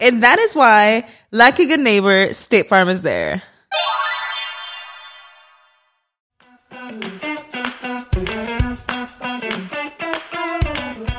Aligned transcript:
And 0.00 0.22
that 0.22 0.38
is 0.38 0.54
why, 0.54 1.06
like 1.32 1.58
a 1.58 1.66
good 1.66 1.80
neighbor, 1.80 2.28
State 2.30 2.68
Farm 2.68 2.88
is 2.88 3.02
there. 3.02 3.42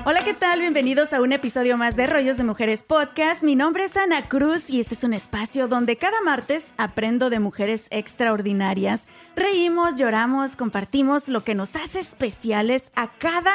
Hola, 0.06 0.24
¿qué 0.24 0.34
tal? 0.34 0.62
Bienvenidos 0.62 1.12
a 1.12 1.22
un 1.22 1.34
episodio 1.34 1.78
más 1.78 1.98
de 1.98 2.08
Rollos 2.08 2.38
de 2.38 2.46
Mujeres 2.46 2.82
Podcast. 2.82 3.44
Mi 3.44 3.56
nombre 3.56 3.84
es 3.84 3.98
Ana 3.98 4.28
Cruz 4.30 4.70
y 4.70 4.80
este 4.80 4.96
es 4.96 5.04
un 5.04 5.14
espacio 5.14 5.68
donde 5.68 5.98
cada 5.98 6.20
martes 6.22 6.68
aprendo 6.78 7.30
de 7.30 7.40
mujeres 7.40 7.88
extraordinarias. 7.92 9.04
Reímos, 9.36 9.96
lloramos, 9.96 10.56
compartimos 10.56 11.28
lo 11.28 11.44
que 11.44 11.54
nos 11.54 11.76
hace 11.76 12.00
especiales 12.00 12.86
a 12.96 13.08
cada 13.08 13.52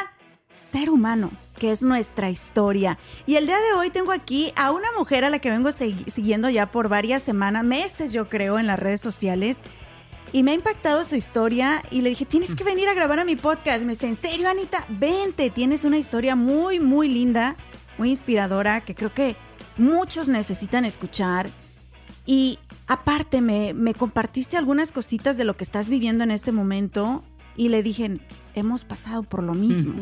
ser 0.73 0.91
humano, 0.91 1.31
que 1.59 1.71
es 1.71 1.83
nuestra 1.83 2.31
historia. 2.31 2.99
Y 3.27 3.37
el 3.37 3.47
día 3.47 3.57
de 3.57 3.79
hoy 3.79 3.91
tengo 3.91 4.13
aquí 4.13 4.53
a 4.57 4.73
una 4.73 4.89
mujer 4.97 5.25
a 5.25 5.31
la 5.31 5.39
que 5.39 5.51
vengo 5.51 5.71
siguiendo 5.73 6.51
ya 6.51 6.71
por 6.71 6.89
varias 6.89 7.23
semanas, 7.23 7.65
meses 7.65 8.13
yo 8.13 8.29
creo, 8.29 8.59
en 8.59 8.67
las 8.67 8.79
redes 8.79 9.01
sociales. 9.01 9.59
Y 10.33 10.43
me 10.43 10.51
ha 10.51 10.55
impactado 10.55 11.05
su 11.05 11.15
historia 11.15 11.83
y 11.91 12.01
le 12.01 12.11
dije, 12.11 12.25
tienes 12.25 12.57
que 12.57 12.65
venir 12.65 12.89
a 12.89 12.95
grabar 12.95 13.21
a 13.21 13.25
mi 13.25 13.37
podcast. 13.37 13.83
Y 13.83 13.85
me 13.85 13.93
dice, 13.93 14.09
¿en 14.09 14.17
serio, 14.17 14.49
Anita? 14.49 14.85
Vente, 14.89 15.51
tienes 15.51 15.85
una 15.85 15.97
historia 15.97 16.35
muy, 16.35 16.81
muy 16.81 17.09
linda, 17.09 17.57
muy 17.99 18.11
inspiradora, 18.11 18.81
que 18.81 18.95
creo 18.97 19.15
que 19.15 19.37
muchos 19.77 20.29
necesitan 20.29 20.85
escuchar. 20.85 21.51
Y 22.27 22.59
aparte, 22.89 23.41
me, 23.41 23.75
me 23.75 23.95
compartiste 23.95 24.57
algunas 24.57 24.91
cositas 24.91 25.37
de 25.37 25.45
lo 25.45 25.57
que 25.57 25.63
estás 25.63 25.89
viviendo 25.89 26.25
en 26.25 26.33
este 26.33 26.51
momento 26.51 27.23
y 27.57 27.69
le 27.69 27.83
dije, 27.83 28.19
hemos 28.55 28.85
pasado 28.85 29.23
por 29.23 29.43
lo 29.43 29.55
mismo. 29.55 29.95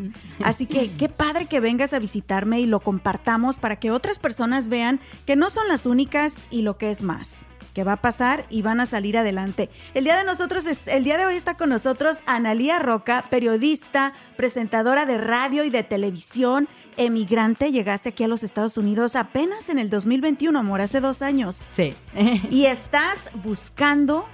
Así 0.42 0.66
que 0.66 0.92
qué 0.92 1.08
padre 1.08 1.46
que 1.46 1.60
vengas 1.60 1.92
a 1.92 1.98
visitarme 1.98 2.60
y 2.60 2.66
lo 2.66 2.80
compartamos 2.80 3.58
para 3.58 3.76
que 3.76 3.90
otras 3.90 4.18
personas 4.18 4.68
vean 4.68 5.00
que 5.26 5.36
no 5.36 5.50
son 5.50 5.68
las 5.68 5.86
únicas 5.86 6.48
y 6.50 6.62
lo 6.62 6.78
que 6.78 6.90
es 6.90 7.02
más 7.02 7.44
que 7.72 7.84
va 7.84 7.94
a 7.94 8.02
pasar 8.02 8.44
y 8.50 8.62
van 8.62 8.80
a 8.80 8.86
salir 8.86 9.16
adelante. 9.16 9.70
El 9.94 10.04
día 10.04 10.16
de 10.16 10.24
nosotros, 10.24 10.64
el 10.86 11.04
día 11.04 11.18
de 11.18 11.26
hoy 11.26 11.34
está 11.36 11.56
con 11.56 11.70
nosotros 11.70 12.18
Analía 12.26 12.78
Roca, 12.78 13.24
periodista, 13.30 14.12
presentadora 14.36 15.06
de 15.06 15.18
radio 15.18 15.64
y 15.64 15.70
de 15.70 15.82
televisión, 15.82 16.68
emigrante. 16.96 17.72
Llegaste 17.72 18.10
aquí 18.10 18.24
a 18.24 18.28
los 18.28 18.42
Estados 18.42 18.76
Unidos 18.76 19.16
apenas 19.16 19.68
en 19.68 19.78
el 19.78 19.88
2021, 19.90 20.58
amor, 20.58 20.80
hace 20.80 21.00
dos 21.00 21.22
años. 21.22 21.58
Sí. 21.74 21.94
y 22.50 22.66
estás 22.66 23.16
buscando 23.42 24.26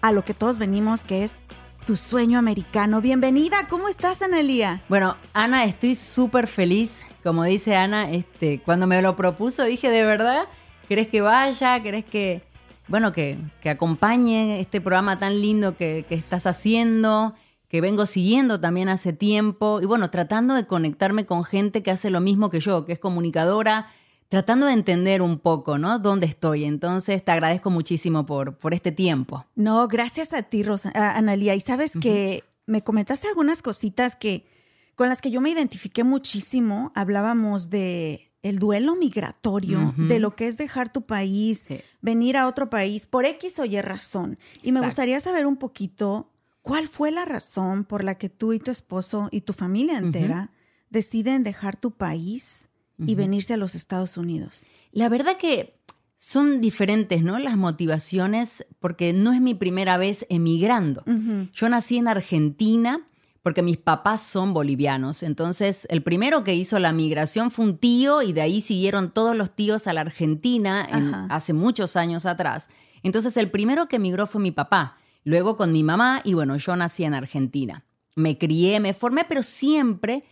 a 0.00 0.12
lo 0.12 0.24
que 0.24 0.34
todos 0.34 0.58
venimos, 0.58 1.02
que 1.02 1.24
es 1.24 1.36
tu 1.86 1.94
sueño 1.96 2.36
americano. 2.40 3.00
Bienvenida, 3.00 3.68
¿cómo 3.70 3.88
estás, 3.88 4.20
Analia? 4.20 4.82
Bueno, 4.88 5.16
Ana, 5.32 5.64
estoy 5.64 5.94
súper 5.94 6.48
feliz. 6.48 7.02
Como 7.22 7.44
dice 7.44 7.76
Ana, 7.76 8.10
este, 8.10 8.60
cuando 8.60 8.88
me 8.88 9.00
lo 9.00 9.14
propuso 9.14 9.62
dije, 9.62 9.88
¿de 9.88 10.04
verdad? 10.04 10.46
¿Querés 10.88 11.06
que 11.06 11.20
vaya? 11.20 11.80
¿Querés 11.84 12.04
que, 12.04 12.42
bueno, 12.88 13.12
que, 13.12 13.38
que 13.60 13.70
acompañe 13.70 14.58
este 14.58 14.80
programa 14.80 15.20
tan 15.20 15.40
lindo 15.40 15.76
que, 15.76 16.04
que 16.08 16.16
estás 16.16 16.46
haciendo? 16.46 17.34
que 17.68 17.80
vengo 17.80 18.06
siguiendo 18.06 18.60
también 18.60 18.88
hace 18.88 19.12
tiempo 19.12 19.80
y 19.82 19.86
bueno, 19.86 20.08
tratando 20.08 20.54
de 20.54 20.68
conectarme 20.68 21.26
con 21.26 21.42
gente 21.42 21.82
que 21.82 21.90
hace 21.90 22.10
lo 22.10 22.20
mismo 22.20 22.48
que 22.48 22.60
yo, 22.60 22.86
que 22.86 22.92
es 22.92 23.00
comunicadora, 23.00 23.90
tratando 24.28 24.66
de 24.66 24.72
entender 24.72 25.22
un 25.22 25.38
poco, 25.38 25.78
¿no? 25.78 25.98
Dónde 25.98 26.26
estoy. 26.26 26.64
Entonces, 26.64 27.24
te 27.24 27.32
agradezco 27.32 27.70
muchísimo 27.70 28.26
por, 28.26 28.56
por 28.58 28.74
este 28.74 28.92
tiempo. 28.92 29.46
No, 29.54 29.86
gracias 29.88 30.32
a 30.32 30.42
ti, 30.42 30.62
Rosa, 30.62 30.92
Analia. 30.94 31.54
Y 31.54 31.60
sabes 31.60 31.92
que 32.00 32.44
me 32.66 32.82
comentaste 32.82 33.28
algunas 33.28 33.62
cositas 33.62 34.16
que 34.16 34.46
con 34.94 35.08
las 35.08 35.20
que 35.20 35.30
yo 35.30 35.40
me 35.40 35.50
identifiqué 35.50 36.04
muchísimo. 36.04 36.92
Hablábamos 36.94 37.70
de 37.70 38.32
el 38.42 38.58
duelo 38.60 38.94
migratorio, 38.94 39.92
de 39.96 40.20
lo 40.20 40.36
que 40.36 40.46
es 40.46 40.56
dejar 40.56 40.92
tu 40.92 41.02
país, 41.04 41.66
venir 42.00 42.36
a 42.36 42.46
otro 42.46 42.70
país 42.70 43.04
por 43.06 43.24
X 43.24 43.58
o 43.58 43.64
Y 43.64 43.80
razón. 43.80 44.38
Y 44.62 44.70
me 44.70 44.80
gustaría 44.80 45.18
saber 45.18 45.46
un 45.46 45.56
poquito 45.56 46.30
cuál 46.62 46.86
fue 46.86 47.10
la 47.10 47.24
razón 47.24 47.84
por 47.84 48.04
la 48.04 48.16
que 48.16 48.28
tú 48.28 48.52
y 48.52 48.60
tu 48.60 48.70
esposo 48.70 49.28
y 49.32 49.40
tu 49.40 49.52
familia 49.52 49.98
entera 49.98 50.52
deciden 50.90 51.42
dejar 51.42 51.76
tu 51.76 51.90
país 51.90 52.68
y 52.98 53.14
venirse 53.14 53.54
a 53.54 53.56
los 53.56 53.74
Estados 53.74 54.16
Unidos? 54.16 54.66
La 54.92 55.08
verdad 55.08 55.36
que 55.36 55.76
son 56.16 56.60
diferentes, 56.60 57.22
¿no? 57.22 57.38
Las 57.38 57.56
motivaciones, 57.56 58.66
porque 58.80 59.12
no 59.12 59.32
es 59.32 59.40
mi 59.40 59.54
primera 59.54 59.98
vez 59.98 60.26
emigrando. 60.30 61.04
Yo 61.52 61.68
nací 61.68 61.98
en 61.98 62.08
Argentina 62.08 63.06
porque 63.42 63.62
mis 63.62 63.76
papás 63.76 64.22
son 64.22 64.52
bolivianos. 64.52 65.22
Entonces, 65.22 65.86
el 65.90 66.02
primero 66.02 66.42
que 66.42 66.56
hizo 66.56 66.80
la 66.80 66.92
migración 66.92 67.52
fue 67.52 67.64
un 67.64 67.78
tío 67.78 68.22
y 68.22 68.32
de 68.32 68.40
ahí 68.40 68.60
siguieron 68.60 69.12
todos 69.12 69.36
los 69.36 69.54
tíos 69.54 69.86
a 69.86 69.92
la 69.92 70.00
Argentina 70.00 70.82
hace 71.30 71.52
muchos 71.52 71.94
años 71.94 72.26
atrás. 72.26 72.68
Entonces, 73.04 73.36
el 73.36 73.50
primero 73.50 73.86
que 73.86 73.96
emigró 73.96 74.26
fue 74.26 74.40
mi 74.40 74.50
papá, 74.50 74.96
luego 75.22 75.56
con 75.56 75.70
mi 75.70 75.84
mamá 75.84 76.22
y 76.24 76.34
bueno, 76.34 76.56
yo 76.56 76.74
nací 76.74 77.04
en 77.04 77.14
Argentina. 77.14 77.84
Me 78.16 78.36
crié, 78.36 78.80
me 78.80 78.94
formé, 78.94 79.24
pero 79.28 79.44
siempre 79.44 80.24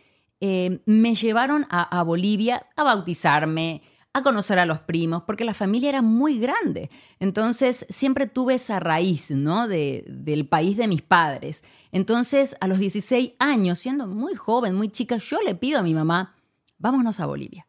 eh, 0.46 0.82
me 0.84 1.14
llevaron 1.14 1.66
a, 1.70 2.02
Bolivia 2.02 2.66
a 2.76 2.82
bautizarme, 2.82 3.80
a 4.12 4.22
conocer 4.22 4.58
a 4.58 4.66
los 4.66 4.78
primos, 4.80 5.22
porque 5.22 5.42
la 5.42 5.54
familia 5.54 5.88
era 5.88 6.02
muy 6.02 6.38
grande. 6.38 6.90
Entonces 7.18 7.86
siempre 7.88 8.26
tuve 8.26 8.56
esa 8.56 8.78
raíz, 8.78 9.30
¿no? 9.30 9.68
De, 9.68 10.04
del 10.06 10.46
país 10.46 10.76
de 10.76 10.86
mis 10.86 11.00
padres. 11.00 11.64
Entonces 11.92 12.56
a 12.60 12.68
los 12.68 12.78
16 12.78 13.32
años, 13.38 13.78
siendo 13.78 14.06
muy 14.06 14.34
joven, 14.34 14.74
muy 14.74 14.90
chica, 14.90 15.16
yo 15.16 15.38
le 15.40 15.54
pido 15.54 15.78
a 15.78 15.82
mi 15.82 15.94
mamá, 15.94 16.34
vámonos 16.76 17.20
a 17.20 17.26
Bolivia. 17.26 17.66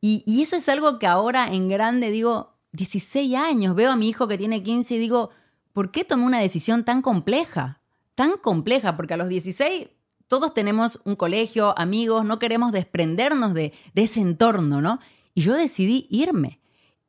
Y, 0.00 0.22
y 0.24 0.42
eso 0.42 0.54
es 0.54 0.68
algo 0.68 1.00
que 1.00 1.08
ahora 1.08 1.52
en 1.52 1.68
grande 1.68 2.12
digo, 2.12 2.56
16 2.70 3.34
años, 3.34 3.74
veo 3.74 3.90
a 3.90 3.96
mi 3.96 4.08
hijo 4.08 4.28
que 4.28 4.38
tiene 4.38 4.62
15 4.62 4.94
y 4.94 4.98
digo, 4.98 5.30
¿por 5.72 5.90
qué 5.90 6.04
tomé 6.04 6.24
una 6.24 6.38
decisión 6.38 6.84
tan 6.84 7.02
compleja? 7.02 7.80
Tan 8.14 8.36
compleja, 8.36 8.96
porque 8.96 9.14
a 9.14 9.16
los 9.16 9.28
16 9.28 9.88
todos 10.32 10.54
tenemos 10.54 10.98
un 11.04 11.14
colegio, 11.14 11.78
amigos, 11.78 12.24
no 12.24 12.38
queremos 12.38 12.72
desprendernos 12.72 13.52
de, 13.52 13.74
ese 13.94 14.20
entorno, 14.20 14.80
¿no? 14.80 14.98
Y 15.34 15.42
yo 15.42 15.52
decidí 15.52 16.06
irme. 16.08 16.58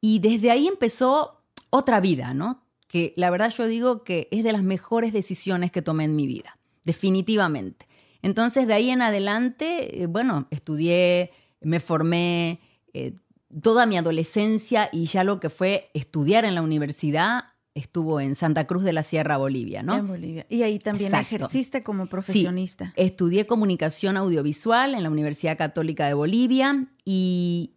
Y 0.01 0.19
desde 0.19 0.51
ahí 0.51 0.67
empezó 0.67 1.41
otra 1.69 2.01
vida, 2.01 2.33
¿no? 2.33 2.65
Que 2.89 3.13
la 3.15 3.29
verdad 3.29 3.49
yo 3.57 3.65
digo 3.65 4.03
que 4.03 4.27
es 4.31 4.43
de 4.43 4.51
las 4.51 4.61
mejores 4.61 5.13
decisiones 5.13 5.71
que 5.71 5.81
tomé 5.81 6.03
en 6.03 6.17
mi 6.17 6.27
vida, 6.27 6.59
definitivamente. 6.83 7.87
Entonces 8.21 8.67
de 8.67 8.73
ahí 8.73 8.89
en 8.89 9.01
adelante, 9.01 10.03
eh, 10.03 10.07
bueno, 10.07 10.47
estudié, 10.51 11.31
me 11.61 11.79
formé 11.79 12.59
eh, 12.93 13.13
toda 13.61 13.85
mi 13.85 13.95
adolescencia 13.95 14.89
y 14.91 15.05
ya 15.05 15.23
lo 15.23 15.39
que 15.39 15.49
fue 15.49 15.89
estudiar 15.93 16.43
en 16.43 16.55
la 16.55 16.61
universidad 16.61 17.52
estuvo 17.75 18.19
en 18.19 18.35
Santa 18.35 18.67
Cruz 18.67 18.83
de 18.83 18.93
la 18.93 19.03
Sierra, 19.03 19.37
Bolivia, 19.37 19.81
¿no? 19.83 19.95
En 19.95 20.07
Bolivia. 20.07 20.45
Y 20.49 20.61
ahí 20.63 20.77
también 20.79 21.13
ejerciste 21.15 21.81
como 21.81 22.05
profesionista. 22.07 22.85
Sí, 22.87 22.91
estudié 22.95 23.47
comunicación 23.47 24.15
audiovisual 24.17 24.93
en 24.93 25.03
la 25.03 25.09
Universidad 25.09 25.57
Católica 25.57 26.05
de 26.07 26.13
Bolivia 26.13 26.87
y 27.03 27.73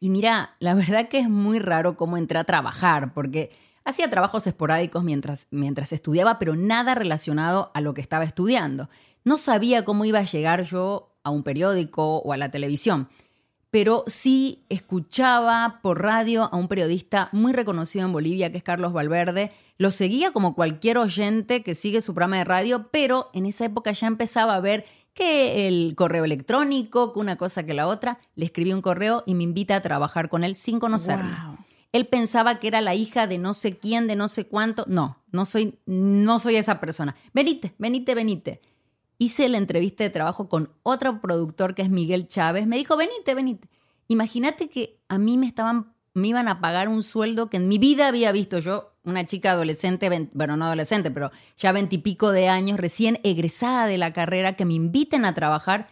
Y 0.00 0.08
mira, 0.08 0.56
la 0.60 0.74
verdad 0.74 1.08
que 1.08 1.18
es 1.18 1.28
muy 1.28 1.58
raro 1.58 1.96
cómo 1.96 2.16
entré 2.16 2.38
a 2.38 2.44
trabajar, 2.44 3.12
porque 3.12 3.50
hacía 3.84 4.08
trabajos 4.08 4.46
esporádicos 4.46 5.04
mientras, 5.04 5.46
mientras 5.50 5.92
estudiaba, 5.92 6.38
pero 6.38 6.56
nada 6.56 6.94
relacionado 6.94 7.70
a 7.74 7.80
lo 7.82 7.92
que 7.92 8.00
estaba 8.00 8.24
estudiando. 8.24 8.88
No 9.24 9.36
sabía 9.36 9.84
cómo 9.84 10.06
iba 10.06 10.20
a 10.20 10.24
llegar 10.24 10.64
yo 10.64 11.14
a 11.22 11.30
un 11.30 11.42
periódico 11.42 12.18
o 12.18 12.32
a 12.32 12.38
la 12.38 12.50
televisión, 12.50 13.08
pero 13.70 14.04
sí 14.06 14.64
escuchaba 14.68 15.80
por 15.82 16.02
radio 16.02 16.48
a 16.52 16.56
un 16.56 16.68
periodista 16.68 17.28
muy 17.32 17.52
reconocido 17.52 18.04
en 18.04 18.12
Bolivia, 18.12 18.50
que 18.50 18.58
es 18.58 18.64
Carlos 18.64 18.92
Valverde. 18.92 19.52
Lo 19.78 19.90
seguía 19.90 20.32
como 20.32 20.54
cualquier 20.54 20.98
oyente 20.98 21.62
que 21.62 21.74
sigue 21.74 22.00
su 22.00 22.12
programa 22.12 22.38
de 22.38 22.44
radio, 22.44 22.88
pero 22.90 23.30
en 23.32 23.46
esa 23.46 23.64
época 23.64 23.92
ya 23.92 24.08
empezaba 24.08 24.54
a 24.54 24.60
ver 24.60 24.84
que 25.14 25.68
el 25.68 25.94
correo 25.96 26.24
electrónico, 26.24 27.12
que 27.12 27.20
una 27.20 27.36
cosa 27.36 27.64
que 27.64 27.74
la 27.74 27.86
otra, 27.86 28.18
le 28.34 28.44
escribí 28.44 28.72
un 28.72 28.82
correo 28.82 29.22
y 29.26 29.34
me 29.34 29.44
invita 29.44 29.76
a 29.76 29.82
trabajar 29.82 30.28
con 30.28 30.44
él 30.44 30.54
sin 30.54 30.80
conocerlo. 30.80 31.58
Él 31.92 32.06
pensaba 32.06 32.60
que 32.60 32.68
era 32.68 32.80
la 32.80 32.94
hija 32.94 33.26
de 33.26 33.38
no 33.38 33.52
sé 33.52 33.76
quién, 33.76 34.06
de 34.06 34.14
no 34.16 34.28
sé 34.28 34.46
cuánto. 34.46 34.84
No, 34.88 35.18
no 35.32 35.44
soy, 35.44 35.78
no 35.86 36.38
soy 36.38 36.56
esa 36.56 36.80
persona. 36.80 37.16
Venite, 37.32 37.74
venite, 37.78 38.14
venite. 38.14 38.60
Hice 39.22 39.50
la 39.50 39.58
entrevista 39.58 40.02
de 40.02 40.08
trabajo 40.08 40.48
con 40.48 40.72
otro 40.82 41.20
productor 41.20 41.74
que 41.74 41.82
es 41.82 41.90
Miguel 41.90 42.26
Chávez. 42.26 42.66
Me 42.66 42.78
dijo, 42.78 42.96
venite, 42.96 43.34
venite. 43.34 43.68
Imagínate 44.08 44.70
que 44.70 44.98
a 45.08 45.18
mí 45.18 45.36
me 45.36 45.46
estaban, 45.46 45.92
me 46.14 46.28
iban 46.28 46.48
a 46.48 46.62
pagar 46.62 46.88
un 46.88 47.02
sueldo 47.02 47.50
que 47.50 47.58
en 47.58 47.68
mi 47.68 47.76
vida 47.76 48.08
había 48.08 48.32
visto 48.32 48.60
yo, 48.60 48.94
una 49.04 49.26
chica 49.26 49.50
adolescente, 49.50 50.08
bueno, 50.32 50.56
no 50.56 50.64
adolescente, 50.64 51.10
pero 51.10 51.32
ya 51.58 51.70
veintipico 51.70 52.32
de 52.32 52.48
años, 52.48 52.80
recién 52.80 53.20
egresada 53.22 53.86
de 53.86 53.98
la 53.98 54.14
carrera, 54.14 54.56
que 54.56 54.64
me 54.64 54.72
inviten 54.72 55.26
a 55.26 55.34
trabajar 55.34 55.90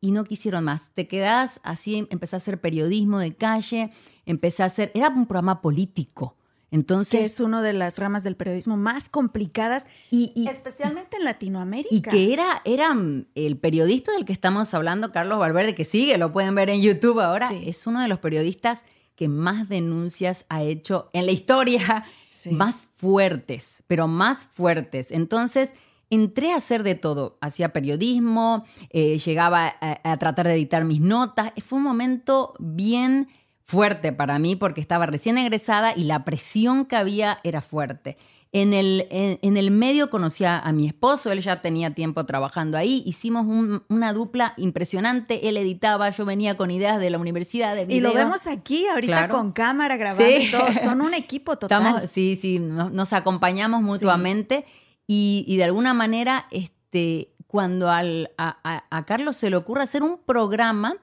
y 0.00 0.12
no 0.12 0.22
quisieron 0.22 0.62
más. 0.62 0.92
Te 0.92 1.08
quedás 1.08 1.58
así, 1.64 2.06
empecé 2.08 2.36
a 2.36 2.38
hacer 2.38 2.60
periodismo 2.60 3.18
de 3.18 3.34
calle, 3.34 3.90
empecé 4.26 4.62
a 4.62 4.66
hacer, 4.66 4.92
era 4.94 5.08
un 5.08 5.26
programa 5.26 5.60
político. 5.60 6.36
Entonces, 6.74 7.20
que 7.20 7.24
es 7.24 7.38
una 7.38 7.62
de 7.62 7.72
las 7.72 8.00
ramas 8.00 8.24
del 8.24 8.34
periodismo 8.34 8.76
más 8.76 9.08
complicadas, 9.08 9.86
y, 10.10 10.32
especialmente 10.48 11.18
en 11.18 11.24
Latinoamérica. 11.24 11.94
Y 11.94 12.02
que 12.02 12.32
era, 12.32 12.62
era 12.64 12.92
mm, 12.92 13.26
el 13.36 13.56
periodista 13.58 14.10
del 14.10 14.24
que 14.24 14.32
estamos 14.32 14.74
hablando, 14.74 15.12
Carlos 15.12 15.38
Valverde, 15.38 15.76
que 15.76 15.84
sigue, 15.84 16.18
lo 16.18 16.32
pueden 16.32 16.56
ver 16.56 16.70
en 16.70 16.82
YouTube 16.82 17.20
ahora, 17.20 17.48
es 17.64 17.86
uno 17.86 18.00
de 18.00 18.08
los 18.08 18.18
periodistas 18.18 18.84
que 19.14 19.28
más 19.28 19.68
denuncias 19.68 20.46
ha 20.48 20.64
hecho 20.64 21.10
en 21.12 21.26
la 21.26 21.32
historia, 21.32 22.06
más 22.50 22.82
fuertes, 22.96 23.84
pero 23.86 24.08
más 24.08 24.42
fuertes. 24.42 25.12
Entonces, 25.12 25.74
entré 26.10 26.50
a 26.50 26.56
hacer 26.56 26.82
de 26.82 26.96
todo. 26.96 27.38
Hacía 27.40 27.72
periodismo, 27.72 28.64
eh, 28.90 29.18
llegaba 29.18 29.74
a, 29.80 30.16
tratar 30.18 30.48
de 30.48 30.54
editar 30.54 30.84
mis 30.84 31.00
notas. 31.00 31.52
Fue 31.64 31.78
un 31.78 31.84
momento 31.84 32.54
bien 32.58 33.28
fuerte 33.64 34.12
para 34.12 34.38
mí 34.38 34.56
porque 34.56 34.80
estaba 34.80 35.06
recién 35.06 35.38
egresada 35.38 35.94
y 35.96 36.04
la 36.04 36.24
presión 36.24 36.84
que 36.84 36.96
había 36.96 37.40
era 37.42 37.62
fuerte. 37.62 38.16
En 38.52 38.72
el, 38.72 39.08
en, 39.10 39.56
el 39.56 39.72
medio 39.72 40.10
conocí 40.10 40.44
a, 40.44 40.62
mi 40.72 40.86
esposo, 40.86 41.32
él 41.32 41.40
ya 41.40 41.60
tenía 41.60 41.92
tiempo 41.92 42.24
trabajando 42.24 42.78
ahí, 42.78 43.02
hicimos 43.04 43.46
una 43.88 44.12
dupla 44.12 44.54
impresionante, 44.58 45.48
él 45.48 45.56
editaba, 45.56 46.10
yo 46.10 46.24
venía 46.24 46.56
con 46.56 46.70
ideas 46.70 47.00
de 47.00 47.10
la 47.10 47.18
universidad 47.18 47.74
de. 47.74 47.92
Y 47.92 47.98
lo 47.98 48.12
vemos 48.12 48.46
aquí 48.46 48.86
ahorita 48.86 49.28
con 49.28 49.50
cámara 49.50 49.96
grabando 49.96 50.24
y 50.24 50.48
todo, 50.52 50.72
son 50.84 51.00
un 51.00 51.14
equipo 51.14 51.58
total. 51.58 52.06
sí, 52.06 52.38
sí, 52.40 52.60
nos, 52.60 53.12
acompañamos 53.12 53.82
mutuamente 53.82 54.64
y, 55.04 55.56
de 55.56 55.64
alguna 55.64 55.92
manera, 55.92 56.46
este, 56.52 57.32
cuando 57.48 57.90
al, 57.90 58.30
a, 58.38 59.04
Carlos 59.04 59.36
se 59.36 59.50
le 59.50 59.56
ocurre 59.56 59.82
hacer 59.82 60.04
un 60.04 60.16
programa, 60.24 60.94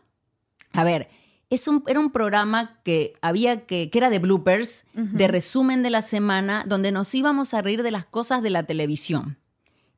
a 0.71 0.85
ver, 0.85 1.09
es 1.51 1.67
un, 1.67 1.83
era 1.85 1.99
un 1.99 2.11
programa 2.11 2.79
que 2.83 3.13
había 3.21 3.67
que, 3.67 3.91
que 3.91 3.97
era 3.97 4.09
de 4.09 4.17
bloopers, 4.17 4.85
de 4.93 5.27
resumen 5.27 5.83
de 5.83 5.91
la 5.91 6.01
semana, 6.01 6.65
donde 6.67 6.91
nos 6.91 7.13
íbamos 7.13 7.53
a 7.53 7.61
reír 7.61 7.83
de 7.83 7.91
las 7.91 8.05
cosas 8.05 8.41
de 8.41 8.49
la 8.49 8.63
televisión 8.63 9.37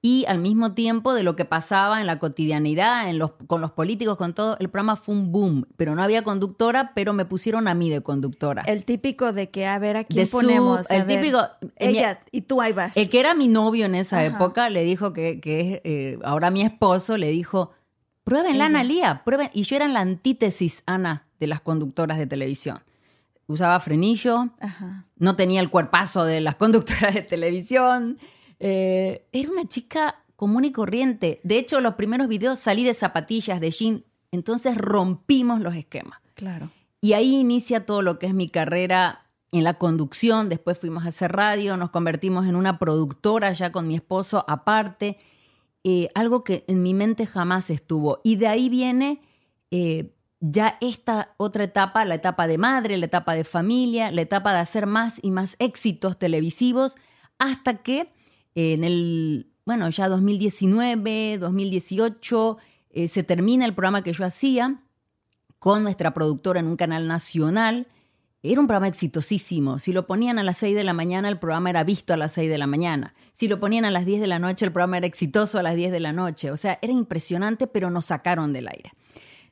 y 0.05 0.25
al 0.27 0.39
mismo 0.39 0.73
tiempo 0.73 1.13
de 1.13 1.23
lo 1.23 1.37
que 1.37 1.45
pasaba 1.45 2.01
en 2.01 2.07
la 2.07 2.19
cotidianidad, 2.19 3.09
en 3.09 3.17
los, 3.17 3.31
con 3.47 3.61
los 3.61 3.71
políticos, 3.71 4.17
con 4.17 4.33
todo, 4.33 4.57
el 4.59 4.69
programa 4.69 4.97
fue 4.97 5.15
un 5.15 5.31
boom, 5.31 5.65
pero 5.77 5.95
no 5.95 6.03
había 6.03 6.23
conductora, 6.25 6.91
pero 6.93 7.13
me 7.13 7.23
pusieron 7.23 7.69
a 7.69 7.73
mí 7.73 7.89
de 7.89 8.01
conductora. 8.01 8.63
El 8.67 8.83
típico 8.83 9.31
de 9.31 9.49
que, 9.49 9.65
a 9.65 9.79
ver, 9.79 9.95
aquí 9.95 10.21
ponemos. 10.25 10.91
el 10.91 11.07
típico. 11.07 11.39
Ella, 11.77 12.19
y 12.31 12.41
tú 12.41 12.59
ahí 12.59 12.73
vas. 12.73 12.97
El 12.97 13.09
que 13.09 13.21
era 13.21 13.33
mi 13.33 13.47
novio 13.47 13.85
en 13.85 13.95
esa 13.95 14.25
época 14.25 14.69
le 14.69 14.83
dijo 14.83 15.13
que, 15.13 15.39
que 15.39 15.81
eh, 15.85 16.19
ahora 16.25 16.51
mi 16.51 16.63
esposo 16.63 17.17
le 17.17 17.29
dijo, 17.29 17.71
prueben 18.23 18.57
la 18.57 18.65
Analía, 18.65 19.23
prueben. 19.23 19.49
Y 19.53 19.63
yo 19.63 19.75
era 19.75 19.87
la 19.87 19.99
antítesis, 19.99 20.83
Ana, 20.85 21.27
de 21.39 21.47
las 21.47 21.61
conductoras 21.61 22.17
de 22.17 22.27
televisión. 22.27 22.79
Usaba 23.47 23.79
frenillo, 23.79 24.49
no 25.17 25.35
tenía 25.35 25.61
el 25.61 25.69
cuerpazo 25.69 26.23
de 26.25 26.41
las 26.41 26.55
conductoras 26.55 27.13
de 27.13 27.21
televisión. 27.21 28.17
Eh, 28.59 29.27
era 29.31 29.51
una 29.51 29.67
chica 29.67 30.23
común 30.35 30.65
y 30.65 30.71
corriente. 30.71 31.41
De 31.43 31.57
hecho, 31.57 31.81
los 31.81 31.95
primeros 31.95 32.27
videos 32.27 32.59
salí 32.59 32.83
de 32.83 32.93
zapatillas, 32.93 33.59
de 33.59 33.71
jean. 33.71 34.05
Entonces 34.31 34.77
rompimos 34.77 35.59
los 35.59 35.75
esquemas. 35.75 36.19
Claro. 36.33 36.71
Y 37.01 37.13
ahí 37.13 37.35
inicia 37.35 37.85
todo 37.85 38.01
lo 38.01 38.17
que 38.17 38.27
es 38.27 38.33
mi 38.33 38.49
carrera 38.49 39.25
en 39.51 39.63
la 39.63 39.75
conducción. 39.75 40.49
Después 40.49 40.79
fuimos 40.79 41.05
a 41.05 41.09
hacer 41.09 41.31
radio, 41.31 41.77
nos 41.77 41.91
convertimos 41.91 42.47
en 42.47 42.55
una 42.55 42.79
productora 42.79 43.51
ya 43.53 43.71
con 43.71 43.87
mi 43.87 43.95
esposo 43.95 44.43
aparte. 44.47 45.17
Eh, 45.83 46.09
algo 46.15 46.43
que 46.43 46.63
en 46.67 46.81
mi 46.81 46.93
mente 46.93 47.25
jamás 47.25 47.69
estuvo. 47.69 48.21
Y 48.23 48.37
de 48.37 48.47
ahí 48.47 48.69
viene 48.69 49.21
eh, 49.71 50.15
ya 50.39 50.77
esta 50.81 51.33
otra 51.37 51.65
etapa, 51.65 52.05
la 52.05 52.15
etapa 52.15 52.47
de 52.47 52.57
madre, 52.57 52.97
la 52.97 53.05
etapa 53.05 53.35
de 53.35 53.43
familia, 53.43 54.11
la 54.11 54.21
etapa 54.21 54.53
de 54.53 54.59
hacer 54.59 54.87
más 54.87 55.19
y 55.21 55.31
más 55.31 55.55
éxitos 55.59 56.17
televisivos, 56.17 56.95
hasta 57.37 57.77
que 57.81 58.11
en 58.55 58.83
el, 58.83 59.51
bueno, 59.65 59.89
ya 59.89 60.09
2019, 60.09 61.37
2018, 61.37 62.57
eh, 62.91 63.07
se 63.07 63.23
termina 63.23 63.65
el 63.65 63.73
programa 63.73 64.03
que 64.03 64.13
yo 64.13 64.23
hacía 64.25 64.81
con 65.59 65.83
nuestra 65.83 66.13
productora 66.13 66.59
en 66.59 66.67
un 66.67 66.75
canal 66.75 67.07
nacional. 67.07 67.87
Era 68.45 68.59
un 68.59 68.67
programa 68.67 68.89
exitosísimo. 68.89 69.79
Si 69.79 69.93
lo 69.93 70.05
ponían 70.05 70.37
a 70.37 70.43
las 70.43 70.57
6 70.57 70.75
de 70.75 70.83
la 70.83 70.91
mañana, 70.91 71.29
el 71.29 71.39
programa 71.39 71.69
era 71.69 71.85
visto 71.85 72.13
a 72.13 72.17
las 72.17 72.33
6 72.33 72.49
de 72.49 72.57
la 72.57 72.67
mañana. 72.67 73.15
Si 73.31 73.47
lo 73.47 73.59
ponían 73.59 73.85
a 73.85 73.91
las 73.91 74.05
10 74.05 74.19
de 74.19 74.27
la 74.27 74.37
noche, 74.37 74.65
el 74.65 74.73
programa 74.73 74.97
era 74.97 75.07
exitoso 75.07 75.57
a 75.59 75.63
las 75.63 75.75
10 75.75 75.93
de 75.93 76.01
la 76.01 76.11
noche. 76.11 76.51
O 76.51 76.57
sea, 76.57 76.77
era 76.81 76.91
impresionante, 76.91 77.67
pero 77.67 77.89
nos 77.89 78.05
sacaron 78.05 78.51
del 78.51 78.67
aire. 78.67 78.91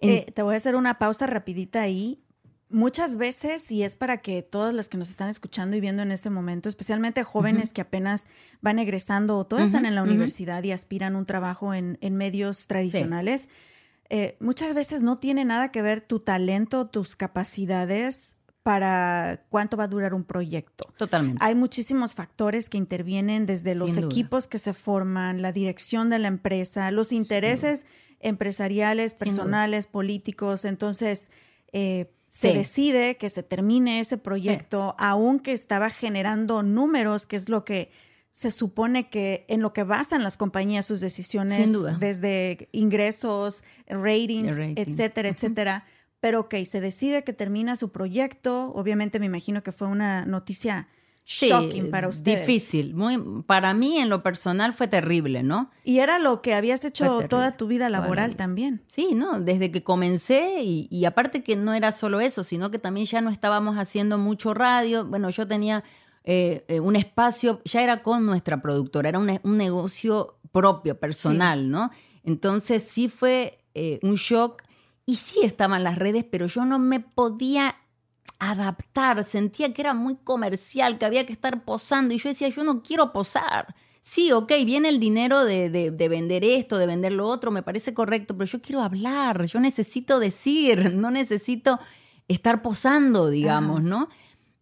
Eh, 0.02 0.32
te 0.36 0.42
voy 0.42 0.56
a 0.56 0.58
hacer 0.58 0.76
una 0.76 1.00
pausa 1.00 1.26
rapidita 1.26 1.82
ahí 1.82 2.22
muchas 2.70 3.18
veces, 3.18 3.72
y 3.72 3.84
es 3.84 3.96
para 3.96 4.18
que 4.18 4.42
todas 4.42 4.74
las 4.74 4.90
que 4.90 4.98
nos 4.98 5.10
están 5.10 5.30
escuchando 5.30 5.78
y 5.78 5.82
viendo 5.82 6.02
en 6.02 6.12
este 6.12 6.30
momento, 6.30 6.70
especialmente 6.70 7.24
jóvenes 7.24 7.74
que 7.74 7.82
apenas 7.82 8.26
van 8.62 8.80
egresando 8.80 9.38
o 9.38 9.46
todas 9.46 9.66
están 9.66 9.86
en 9.86 9.96
la 9.96 10.04
universidad 10.04 10.64
y 10.64 10.72
aspiran 10.72 11.16
un 11.16 11.26
trabajo 11.26 11.74
en, 11.74 11.98
medios 12.16 12.68
tradicionales, 12.68 13.48
eh, 14.10 14.36
muchas 14.40 14.74
veces 14.74 15.04
no 15.04 15.18
tiene 15.20 15.46
nada 15.46 15.72
que 15.72 15.82
ver 15.82 16.02
tu 16.02 16.20
talento, 16.20 16.88
tus 16.88 17.16
capacidades 17.16 18.36
para 18.64 19.44
cuánto 19.50 19.78
va 19.78 19.86
a 19.86 19.88
durar 19.88 20.14
un 20.14 20.24
proyecto. 20.24 20.94
Totalmente. 20.98 21.44
Hay 21.44 21.56
muchísimos 21.56 22.14
factores 22.14 22.70
que 22.70 22.78
intervienen 22.78 23.46
desde 23.46 23.74
los 23.74 23.98
equipos 23.98 24.48
que 24.48 24.60
se 24.60 24.74
forman, 24.74 25.42
la 25.42 25.52
dirección 25.52 26.10
de 26.10 26.20
la 26.20 26.28
empresa, 26.28 26.92
los 26.92 27.12
intereses 27.12 27.86
empresariales, 28.20 29.14
personales, 29.14 29.88
políticos. 29.88 30.66
Entonces, 30.66 31.30
eh, 31.74 32.12
se 32.30 32.54
decide 32.54 33.18
que 33.18 33.30
se 33.30 33.44
termine 33.44 34.00
ese 34.00 34.18
proyecto, 34.18 34.96
aunque 34.98 35.52
estaba 35.52 35.90
generando 35.90 36.64
números, 36.64 37.28
que 37.28 37.36
es 37.36 37.50
lo 37.50 37.66
que 37.66 37.90
se 38.32 38.52
supone 38.52 39.10
que 39.10 39.46
en 39.50 39.62
lo 39.62 39.74
que 39.74 39.84
basan 39.84 40.24
las 40.24 40.38
compañías 40.38 40.86
sus 40.86 41.02
decisiones, 41.02 41.70
desde 42.00 42.70
ingresos, 42.72 43.64
ratings, 43.88 44.58
etcétera, 44.78 45.30
etcétera. 45.30 45.86
Pero 46.22 46.42
ok, 46.42 46.56
se 46.66 46.80
decide 46.80 47.26
que 47.26 47.34
termina 47.34 47.76
su 47.76 47.92
proyecto. 47.92 48.72
Obviamente 48.74 49.20
me 49.20 49.26
imagino 49.26 49.64
que 49.64 49.74
fue 49.74 49.88
una 49.88 50.26
noticia 50.26 50.88
shocking 51.26 51.92
para 51.92 52.08
ustedes. 52.08 52.46
Difícil. 52.46 52.94
Muy, 52.96 53.44
para 53.44 53.74
mí, 53.74 53.98
en 54.00 54.10
lo 54.10 54.24
personal, 54.24 54.74
fue 54.74 54.88
terrible, 54.88 55.44
¿no? 55.44 55.72
Y 55.84 56.00
era 56.00 56.20
lo 56.20 56.42
que 56.42 56.54
habías 56.54 56.84
hecho 56.84 57.28
toda 57.28 57.58
tu 57.58 57.68
vida 57.68 57.90
laboral 57.90 58.36
también. 58.36 58.84
Sí, 58.88 59.14
¿no? 59.14 59.40
Desde 59.40 59.72
que 59.72 59.84
comencé, 59.84 60.62
y, 60.64 61.06
aparte 61.06 61.44
que 61.44 61.56
no 61.56 61.74
era 61.74 61.92
solo 61.92 62.20
eso, 62.20 62.44
sino 62.44 62.72
que 62.72 62.80
también 62.80 63.06
ya 63.06 63.22
no 63.22 63.30
estábamos 63.30 63.78
haciendo 63.78 64.18
mucho 64.18 64.54
radio. 64.54 65.06
Bueno, 65.06 65.30
yo 65.30 65.48
tenía 65.48 65.84
eh, 66.24 66.66
eh, 66.68 66.80
un 66.80 66.96
espacio, 66.96 67.62
ya 67.66 67.82
era 67.82 68.04
con 68.04 68.26
nuestra 68.26 68.62
productora, 68.62 69.10
era 69.10 69.20
un, 69.20 69.40
negocio 69.58 70.38
propio, 70.52 71.00
personal, 71.00 71.70
¿no? 71.70 71.92
Entonces 72.24 72.84
sí 72.84 73.08
fue 73.08 73.64
eh, 73.74 74.00
un 74.04 74.16
shock. 74.16 74.64
Y 75.06 75.16
sí 75.16 75.40
estaban 75.44 75.84
las 75.84 75.98
redes, 75.98 76.24
pero 76.24 76.48
yo 76.48 76.66
no 76.66 76.80
me 76.80 77.00
podía 77.00 77.76
adaptar, 78.40 79.24
sentía 79.24 79.72
que 79.74 79.82
era 79.82 79.94
muy 79.94 80.16
comercial, 80.16 80.98
que 80.98 81.06
había 81.06 81.26
que 81.26 81.34
estar 81.34 81.64
posando 81.64 82.14
y 82.14 82.18
yo 82.18 82.30
decía, 82.30 82.50
yo 82.50 82.64
no 82.64 82.82
quiero 82.82 83.14
posar. 83.14 83.76
Sí, 84.02 84.32
ok, 84.32 84.52
viene 84.66 84.90
el 84.90 85.00
dinero 85.00 85.46
de, 85.46 85.70
de, 85.70 86.10
vender 86.10 86.44
esto, 86.44 86.80
de 86.80 86.88
vender 86.88 87.12
lo 87.12 87.28
otro, 87.28 87.52
me 87.52 87.62
parece 87.62 87.94
correcto, 87.94 88.36
pero 88.36 88.50
yo 88.50 88.60
quiero 88.60 88.82
hablar, 88.82 89.46
yo 89.46 89.60
necesito 89.60 90.20
decir, 90.20 90.92
no 90.96 91.12
necesito 91.12 91.80
estar 92.28 92.64
posando, 92.64 93.30
digamos, 93.30 93.84
¿no? 93.84 94.10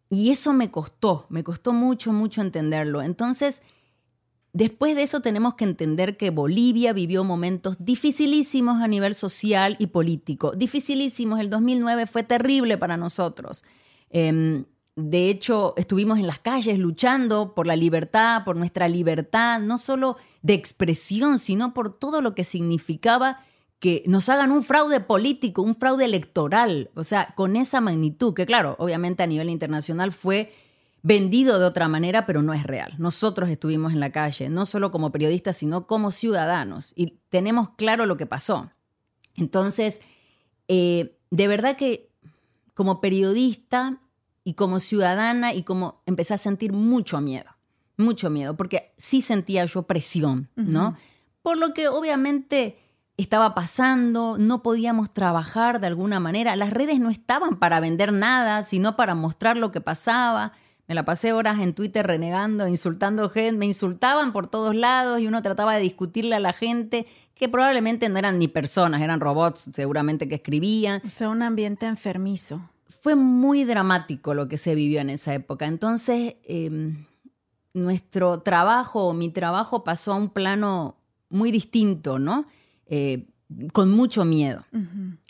Y 0.10 0.31
eso 0.31 0.51
me 0.51 0.72
costó, 0.72 1.25
me 1.29 1.43
costó 1.43 1.72
mucho, 1.72 2.12
mucho 2.12 2.41
entenderlo. 2.41 3.01
Entonces, 3.01 3.62
después 4.53 4.96
de 4.96 5.03
eso 5.03 5.22
tenemos 5.22 5.56
que 5.56 5.63
entender 5.63 6.18
que 6.18 6.29
Bolivia 6.29 6.94
vivió 6.94 7.24
momentos 7.24 7.77
dificilísimos 7.79 8.82
a 8.82 8.88
nivel 8.88 9.15
social 9.15 9.75
y 9.79 9.88
político. 9.88 10.51
Dificilísimos, 10.51 11.39
el 11.39 11.50
2009 11.50 12.08
fue 12.08 12.24
terrible 12.24 12.77
para 12.77 12.98
nosotros. 12.98 13.63
Em, 14.10 14.65
de 14.96 15.29
hecho, 15.29 15.74
estuvimos 15.77 16.20
en 16.20 16.27
las 16.27 16.39
calles 16.39 16.77
luchando 16.77 17.53
por 17.56 17.68
la 17.68 17.75
libertad, 17.75 18.44
por 18.44 18.56
nuestra 18.56 18.88
libertad, 18.89 19.62
no 19.62 19.77
solo 19.77 20.18
de 20.41 20.53
expresión, 20.56 21.39
sino 21.39 21.74
por 21.74 21.98
todo 21.98 22.22
lo 22.22 22.36
que 22.36 22.44
significaba 22.44 23.38
que 23.79 24.03
nos 24.08 24.27
hagan 24.27 24.51
un 24.51 24.63
fraude 24.63 25.00
político, 25.00 25.62
un 25.62 25.75
fraude 25.75 26.03
electoral, 26.03 26.89
o 26.96 27.06
sea, 27.06 27.34
con 27.36 27.56
esa 27.56 27.79
magnitud, 27.79 28.34
que 28.34 28.46
claro, 28.46 28.75
obviamente 28.77 29.24
a 29.24 29.27
nivel 29.27 29.50
internacional 29.50 30.12
fue 30.12 30.53
vendido 31.01 31.60
de 31.60 31.65
otra 31.65 31.88
manera, 31.88 32.25
pero 32.25 32.41
no 32.41 32.53
es 32.53 32.63
real. 32.63 32.94
Nosotros 32.98 33.50
estuvimos 33.50 33.94
en 33.94 34.00
la 34.00 34.12
calle, 34.12 34.50
no 34.50 34.65
solo 34.65 34.91
como 34.91 35.12
periodistas, 35.12 35.58
sino 35.58 35.88
como 35.88 36.12
ciudadanos, 36.12 36.94
y 36.96 37.20
tenemos 37.29 37.70
claro 37.72 38.06
lo 38.06 38.18
que 38.18 38.25
pasó. 38.25 38.72
Entonces, 39.36 40.01
eh, 40.68 41.18
de 41.32 41.48
verdad 41.48 41.77
que 41.77 42.12
como 42.74 43.01
periodista 43.01 44.01
y 44.44 44.53
como 44.53 44.79
ciudadana 44.79 45.53
y 45.53 45.63
como 45.63 46.01
empecé 46.06 46.34
a 46.34 46.38
sentir 46.38 46.74
mucho 46.74 47.22
miedo, 47.22 47.51
mucho 47.98 48.29
miedo, 48.29 48.56
porque 48.56 48.94
sí 48.98 49.22
sentía 49.22 49.65
yo 49.65 49.84
presión, 49.84 50.50
¿no? 50.56 50.98
Por 51.41 51.58
lo 51.58 51.74
que 51.74 51.88
obviamente 51.88 52.77
estaba 53.18 53.53
pasando, 53.53 54.38
no 54.38 54.63
podíamos 54.63 55.12
trabajar 55.12 55.82
de 55.82 55.88
alguna 55.88 56.20
manera, 56.22 56.56
las 56.56 56.72
redes 56.72 57.00
no 57.00 57.10
estaban 57.10 57.60
para 57.60 57.82
vender 57.82 58.13
nada, 58.13 58.63
sino 58.63 58.96
para 58.96 59.13
mostrar 59.13 59.58
lo 59.58 59.72
que 59.72 59.82
pasaba. 59.82 60.53
Me 60.89 60.96
la 60.96 61.05
pasé 61.05 61.34
horas 61.34 61.60
en 61.60 61.75
Twitter 61.75 62.08
renegando, 62.08 62.67
insultando 62.67 63.29
gente, 63.29 63.60
me 63.60 63.67
insultaban 63.67 64.34
por 64.34 64.48
todos 64.48 64.74
lados 64.74 65.19
y 65.19 65.27
uno 65.27 65.43
trataba 65.43 65.75
de 65.75 65.84
discutirle 65.84 66.34
a 66.34 66.39
la 66.39 66.51
gente 66.51 67.05
que 67.36 67.48
probablemente 67.48 68.10
no 68.10 68.17
eran 68.17 68.39
ni 68.39 68.48
personas, 68.48 69.00
eran 69.03 69.19
robots 69.19 69.69
seguramente 69.72 70.27
que 70.27 70.34
escribían. 70.34 71.00
O 71.05 71.10
sea, 71.12 71.29
un 71.29 71.43
ambiente 71.43 71.86
enfermizo. 71.86 72.72
Fue 73.03 73.13
muy 73.13 73.65
dramático 73.65 74.34
lo 74.34 74.48
que 74.48 74.58
se 74.58 74.74
vivió 74.74 75.00
en 75.00 75.12
esa 75.12 75.36
época. 75.36 75.67
Entonces, 75.67 76.38
em, 76.43 77.05
nuestro 77.75 78.41
trabajo, 78.41 79.13
mi 79.13 79.29
trabajo 79.29 79.84
pasó 79.84 80.13
a 80.13 80.15
un 80.15 80.31
plano 80.31 80.98
muy 81.29 81.51
distinto, 81.51 82.17
¿no? 82.17 82.46
Eh, 82.88 83.27
con 83.74 83.91
mucho 83.91 84.25
miedo, 84.25 84.65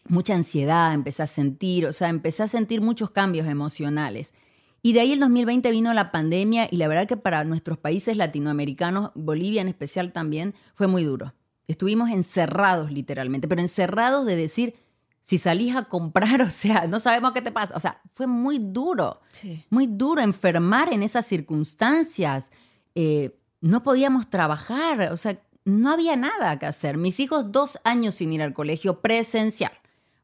mucha 0.07 0.35
ansiedad 0.35 0.93
empecé 0.93 1.23
a 1.23 1.27
sentir, 1.27 1.85
o 1.85 1.91
sea, 1.91 2.07
empecé 2.07 2.43
a 2.43 2.47
sentir 2.47 2.79
muchos 2.79 3.09
cambios 3.09 3.45
emocionales. 3.45 4.33
Y 4.81 4.93
de 4.93 5.01
ahí 5.01 5.11
el 5.11 5.19
2020 5.19 5.71
vino 5.71 5.93
la 5.93 6.11
pandemia 6.11 6.67
y 6.71 6.77
la 6.77 6.87
verdad 6.87 7.07
que 7.07 7.17
para 7.17 7.43
nuestros 7.43 7.77
países 7.77 8.15
latinoamericanos, 8.17 9.11
Bolivia 9.15 9.61
en 9.61 9.67
especial 9.67 10.13
también, 10.13 10.55
fue 10.75 10.87
muy 10.87 11.03
duro. 11.03 11.33
Estuvimos 11.67 12.09
encerrados 12.09 12.91
literalmente, 12.91 13.47
pero 13.47 13.61
encerrados 13.61 14.25
de 14.25 14.35
decir, 14.35 14.75
si 15.21 15.37
salís 15.37 15.75
a 15.75 15.83
comprar, 15.83 16.41
o 16.41 16.49
sea, 16.49 16.87
no 16.87 16.99
sabemos 16.99 17.33
qué 17.33 17.41
te 17.41 17.51
pasa. 17.51 17.75
O 17.75 17.79
sea, 17.79 18.01
fue 18.13 18.27
muy 18.27 18.59
duro, 18.59 19.21
muy 19.69 19.87
duro 19.87 20.21
enfermar 20.21 20.91
en 20.91 21.03
esas 21.03 21.25
circunstancias. 21.25 22.51
Eh, 22.95 23.37
no 23.61 23.83
podíamos 23.83 24.29
trabajar, 24.29 25.11
o 25.11 25.17
sea, 25.17 25.39
no 25.65 25.91
había 25.91 26.15
nada 26.15 26.57
que 26.57 26.65
hacer. 26.65 26.97
Mis 26.97 27.19
hijos 27.19 27.51
dos 27.51 27.77
años 27.83 28.15
sin 28.15 28.33
ir 28.33 28.41
al 28.41 28.53
colegio 28.53 29.01
presencial. 29.01 29.71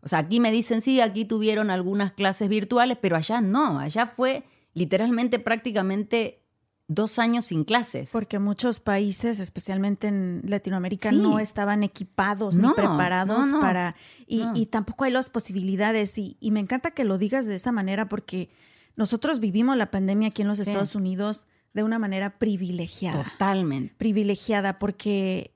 O 0.05 0.07
sea, 0.07 0.19
aquí 0.19 0.39
me 0.39 0.51
dicen, 0.51 0.81
sí, 0.81 1.01
aquí 1.01 1.25
tuvieron 1.25 1.71
algunas 1.71 2.11
clases 2.11 2.47
virtuales, 2.47 2.95
pero 3.01 3.17
allá 3.17 3.41
no, 3.41 3.79
allá 3.79 4.05
fue 4.15 4.43
literalmente 4.75 5.39
prácticamente 5.39 6.45
dos 6.87 7.17
años 7.17 7.45
sin 7.45 7.63
clases. 7.63 8.11
Porque 8.11 8.37
muchos 8.37 8.79
países, 8.79 9.39
especialmente 9.39 10.05
en 10.05 10.43
Latinoamérica, 10.45 11.11
no 11.11 11.39
estaban 11.39 11.81
equipados 11.81 12.55
ni 12.55 12.71
preparados 12.73 13.47
para... 13.59 13.95
Y, 14.27 14.67
tampoco 14.67 15.05
hay 15.05 15.11
las 15.11 15.31
posibilidades. 15.31 16.19
Y, 16.19 16.37
me 16.51 16.59
encanta 16.59 16.91
que 16.91 17.03
lo 17.03 17.17
digas 17.17 17.47
de 17.47 17.55
esa 17.55 17.71
manera 17.71 18.07
porque 18.07 18.49
nosotros 18.95 19.39
vivimos 19.39 19.75
la 19.75 19.89
pandemia 19.89 20.27
aquí 20.27 20.43
en 20.43 20.47
los 20.49 20.59
Estados 20.59 20.93
Unidos 20.93 21.47
de 21.73 21.83
una 21.83 21.97
manera 21.97 22.37
privilegiada. 22.37 23.23
Totalmente. 23.23 23.95
Privilegiada 23.97 24.77
porque 24.77 25.54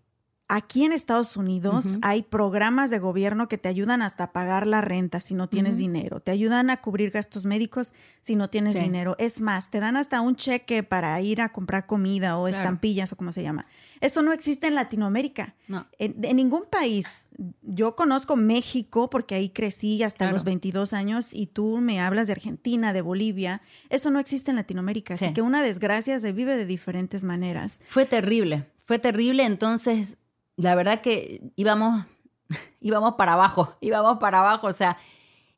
aquí 0.50 0.84
en 0.84 0.91
Estados 0.91 1.38
Unidos 1.38 1.98
hay 2.01 2.24
programas 2.24 2.89
de 2.89 3.00
gobierno 3.00 3.48
que 3.48 3.58
te 3.58 3.70
ayudan 3.70 4.01
hasta 4.01 4.25
a 4.25 4.32
pagar 4.34 4.68
la 4.68 4.82
renta 4.82 5.20
si 5.20 5.36
no 5.36 5.48
tienes 5.48 5.77
dinero, 5.77 6.20
te 6.20 6.32
ayudan 6.32 6.70
a 6.72 6.77
cubrir 6.77 7.12
gastos 7.12 7.46
médicos 7.46 7.94
si 8.22 8.36
no 8.36 8.50
tienes 8.50 8.74
dinero. 8.74 9.15
Es 9.20 9.39
más, 9.41 9.70
te 9.70 9.79
dan 9.79 9.96
hasta 9.96 10.22
un 10.22 10.36
cheque 10.36 10.84
para 10.84 11.22
ir 11.22 11.41
a 11.41 11.50
comprar 11.50 11.86
comida 11.86 12.38
o 12.38 12.48
estampillas 12.48 13.13
o 13.13 13.15
como 13.15 13.32
se 13.32 13.44
llama. 13.44 13.68
Eso 14.01 14.22
no 14.22 14.34
existe 14.34 14.68
en 14.68 14.75
Latinoamérica. 14.75 15.56
En, 16.00 16.36
ningún 16.36 16.63
país. 16.70 17.27
Yo 17.62 17.96
conozco 17.96 18.36
México 18.36 19.10
porque 19.10 19.36
ahí 19.36 19.50
crecí 19.50 20.01
hasta 20.03 20.32
los 20.32 20.44
22 20.44 20.94
años 20.94 21.34
y 21.34 21.48
tú 21.48 21.79
me 21.79 22.01
hablas 22.01 22.27
de 22.27 22.34
Argentina, 22.34 22.91
de 22.91 23.01
Bolivia. 23.01 23.62
Eso 23.89 24.10
no 24.10 24.20
existe 24.20 24.51
en 24.51 24.58
Latinoamérica. 24.58 25.13
Así 25.13 25.32
que 25.34 25.41
una 25.41 25.62
desgracia 25.62 26.20
se 26.20 26.32
vive 26.32 26.58
de 26.58 26.65
diferentes 26.65 27.24
maneras. 27.24 27.82
Fue 27.88 28.06
terrible. 28.06 28.65
Fue 28.86 28.98
terrible. 28.98 29.44
Entonces, 29.44 30.18
la 30.60 30.75
verdad 30.75 31.01
que 31.01 31.51
íbamos, 31.56 32.06
íbamos 32.82 33.13
para 33.16 33.34
abajo. 33.34 33.74
Íbamos 33.82 34.20
para 34.20 34.39
abajo. 34.39 34.68
O 34.68 34.74
sea, 34.74 34.98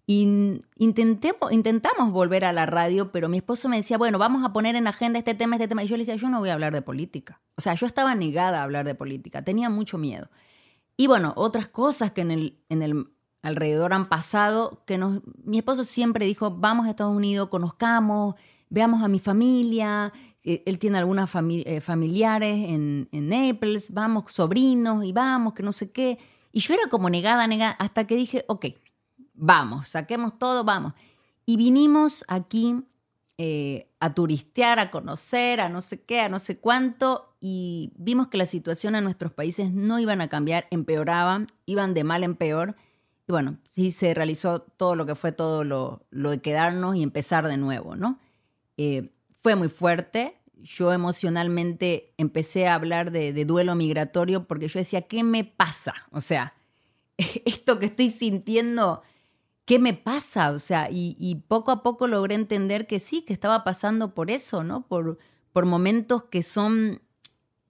intentemos, 0.06 1.52
intentamos 1.52 2.12
volver 2.12 2.46
a 2.46 2.54
la 2.54 2.66
radio, 2.66 3.12
pero 3.12 3.30
mi 3.30 3.38
esposo 3.38 3.70
me 3.70 3.78
decía, 3.78 3.98
bueno, 3.98 4.20
vamos 4.20 4.44
a 4.44 4.54
poner 4.54 4.76
en 4.76 4.88
agenda 4.88 5.18
este 5.18 5.34
tema, 5.34 5.56
este 5.56 5.68
tema. 5.68 5.84
Y 5.84 5.88
yo 5.88 5.98
le 5.98 6.06
decía, 6.06 6.16
yo 6.16 6.30
no 6.30 6.40
voy 6.40 6.50
a 6.50 6.54
hablar 6.54 6.74
de 6.74 6.82
política. 6.82 7.42
O 7.56 7.62
sea, 7.62 7.74
yo 7.74 7.88
estaba 7.88 8.14
negada 8.16 8.60
a 8.60 8.64
hablar 8.64 8.86
de 8.86 8.96
política, 8.96 9.44
tenía 9.44 9.70
mucho 9.70 9.98
miedo. 9.98 10.30
Y 10.98 11.08
bueno, 11.08 11.34
otras 11.36 11.68
cosas 11.68 12.12
que 12.12 12.22
en 12.22 12.32
el, 12.32 12.60
en 12.70 12.84
el 12.84 13.08
alrededor 13.42 13.94
han 13.94 14.08
pasado, 14.08 14.84
que 14.86 14.98
nos, 15.00 15.22
mi 15.44 15.58
esposo 15.58 15.84
siempre 15.84 16.26
dijo, 16.26 16.52
vamos 16.52 16.86
a 16.86 16.90
Estados 16.92 17.16
Unidos, 17.16 17.50
conozcamos, 17.50 18.36
veamos 18.70 19.02
a 19.02 19.08
mi 19.08 19.20
familia. 19.20 20.14
Eh, 20.44 20.64
él 20.66 20.80
tiene 20.80 20.98
algunas 20.98 21.30
eh, 21.36 21.82
familiares 21.82 22.70
en, 22.70 23.10
en 23.12 23.30
Naples, 23.30 23.94
vamos, 23.94 24.32
sobrinos, 24.32 25.06
y 25.06 25.12
vamos, 25.12 25.54
que 25.54 25.64
no 25.64 25.74
sé 25.74 25.92
qué. 25.92 26.18
Y 26.52 26.62
yo 26.62 26.74
era 26.74 26.90
como 26.90 27.10
negada, 27.10 27.48
negada, 27.48 27.74
hasta 27.74 28.08
que 28.08 28.16
dije, 28.16 28.46
ok, 28.48 28.68
vamos, 29.34 29.90
saquemos 29.90 30.38
todo, 30.38 30.64
vamos. 30.64 30.94
Y 31.46 31.58
vinimos 31.58 32.26
aquí 32.28 32.76
eh, 33.38 33.90
a 34.00 34.14
turistear, 34.14 34.80
a 34.80 34.92
conocer, 34.92 35.62
a 35.62 35.70
no 35.70 35.82
sé 35.82 36.04
qué, 36.04 36.22
a 36.22 36.30
no 36.30 36.40
sé 36.40 36.60
cuánto, 36.60 37.36
y 37.40 37.94
vimos 37.96 38.28
que 38.28 38.38
la 38.38 38.46
situación 38.46 38.96
en 38.96 39.04
nuestros 39.04 39.32
países 39.32 39.74
no 39.74 40.00
iban 40.00 40.22
a 40.22 40.28
cambiar, 40.28 40.68
empeoraban, 40.70 41.48
iban 41.66 41.94
de 41.94 42.04
mal 42.04 42.24
en 42.24 42.36
peor. 42.36 42.76
Y 43.28 43.32
bueno, 43.32 43.58
sí 43.72 43.92
se 43.92 44.14
realizó 44.14 44.62
todo 44.62 44.96
lo 44.96 45.06
que 45.06 45.16
fue 45.16 45.32
todo 45.32 45.64
lo, 45.64 46.06
de 46.12 46.42
quedarnos 46.42 46.96
y 46.96 47.04
empezar 47.04 47.48
de 47.48 47.58
nuevo, 47.58 47.96
¿no? 47.96 48.20
Eh, 48.78 49.12
fue 49.42 49.56
muy 49.56 49.70
fuerte. 49.70 50.40
Yo 50.56 50.94
emocionalmente 50.94 52.14
empecé 52.18 52.68
a 52.68 52.76
hablar 52.76 53.12
de, 53.12 53.46
duelo 53.46 53.76
migratorio 53.76 54.46
porque 54.48 54.68
yo 54.68 54.80
decía, 54.80 55.04
¿qué 55.04 55.24
me 55.24 55.44
pasa? 55.44 55.94
O 56.12 56.22
sea, 56.22 56.54
esto 57.46 57.80
que 57.80 57.88
estoy 57.88 58.10
sintiendo 58.10 59.02
¿qué 59.72 59.80
me 59.80 59.94
pasa? 59.94 60.52
O 60.52 60.60
sea, 60.60 60.90
y, 60.92 61.46
poco 61.48 61.72
a 61.72 61.82
poco 61.82 62.06
logré 62.06 62.36
entender 62.36 62.88
que 62.88 63.00
sí, 63.00 63.22
que 63.22 63.32
estaba 63.32 63.64
pasando 63.64 64.14
por 64.14 64.30
eso, 64.30 64.66
¿no? 64.66 64.86
Por, 64.86 65.18
por 65.54 65.66
momentos 65.66 66.24
que 66.26 66.44
son, 66.44 67.02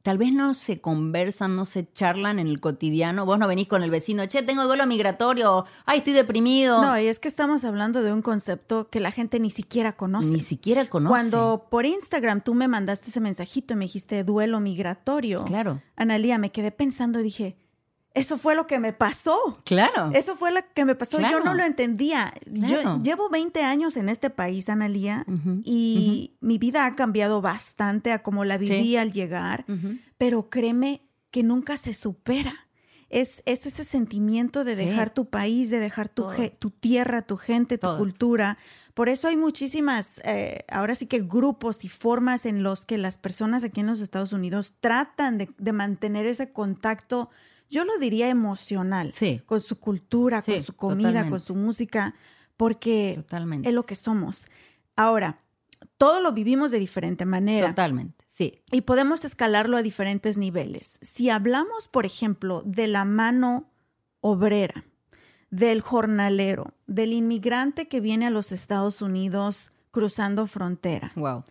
tal 0.03 0.17
vez 0.17 0.33
no 0.33 0.53
se 0.53 0.79
conversan, 0.79 1.55
no 1.55 1.65
se 1.65 1.91
charlan 1.93 2.39
en 2.39 2.47
el 2.47 2.59
cotidiano. 2.59 3.25
Vos 3.25 3.39
no 3.39 3.47
venís 3.47 3.67
con 3.67 3.83
el 3.83 3.89
vecino, 3.89 4.25
che, 4.25 4.43
tengo 4.43 4.65
duelo 4.65 4.85
migratorio, 4.85 5.65
ay, 5.85 5.99
estoy 5.99 6.13
deprimido. 6.13 6.81
No, 6.81 6.99
y 6.99 7.07
es 7.07 7.19
que 7.19 7.27
estamos 7.27 7.63
hablando 7.63 8.01
de 8.01 8.13
un 8.13 8.21
concepto 8.21 8.89
que 8.89 8.99
la 8.99 9.11
gente 9.11 9.39
ni 9.39 9.49
siquiera 9.49 9.93
conoce. 9.93 10.29
Ni 10.29 10.39
siquiera 10.39 10.89
conoce. 10.89 11.11
Cuando 11.11 11.67
por 11.69 11.85
Instagram 11.85 12.41
tú 12.41 12.53
me 12.53 12.67
mandaste 12.67 13.09
ese 13.09 13.19
mensajito 13.19 13.73
y 13.73 13.77
me 13.77 13.85
dijiste 13.85 14.23
duelo 14.23 14.59
migratorio. 14.59 15.45
Claro. 15.45 15.81
Analía, 15.95 16.37
me 16.37 16.51
quedé 16.51 16.71
pensando 16.71 17.19
y 17.19 17.23
dije, 17.23 17.57
eso 18.13 18.37
fue 18.37 18.55
lo 18.55 18.67
que 18.67 18.79
me 18.79 18.91
pasó. 18.91 19.61
Claro. 19.63 20.11
Eso 20.13 20.35
fue 20.35 20.51
lo 20.51 20.59
que 20.73 20.83
me 20.83 20.95
pasó. 20.95 21.19
Yo 21.19 21.39
no 21.39 21.53
lo 21.53 21.63
entendía. 21.63 22.33
Yo 22.45 23.01
llevo 23.01 23.29
20 23.29 23.63
años 23.63 23.95
en 23.95 24.09
este 24.09 24.29
país, 24.29 24.67
Analía, 24.69 25.25
y 25.63 26.35
mi 26.41 26.57
vida 26.57 26.85
ha 26.85 26.95
cambiado 26.95 27.41
bastante 27.41 28.11
a 28.11 28.21
como 28.21 28.43
la 28.43 28.57
viví 28.57 28.97
al 28.97 29.11
llegar, 29.11 29.65
pero 30.17 30.49
créeme 30.49 31.07
que 31.31 31.43
nunca 31.43 31.77
se 31.77 31.93
supera. 31.93 32.67
Es, 33.09 33.43
ese 33.45 33.83
sentimiento 33.83 34.63
de 34.63 34.77
dejar 34.77 35.13
tu 35.13 35.29
país, 35.29 35.69
de 35.69 35.79
dejar 35.79 36.07
tu, 36.07 36.27
tu 36.59 36.69
tierra, 36.69 37.21
tu 37.21 37.35
gente, 37.35 37.77
tu 37.77 37.97
cultura. 37.97 38.57
Por 38.93 39.09
eso 39.09 39.27
hay 39.27 39.35
muchísimas, 39.35 40.21
eh, 40.23 40.65
ahora 40.69 40.95
sí 40.95 41.07
que 41.07 41.19
grupos 41.19 41.83
y 41.83 41.89
formas 41.89 42.45
en 42.45 42.63
los 42.63 42.85
que 42.85 42.97
las 42.97 43.17
personas 43.17 43.65
aquí 43.65 43.81
en 43.81 43.87
los 43.87 43.99
Estados 43.99 44.31
Unidos 44.31 44.75
tratan 44.79 45.37
de, 45.37 45.49
de 45.57 45.73
mantener 45.73 46.25
ese 46.25 46.53
contacto 46.53 47.29
yo 47.71 47.85
lo 47.85 47.97
diría 47.97 48.29
emocional, 48.29 49.13
con 49.47 49.61
su 49.61 49.79
cultura, 49.79 50.43
con 50.43 50.61
su 50.61 50.73
comida, 50.73 51.27
con 51.29 51.39
su 51.39 51.55
música, 51.55 52.13
porque 52.57 53.13
Totalmente. 53.15 53.69
es 53.69 53.73
lo 53.73 53.85
que 53.87 53.95
somos. 53.95 54.45
Ahora, 54.95 55.39
todo 55.97 56.19
lo 56.19 56.31
vivimos 56.33 56.69
de 56.69 56.77
diferente 56.79 57.25
manera. 57.25 57.69
Totalmente, 57.69 58.23
sí. 58.27 58.61
Y 58.71 58.81
podemos 58.81 59.25
escalarlo 59.25 59.77
a 59.77 59.81
diferentes 59.81 60.37
niveles. 60.37 60.99
Si 61.01 61.29
hablamos, 61.29 61.87
por 61.87 62.05
ejemplo, 62.05 62.61
de 62.65 62.87
la 62.87 63.05
mano 63.05 63.71
obrera, 64.19 64.83
del 65.49 65.81
jornalero, 65.81 66.73
del 66.87 67.13
inmigrante 67.13 67.87
que 67.87 67.99
viene 68.01 68.27
a 68.27 68.31
los 68.31 68.51
Estados 68.51 69.01
Unidos 69.01 69.71
cruzando 69.91 70.45
frontera, 70.47 71.11
Wow. 71.15 71.43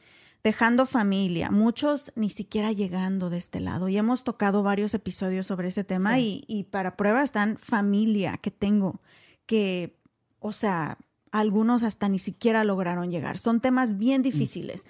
Dejando 0.42 0.86
familia, 0.86 1.50
muchos 1.50 2.12
ni 2.16 2.30
siquiera 2.30 2.72
llegando 2.72 3.30
de 3.30 3.38
este 3.38 3.60
lado. 3.60 3.88
Y 3.88 3.98
hemos 3.98 4.24
tocado 4.24 4.62
varios 4.62 4.94
episodios 4.94 5.46
sobre 5.46 5.68
ese 5.68 5.84
tema 5.84 6.18
y, 6.18 6.44
y 6.46 6.64
para 6.64 6.96
prueba 6.96 7.22
están 7.22 7.58
familia 7.58 8.38
que 8.38 8.50
tengo, 8.50 9.00
que, 9.46 9.96
o 10.38 10.52
sea, 10.52 10.98
algunos 11.30 11.82
hasta 11.82 12.08
ni 12.08 12.18
siquiera 12.18 12.64
lograron 12.64 13.10
llegar. 13.10 13.38
Son 13.38 13.60
temas 13.60 13.98
bien 13.98 14.22
difíciles. 14.22 14.84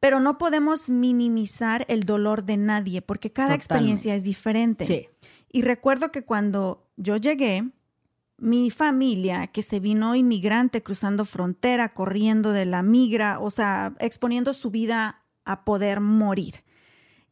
Pero 0.00 0.18
no 0.18 0.36
podemos 0.36 0.88
minimizar 0.88 1.84
el 1.88 2.02
dolor 2.02 2.44
de 2.44 2.56
nadie 2.56 3.02
porque 3.02 3.30
cada 3.30 3.50
Totalmente. 3.50 3.64
experiencia 3.64 4.14
es 4.16 4.24
diferente. 4.24 4.84
Sí. 4.84 5.06
Y 5.52 5.62
recuerdo 5.62 6.10
que 6.10 6.24
cuando 6.24 6.88
yo 6.96 7.18
llegué, 7.18 7.70
mi 8.42 8.70
familia, 8.70 9.46
que 9.46 9.62
se 9.62 9.78
vino 9.78 10.16
inmigrante 10.16 10.82
cruzando 10.82 11.24
frontera, 11.24 11.94
corriendo 11.94 12.50
de 12.52 12.66
la 12.66 12.82
migra, 12.82 13.38
o 13.38 13.52
sea, 13.52 13.94
exponiendo 14.00 14.52
su 14.52 14.70
vida 14.72 15.22
a 15.44 15.64
poder 15.64 16.00
morir. 16.00 16.64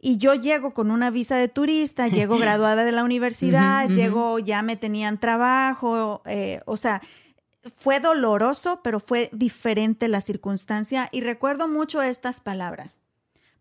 Y 0.00 0.18
yo 0.18 0.34
llego 0.34 0.72
con 0.72 0.90
una 0.92 1.10
visa 1.10 1.34
de 1.36 1.48
turista, 1.48 2.06
llego 2.08 2.38
graduada 2.38 2.84
de 2.84 2.92
la 2.92 3.02
universidad, 3.02 3.88
llego, 3.88 4.38
ya 4.38 4.62
me 4.62 4.76
tenían 4.76 5.18
trabajo, 5.18 6.22
eh, 6.26 6.60
o 6.64 6.76
sea, 6.76 7.02
fue 7.76 7.98
doloroso, 7.98 8.80
pero 8.84 9.00
fue 9.00 9.30
diferente 9.32 10.06
la 10.06 10.20
circunstancia. 10.20 11.08
Y 11.10 11.22
recuerdo 11.22 11.66
mucho 11.66 12.00
estas 12.02 12.38
palabras. 12.40 13.00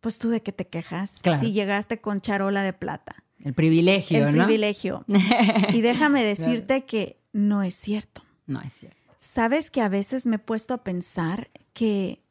Pues 0.02 0.20
tú 0.20 0.30
de 0.30 0.42
qué 0.42 0.52
te 0.52 0.68
quejas 0.68 1.16
Claro. 1.22 1.42
si 1.42 1.52
llegaste 1.52 2.00
con 2.00 2.22
charola 2.22 2.62
de 2.62 2.72
plata 2.72 3.24
El 3.44 3.54
privilegio, 3.54 4.28
el 4.30 4.36
¿no? 4.38 4.46
privilegio. 4.46 5.04
y 5.74 5.82
déjame 5.82 6.24
decirte 6.24 6.86
que 6.86 7.19
no 7.34 7.64
es 7.64 7.76
cierto. 7.76 8.24
No 8.46 8.62
es 8.62 8.74
cierto. 8.74 8.98
Sabes 9.18 9.70
que 9.70 9.82
a 9.82 9.90
veces 9.90 10.26
me 10.26 10.38
he 10.38 10.40
puesto 10.40 10.74
a 10.74 10.84
pensar 10.84 11.50
que, 11.74 12.24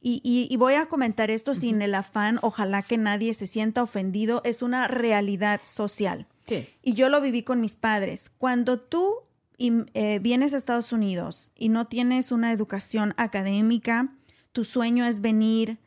y, 0.00 0.20
y- 0.24 0.48
y 0.52 0.56
voy 0.56 0.74
a 0.74 0.86
comentar 0.86 1.30
esto 1.30 1.54
sin 1.54 1.82
el 1.82 1.94
afán, 1.94 2.38
ojalá 2.42 2.82
que 2.82 2.96
nadie 2.98 3.34
se 3.34 3.46
sienta 3.46 3.82
ofendido, 3.82 4.40
es 4.44 4.62
una 4.62 4.88
realidad 4.88 5.60
social. 5.64 6.26
Sí. 6.46 6.68
Y 6.82 6.94
yo 6.94 7.08
lo 7.08 7.20
viví 7.20 7.42
con 7.44 7.60
mis 7.60 7.76
padres. 7.76 8.30
Cuando 8.38 8.80
tú 8.80 9.14
eh, 9.58 10.18
vienes 10.20 10.54
a 10.54 10.56
Estados 10.56 10.90
Unidos 10.92 11.52
y 11.54 11.68
no 11.68 11.86
tienes 11.86 12.32
una 12.32 12.50
educación 12.50 13.14
académica, 13.16 14.12
tu 14.50 14.64
sueño 14.64 15.04
es 15.04 15.20
venir 15.20 15.78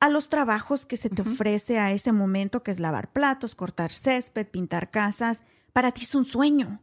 a 0.00 0.08
los 0.08 0.28
trabajos 0.30 0.84
que 0.86 0.96
se 0.96 1.10
te 1.10 1.22
ofrece 1.22 1.78
a 1.78 1.92
ese 1.92 2.10
momento, 2.10 2.62
que 2.64 2.70
es 2.72 2.80
lavar 2.80 3.12
platos, 3.12 3.54
cortar 3.54 3.92
césped, 3.92 4.48
pintar 4.48 4.90
casas. 4.90 5.42
Para 5.72 5.92
ti 5.92 6.02
es 6.02 6.14
un 6.16 6.24
sueño. 6.24 6.80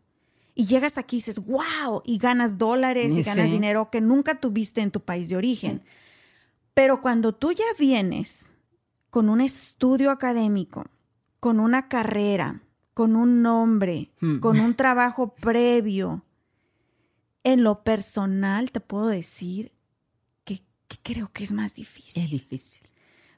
Y 0.59 0.65
llegas 0.65 0.97
aquí 0.97 1.17
y 1.17 1.19
dices, 1.19 1.37
wow, 1.45 2.01
y 2.03 2.17
ganas 2.17 2.57
dólares 2.57 3.13
y 3.13 3.21
ganas 3.21 3.51
dinero 3.51 3.89
que 3.91 4.01
nunca 4.01 4.39
tuviste 4.39 4.81
en 4.81 4.89
tu 4.89 5.01
país 5.01 5.29
de 5.29 5.35
origen. 5.35 5.83
Pero 6.73 6.99
cuando 7.01 7.33
tú 7.35 7.51
ya 7.51 7.63
vienes 7.77 8.53
con 9.11 9.29
un 9.29 9.39
estudio 9.41 10.09
académico, 10.09 10.85
con 11.39 11.59
una 11.59 11.87
carrera, 11.87 12.63
con 12.95 13.15
un 13.15 13.43
nombre, 13.43 14.11
Hmm. 14.19 14.39
con 14.39 14.59
un 14.59 14.73
trabajo 14.73 15.35
previo, 15.35 16.23
en 17.43 17.63
lo 17.63 17.83
personal 17.83 18.71
te 18.71 18.79
puedo 18.79 19.07
decir 19.07 19.71
que, 20.43 20.63
que 20.87 20.97
creo 21.03 21.31
que 21.31 21.43
es 21.43 21.51
más 21.51 21.75
difícil. 21.75 22.23
Es 22.23 22.29
difícil. 22.31 22.81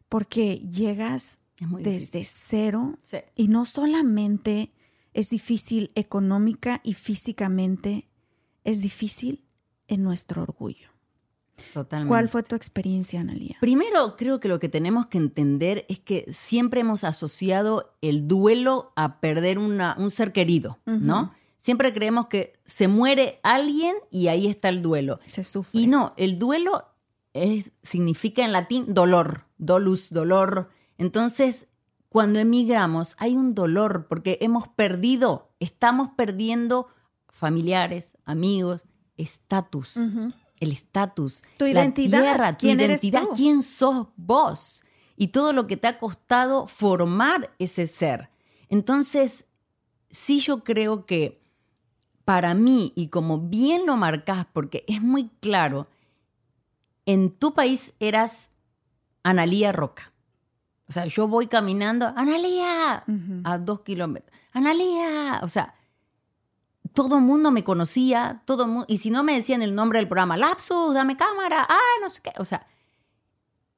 Porque 0.07 0.59
llegas 0.71 1.39
desde 1.59 2.19
difícil. 2.19 2.25
cero 2.49 2.97
Sí. 3.01 3.17
y 3.35 3.49
no 3.49 3.65
solamente 3.65 4.69
es 5.13 5.29
difícil 5.29 5.91
económica 5.95 6.81
y 6.83 6.93
físicamente, 6.93 8.07
es 8.63 8.81
difícil 8.81 9.43
en 9.87 10.03
nuestro 10.03 10.43
orgullo. 10.43 10.89
Totalmente. 11.73 12.07
¿Cuál 12.09 12.29
fue 12.29 12.43
tu 12.43 12.55
experiencia, 12.55 13.19
Analia? 13.19 13.57
Primero, 13.59 14.15
creo 14.15 14.39
que 14.39 14.47
lo 14.47 14.59
que 14.59 14.69
tenemos 14.69 15.07
que 15.07 15.17
entender 15.17 15.85
es 15.89 15.99
que 15.99 16.25
siempre 16.31 16.81
hemos 16.81 17.03
asociado 17.03 17.95
el 18.01 18.27
duelo 18.27 18.93
a 18.95 19.19
perder 19.19 19.59
una- 19.59 19.95
un 19.99 20.09
ser 20.09 20.31
querido, 20.31 20.79
¿no? 20.85 21.33
Siempre 21.57 21.93
creemos 21.93 22.27
que 22.27 22.53
se 22.63 22.87
muere 22.87 23.41
alguien 23.43 23.93
y 24.09 24.27
ahí 24.29 24.47
está 24.47 24.69
el 24.69 24.81
duelo. 24.81 25.19
Se 25.25 25.43
sufre. 25.43 25.81
Y 25.81 25.87
no, 25.87 26.13
el 26.15 26.39
duelo 26.39 26.85
es- 27.33 27.71
significa 27.83 28.45
en 28.45 28.53
latín 28.53 28.93
dolor, 28.93 29.43
dolus, 29.57 30.09
dolor. 30.11 30.69
Entonces, 30.97 31.67
cuando 32.09 32.39
emigramos 32.39 33.15
hay 33.19 33.35
un 33.35 33.53
dolor 33.53 34.07
porque 34.07 34.37
hemos 34.41 34.67
perdido, 34.67 35.53
estamos 35.59 36.09
perdiendo 36.17 36.87
familiares, 37.27 38.17
amigos, 38.25 38.83
estatus, 39.15 39.95
el 39.95 40.71
estatus, 40.71 41.43
Tu 41.57 41.65
la 41.65 41.71
identidad, 41.71 42.21
tierra, 42.21 42.57
tu 42.57 42.65
¿quién 42.65 42.79
eres 42.79 43.03
identidad, 43.03 43.29
tú? 43.29 43.35
quién 43.35 43.61
sos 43.61 44.07
vos 44.17 44.83
y 45.15 45.27
todo 45.27 45.53
lo 45.53 45.67
que 45.67 45.77
te 45.77 45.87
ha 45.87 45.99
costado 45.99 46.67
formar 46.67 47.53
ese 47.59 47.87
ser. 47.87 48.29
Entonces, 48.69 49.45
sí 50.09 50.39
yo 50.39 50.63
creo 50.63 51.05
que 51.05 51.41
para 52.25 52.53
mí, 52.53 52.93
y 52.95 53.07
como 53.07 53.39
bien 53.39 53.85
lo 53.85 53.97
marcás, 53.97 54.45
porque 54.51 54.85
es 54.87 55.01
muy 55.01 55.29
claro, 55.39 55.87
en 57.05 57.31
tu 57.31 57.53
país 57.53 57.93
eras 57.99 58.51
Analía 59.23 59.71
Roca. 59.71 60.13
O 60.89 60.91
sea, 60.91 61.05
yo 61.05 61.27
voy 61.27 61.45
caminando, 61.47 62.11
Analía, 62.15 63.03
a 63.43 63.57
dos 63.59 63.81
kilómetros. 63.81 64.35
Analía, 64.53 65.39
o 65.43 65.47
sea, 65.47 65.75
todo 66.93 67.17
el 67.19 67.23
mundo 67.23 67.51
me 67.51 67.63
conocía, 67.63 68.41
todo 68.45 68.67
mundo, 68.67 68.85
y 68.89 68.97
si 68.97 69.11
no 69.11 69.23
me 69.23 69.33
decían 69.35 69.61
el 69.61 69.75
nombre 69.75 69.99
del 69.99 70.07
programa, 70.07 70.35
Lapsus, 70.35 70.95
dame 70.95 71.15
cámara, 71.15 71.65
ah, 71.69 71.77
no 72.01 72.09
sé 72.09 72.21
qué, 72.23 72.31
o 72.39 72.45
sea, 72.45 72.65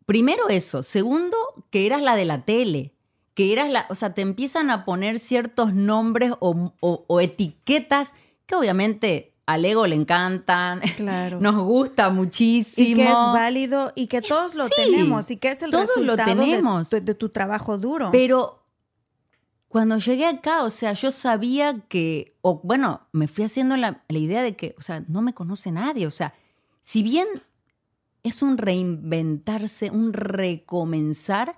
primero 0.06 0.48
eso, 0.50 0.84
segundo, 0.84 1.36
que 1.70 1.86
eras 1.86 2.02
la 2.02 2.16
de 2.16 2.26
la 2.26 2.46
tele, 2.46 2.94
que 3.34 3.52
eras 3.54 3.70
la, 3.70 3.86
o 3.90 3.96
sea, 3.96 4.14
te 4.14 4.22
empiezan 4.22 4.70
a 4.72 4.86
poner 4.86 5.20
ciertos 5.20 5.74
nombres 5.74 6.32
o, 6.40 6.74
o- 6.80 7.06
o 7.08 7.20
etiquetas 7.20 8.14
que 8.46 8.56
obviamente 8.56 9.31
al 9.46 9.66
ego 9.66 9.86
le 9.88 9.96
encantan, 9.96 10.80
Claro. 10.96 11.40
nos 11.42 11.56
gusta 11.58 12.10
muchísimo. 12.10 12.88
y 12.88 12.94
que 12.96 13.04
es 13.06 13.14
válido 13.14 13.92
y 13.96 14.08
que 14.08 14.22
todos 14.22 14.56
lo 14.56 14.68
Sí, 14.68 14.74
tenemos 14.78 15.30
y 15.32 15.38
que 15.38 15.50
es 15.52 15.62
el 15.62 15.72
todos 15.72 15.88
resultado 15.96 16.30
de- 16.30 16.36
tenemos. 16.36 16.90
De, 16.90 17.02
de 17.02 17.16
tu 17.16 17.30
trabajo 17.30 17.78
duro. 17.78 18.10
Pero 18.12 18.64
cuando 19.68 19.98
llegué 19.98 20.26
acá, 20.28 20.64
o 20.64 20.70
sea, 20.70 20.94
yo 20.94 21.12
sabía 21.12 21.80
que, 21.88 22.38
o 22.42 22.60
bueno, 22.64 23.08
me 23.14 23.28
fui 23.28 23.44
haciendo 23.46 23.78
la, 23.78 24.04
la 24.08 24.18
idea 24.18 24.42
de 24.44 24.56
que, 24.56 24.76
o 24.78 24.82
sea, 24.82 25.04
no 25.08 25.22
me 25.22 25.34
conoce 25.34 25.72
nadie. 25.72 26.08
O 26.08 26.12
sea, 26.12 26.34
si 26.82 27.04
bien 27.04 27.28
es 28.24 28.42
un 28.42 28.58
reinventarse, 28.58 29.90
un 29.90 30.12
recomenzar, 30.14 31.56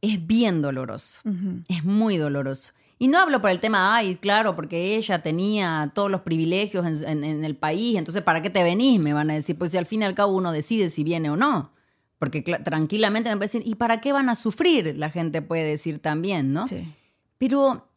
es 0.00 0.26
bien 0.26 0.60
doloroso. 0.62 1.20
Es 1.68 1.84
muy 1.84 2.16
doloroso. 2.16 2.72
Y 2.98 3.08
no 3.08 3.18
hablo 3.18 3.40
por 3.40 3.50
el 3.50 3.60
tema, 3.60 3.94
ay, 3.96 4.16
claro, 4.16 4.54
porque 4.54 4.96
ella 4.96 5.20
tenía 5.22 5.90
todos 5.94 6.10
los 6.10 6.20
privilegios 6.22 6.86
en, 6.86 7.04
en- 7.04 7.24
en 7.24 7.44
el 7.44 7.56
país, 7.56 7.96
entonces 7.98 8.22
¿para 8.22 8.40
qué 8.42 8.50
te 8.50 8.62
venís? 8.62 9.00
Me 9.00 9.12
van 9.12 9.30
a 9.30 9.34
decir, 9.34 9.58
pues 9.58 9.72
si 9.72 9.78
al 9.78 9.86
fin 9.86 10.02
y 10.02 10.04
al 10.04 10.14
cabo 10.14 10.32
uno 10.36 10.52
decide 10.52 10.88
si 10.90 11.02
viene 11.04 11.30
o 11.30 11.36
no. 11.36 11.72
Porque 12.18 12.40
tranquilamente 12.42 13.28
me 13.28 13.36
pueden 13.36 13.48
decir, 13.50 13.62
¿y 13.66 13.74
para 13.74 14.00
qué 14.00 14.12
van 14.12 14.28
a 14.28 14.36
sufrir? 14.36 14.96
La 14.96 15.10
gente 15.10 15.42
puede 15.42 15.64
decir 15.64 15.98
también, 15.98 16.52
¿no? 16.52 16.66
Sí. 16.66 16.94
Pero 17.36 17.88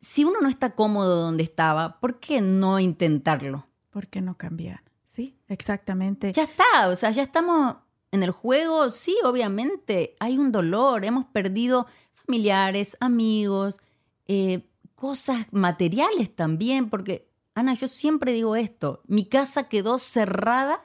si 0.00 0.24
uno 0.24 0.40
no 0.40 0.48
está 0.48 0.74
cómodo 0.74 1.16
donde 1.22 1.42
estaba, 1.42 2.00
¿por 2.00 2.18
qué 2.20 2.40
no 2.40 2.78
intentarlo? 2.78 3.66
¿Por 3.90 4.06
qué 4.06 4.20
no 4.20 4.36
cambiar? 4.38 4.82
Sí, 5.04 5.36
exactamente. 5.48 6.32
Ya 6.32 6.44
está, 6.44 6.88
o 6.88 6.96
sea, 6.96 7.10
ya 7.10 7.22
estamos 7.22 7.76
en 8.12 8.22
el 8.22 8.30
juego, 8.30 8.90
sí, 8.90 9.16
obviamente, 9.24 10.14
hay 10.20 10.38
un 10.38 10.52
dolor, 10.52 11.04
hemos 11.04 11.24
perdido 11.26 11.86
familiares, 12.14 12.96
amigos, 13.00 13.78
eh, 14.26 14.68
cosas 14.94 15.46
materiales 15.50 16.34
también, 16.34 16.90
porque, 16.90 17.30
Ana, 17.54 17.74
yo 17.74 17.88
siempre 17.88 18.32
digo 18.32 18.56
esto, 18.56 19.02
mi 19.06 19.26
casa 19.26 19.68
quedó 19.68 19.98
cerrada 19.98 20.80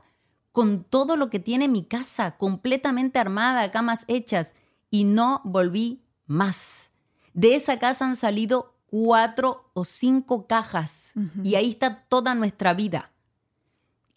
con 0.52 0.84
todo 0.84 1.18
lo 1.18 1.30
que 1.30 1.40
tiene 1.40 1.68
mi 1.68 1.86
casa, 1.86 2.38
completamente 2.38 3.20
armada, 3.20 3.72
camas 3.72 4.06
hechas, 4.08 4.56
y 4.90 5.04
no 5.04 5.42
volví 5.44 6.02
más. 6.26 6.92
De 7.34 7.56
esa 7.56 7.78
casa 7.78 8.06
han 8.06 8.16
salido 8.16 8.74
cuatro 8.88 9.70
o 9.74 9.86
cinco 9.86 10.48
cajas, 10.48 11.14
y 11.44 11.56
ahí 11.56 11.70
está 11.70 12.06
toda 12.10 12.34
nuestra 12.34 12.74
vida. 12.74 13.12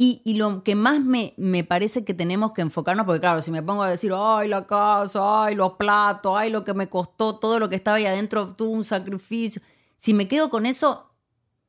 Y, 0.02 0.22
y 0.24 0.34
lo 0.36 0.62
que 0.64 0.74
más 0.74 1.00
me, 1.00 1.34
me 1.36 1.62
parece 1.62 2.06
que 2.06 2.14
tenemos 2.14 2.52
que 2.52 2.62
enfocarnos, 2.62 3.04
porque 3.04 3.20
claro, 3.20 3.42
si 3.42 3.50
me 3.50 3.62
pongo 3.62 3.82
a 3.82 3.90
decir, 3.90 4.12
ay, 4.16 4.48
la 4.48 4.66
casa, 4.66 5.44
ay, 5.44 5.54
los 5.54 5.72
platos, 5.74 6.32
ay, 6.34 6.48
lo 6.50 6.64
que 6.64 6.72
me 6.72 6.88
costó, 6.88 7.36
todo 7.36 7.58
lo 7.58 7.68
que 7.68 7.76
estaba 7.76 7.98
ahí 7.98 8.06
adentro 8.06 8.54
tuvo 8.54 8.70
un 8.70 8.84
sacrificio, 8.84 9.60
si 9.98 10.14
me 10.14 10.26
quedo 10.26 10.48
con 10.48 10.64
eso, 10.64 11.10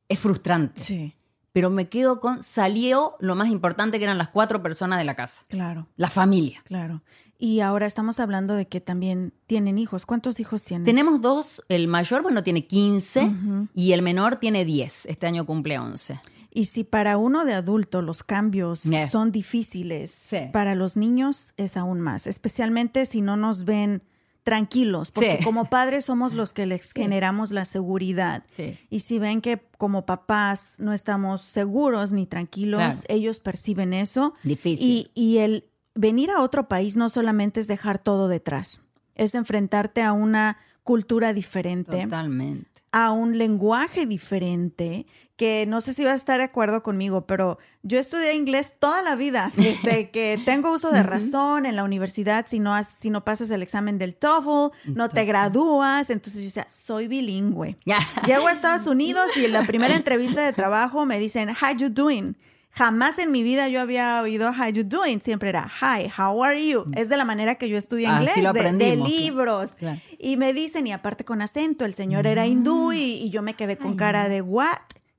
es 0.08 0.18
frustrante. 0.18 0.80
Sí. 0.80 1.12
pero 1.52 1.68
me 1.68 1.90
quedo 1.90 2.20
con, 2.20 2.42
salió 2.42 3.16
lo 3.20 3.34
más 3.34 3.48
importante 3.50 3.98
que 3.98 4.04
eran 4.04 4.16
las 4.16 4.28
cuatro 4.30 4.62
personas 4.62 4.98
de 4.98 5.04
la 5.04 5.14
casa, 5.14 5.42
Claro, 5.48 5.86
la 5.96 6.08
familia. 6.08 6.62
claro. 6.64 7.02
Y 7.38 7.58
ahora 7.60 7.86
estamos 7.86 8.18
hablando 8.20 8.54
de 8.54 8.66
que 8.68 8.80
también 8.80 9.34
tienen 9.46 9.76
hijos. 9.76 10.06
¿Cuántos 10.06 10.38
hijos 10.40 10.62
tienen? 10.62 10.84
Tenemos 10.86 11.20
dos, 11.20 11.60
el 11.68 11.88
mayor, 11.88 12.22
bueno, 12.22 12.42
tiene 12.44 12.66
15 12.68 13.68
y 13.74 13.92
el 13.92 14.00
menor 14.00 14.36
tiene 14.36 14.64
10, 14.64 15.06
este 15.06 15.26
año 15.26 15.44
cumple 15.44 15.76
11. 15.78 16.20
Y 16.54 16.66
si 16.66 16.84
para 16.84 17.16
uno 17.16 17.44
de 17.46 17.54
adulto 17.54 18.02
los 18.02 18.22
cambios 18.22 18.82
Yeah. 18.82 19.08
son 19.08 19.32
difíciles, 19.32 20.10
Sí. 20.10 20.38
para 20.52 20.74
los 20.74 20.96
niños 20.96 21.54
es 21.56 21.76
aún 21.78 22.00
más, 22.00 22.26
especialmente 22.26 23.06
si 23.06 23.22
no 23.22 23.36
nos 23.36 23.64
ven 23.64 24.02
tranquilos, 24.42 25.12
porque 25.12 25.38
Sí. 25.38 25.44
como 25.44 25.66
padres 25.66 26.04
somos 26.06 26.34
los 26.34 26.52
que 26.52 26.66
les 26.66 26.92
generamos 26.92 27.52
la 27.52 27.64
seguridad. 27.64 28.44
Sí. 28.56 28.76
Y 28.90 29.00
si 29.00 29.18
ven 29.20 29.40
que 29.40 29.62
como 29.78 30.04
papás 30.04 30.74
no 30.78 30.92
estamos 30.92 31.42
seguros 31.42 32.12
ni 32.12 32.26
tranquilos, 32.26 32.78
Claro. 32.80 33.00
ellos 33.08 33.38
perciben 33.40 33.92
eso. 33.94 34.34
Difícil. 34.42 34.86
Y, 34.86 35.10
y 35.14 35.38
el 35.38 35.70
venir 35.94 36.30
a 36.30 36.42
otro 36.42 36.68
país 36.68 36.96
no 36.96 37.08
solamente 37.08 37.60
es 37.60 37.68
dejar 37.68 37.98
todo 38.00 38.26
detrás, 38.28 38.80
es 39.14 39.34
enfrentarte 39.36 40.02
a 40.02 40.12
una 40.12 40.58
cultura 40.82 41.32
diferente 41.32 42.02
Totalmente. 42.02 42.68
a 42.90 43.12
un 43.12 43.38
lenguaje 43.38 44.06
diferente, 44.06 45.06
que 45.36 45.64
no 45.66 45.80
sé 45.80 45.92
si 45.94 46.04
vas 46.04 46.12
a 46.12 46.16
estar 46.16 46.38
de 46.38 46.44
acuerdo 46.44 46.82
conmigo, 46.82 47.26
pero 47.26 47.58
yo 47.82 47.98
estudié 47.98 48.34
inglés 48.34 48.74
toda 48.78 49.02
la 49.02 49.16
vida, 49.16 49.50
desde 49.56 50.10
que 50.12 50.38
tengo 50.44 50.70
uso 50.72 50.90
de 50.92 51.02
razón 51.02 51.66
en 51.66 51.74
la 51.74 51.84
universidad, 51.84 52.46
si 52.48 52.58
no, 52.60 52.74
has- 52.74 52.88
si 52.90 53.10
no 53.10 53.24
pasas 53.24 53.50
el 53.50 53.62
examen 53.62 53.98
del 53.98 54.14
TOEFL, 54.14 54.74
no 54.94 55.08
te 55.08 55.24
gradúas, 55.24 56.10
entonces 56.10 56.40
yo 56.42 56.46
decía, 56.46 56.66
soy 56.68 57.08
bilingüe. 57.08 57.76
Llego 58.26 58.46
a 58.46 58.52
Estados 58.52 58.86
Unidos 58.86 59.36
y 59.36 59.44
en 59.46 59.52
la 59.52 59.62
primera 59.66 59.96
entrevista 59.96 60.42
de 60.44 60.52
trabajo 60.52 61.06
me 61.06 61.18
dicen, 61.18 61.48
how 61.50 61.76
you 61.76 61.88
doing? 61.88 62.36
Jamás 62.74 63.18
en 63.18 63.30
mi 63.32 63.42
vida 63.42 63.68
yo 63.68 63.80
había 63.82 64.22
oído 64.22 64.50
how 64.50 64.68
you 64.70 64.82
doing, 64.84 65.20
siempre 65.20 65.50
era 65.50 65.68
hi, 65.80 66.10
how 66.18 66.42
are 66.44 66.66
you? 66.66 66.84
Es 66.94 67.08
de 67.10 67.16
la 67.18 67.24
manera 67.26 67.56
que 67.56 67.68
yo 67.68 67.76
estudié 67.76 68.06
inglés, 68.20 68.34
de- 68.52 68.96
libros. 69.10 69.72
Claro. 69.72 69.98
Y 70.18 70.36
me 70.38 70.52
dicen, 70.54 70.86
y 70.86 70.92
aparte 70.92 71.24
con 71.24 71.42
acento, 71.42 71.84
el 71.84 71.92
señor 71.94 72.26
era 72.26 72.46
hindú 72.46 72.92
y, 72.92 73.14
y 73.14 73.30
yo 73.30 73.42
me 73.42 73.54
quedé 73.54 73.76
con 73.76 73.96
cara 73.96 74.28
de, 74.30 74.40
¿what? 74.40 74.68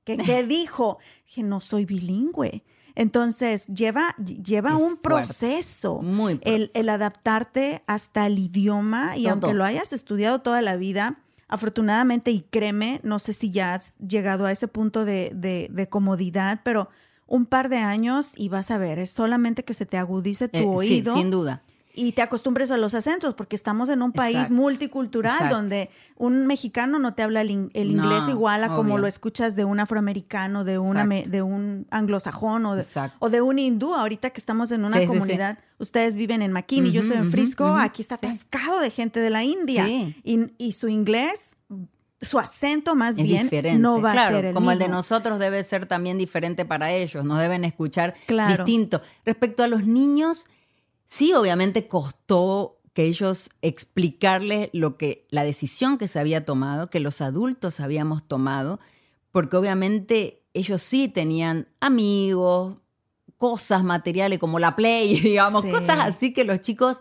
¿Qué, 0.04 0.16
qué 0.18 0.44
dijo? 0.44 0.98
Dije, 1.26 1.42
no 1.42 1.60
soy 1.60 1.84
bilingüe. 1.84 2.62
Entonces, 2.94 3.66
lleva, 3.66 4.14
lleva 4.18 4.70
Es 4.76 4.82
un 4.82 4.96
proceso. 4.98 6.00
muy 6.02 6.38
el, 6.44 6.70
el 6.74 6.88
adaptarte 6.88 7.82
hasta 7.86 8.26
el 8.26 8.38
idioma 8.38 9.16
y 9.16 9.22
Todo. 9.24 9.32
aunque 9.32 9.54
lo 9.54 9.64
hayas 9.64 9.92
estudiado 9.92 10.40
toda 10.42 10.62
la 10.62 10.76
vida, 10.76 11.18
afortunadamente, 11.48 12.30
y 12.30 12.42
créeme, 12.42 13.00
no 13.02 13.18
sé 13.18 13.32
si 13.32 13.50
ya 13.50 13.74
has 13.74 13.94
llegado 13.98 14.46
a 14.46 14.52
ese 14.52 14.68
punto 14.68 15.04
de, 15.04 15.32
de- 15.34 15.68
de 15.72 15.88
comodidad, 15.88 16.60
pero 16.64 16.88
un 17.26 17.46
par 17.46 17.68
de 17.68 17.78
años 17.78 18.32
y 18.36 18.48
vas 18.48 18.70
a 18.70 18.78
ver, 18.78 18.98
es 18.98 19.10
solamente 19.10 19.64
que 19.64 19.74
se 19.74 19.86
te 19.86 19.96
agudice 19.96 20.48
tu 20.48 20.58
Eh, 20.58 20.60
sí, 20.62 20.68
oído 20.94 21.14
sin 21.16 21.30
duda. 21.30 21.62
Y 21.96 22.12
te 22.12 22.22
acostumbres 22.22 22.70
a 22.70 22.76
los 22.76 22.92
acentos, 22.94 23.34
porque 23.34 23.54
estamos 23.56 23.88
en 23.88 24.02
un 24.02 24.12
país 24.12 24.34
Exacto. 24.36 24.54
multicultural 24.54 25.32
Exacto. 25.34 25.56
donde 25.56 25.90
un 26.16 26.46
mexicano 26.46 26.98
no 26.98 27.14
te 27.14 27.22
habla 27.22 27.40
el, 27.42 27.50
in- 27.50 27.70
el 27.74 27.94
No, 27.94 28.02
inglés 28.04 28.24
igual 28.28 28.64
a 28.64 28.74
como 28.74 28.98
lo 28.98 29.06
escuchas 29.06 29.54
de 29.56 29.64
un 29.64 29.78
afroamericano, 29.80 30.64
de, 30.64 30.78
una, 30.78 31.06
de 31.06 31.42
un 31.42 31.86
anglosajón 31.90 32.66
o 32.66 32.74
de, 32.76 32.84
o 33.20 33.30
de 33.30 33.40
un 33.42 33.58
hindú. 33.58 33.94
Ahorita 33.94 34.30
que 34.30 34.40
estamos 34.40 34.70
en 34.72 34.84
una 34.84 34.96
Sí, 34.96 35.02
sí, 35.02 35.06
sí. 35.06 35.12
comunidad, 35.12 35.58
ustedes 35.78 36.16
viven 36.16 36.42
en 36.42 36.52
McKinney, 36.52 36.90
yo 36.92 37.00
estoy 37.02 37.16
en 37.18 37.30
Frisco, 37.30 37.66
aquí 37.76 38.02
está 38.02 38.16
sí. 38.16 38.26
atascado 38.26 38.80
de 38.80 38.90
gente 38.90 39.20
de 39.20 39.30
la 39.30 39.44
India. 39.44 39.84
Sí. 39.86 40.16
Y, 40.24 40.52
y 40.58 40.72
su 40.72 40.88
inglés, 40.88 41.56
su 42.20 42.38
acento 42.38 42.94
más 42.94 43.18
Es 43.18 43.22
bien, 43.24 43.44
diferente. 43.44 43.78
no 43.80 44.00
va 44.00 44.12
claro, 44.12 44.36
a 44.36 44.38
ser 44.38 44.44
el 44.46 44.54
como 44.54 44.70
el 44.72 44.78
de 44.78 44.88
nosotros 44.88 45.38
debe 45.38 45.62
ser 45.62 45.86
también 45.86 46.16
diferente 46.18 46.64
para 46.64 46.90
ellos, 46.90 47.24
nos 47.24 47.38
deben 47.38 47.64
escuchar 47.64 48.14
Claro. 48.26 48.64
distinto. 48.64 49.02
Respecto 49.26 49.62
a 49.62 49.68
los 49.68 49.84
niños, 49.86 50.46
sí, 51.14 51.32
obviamente 51.32 51.86
costó 51.88 52.80
que 52.92 53.04
ellos 53.04 53.50
explicarles 53.62 54.70
lo 54.72 54.96
que 54.96 55.26
la 55.30 55.44
decisión 55.44 55.98
que 55.98 56.08
se 56.08 56.18
había 56.20 56.44
tomado, 56.44 56.90
que 56.90 57.00
los 57.00 57.20
adultos 57.20 57.80
habíamos 57.80 58.26
tomado, 58.26 58.78
porque 59.32 59.56
obviamente 59.56 60.42
ellos 60.54 60.80
sí 60.82 61.08
tenían 61.08 61.68
amigos, 61.80 62.76
cosas 63.38 63.82
materiales 63.84 64.38
como 64.38 64.58
la 64.58 64.76
Play, 64.76 65.18
digamos, 65.20 65.62
Sí. 65.62 65.70
cosas 65.70 65.98
así 66.00 66.32
que 66.32 66.44
los 66.44 66.60
chicos 66.60 67.00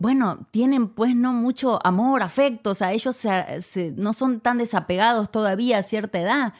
bueno, 0.00 0.46
tienen 0.52 0.88
pues 0.88 1.16
no 1.16 1.32
mucho 1.32 1.80
amor, 1.84 2.22
afecto, 2.22 2.70
o 2.70 2.74
sea, 2.76 2.92
ellos 2.92 3.16
se- 3.16 3.60
se- 3.62 3.90
no 3.92 4.12
son 4.12 4.40
tan 4.40 4.58
desapegados 4.58 5.28
todavía 5.32 5.78
a 5.78 5.82
cierta 5.82 6.20
edad. 6.20 6.54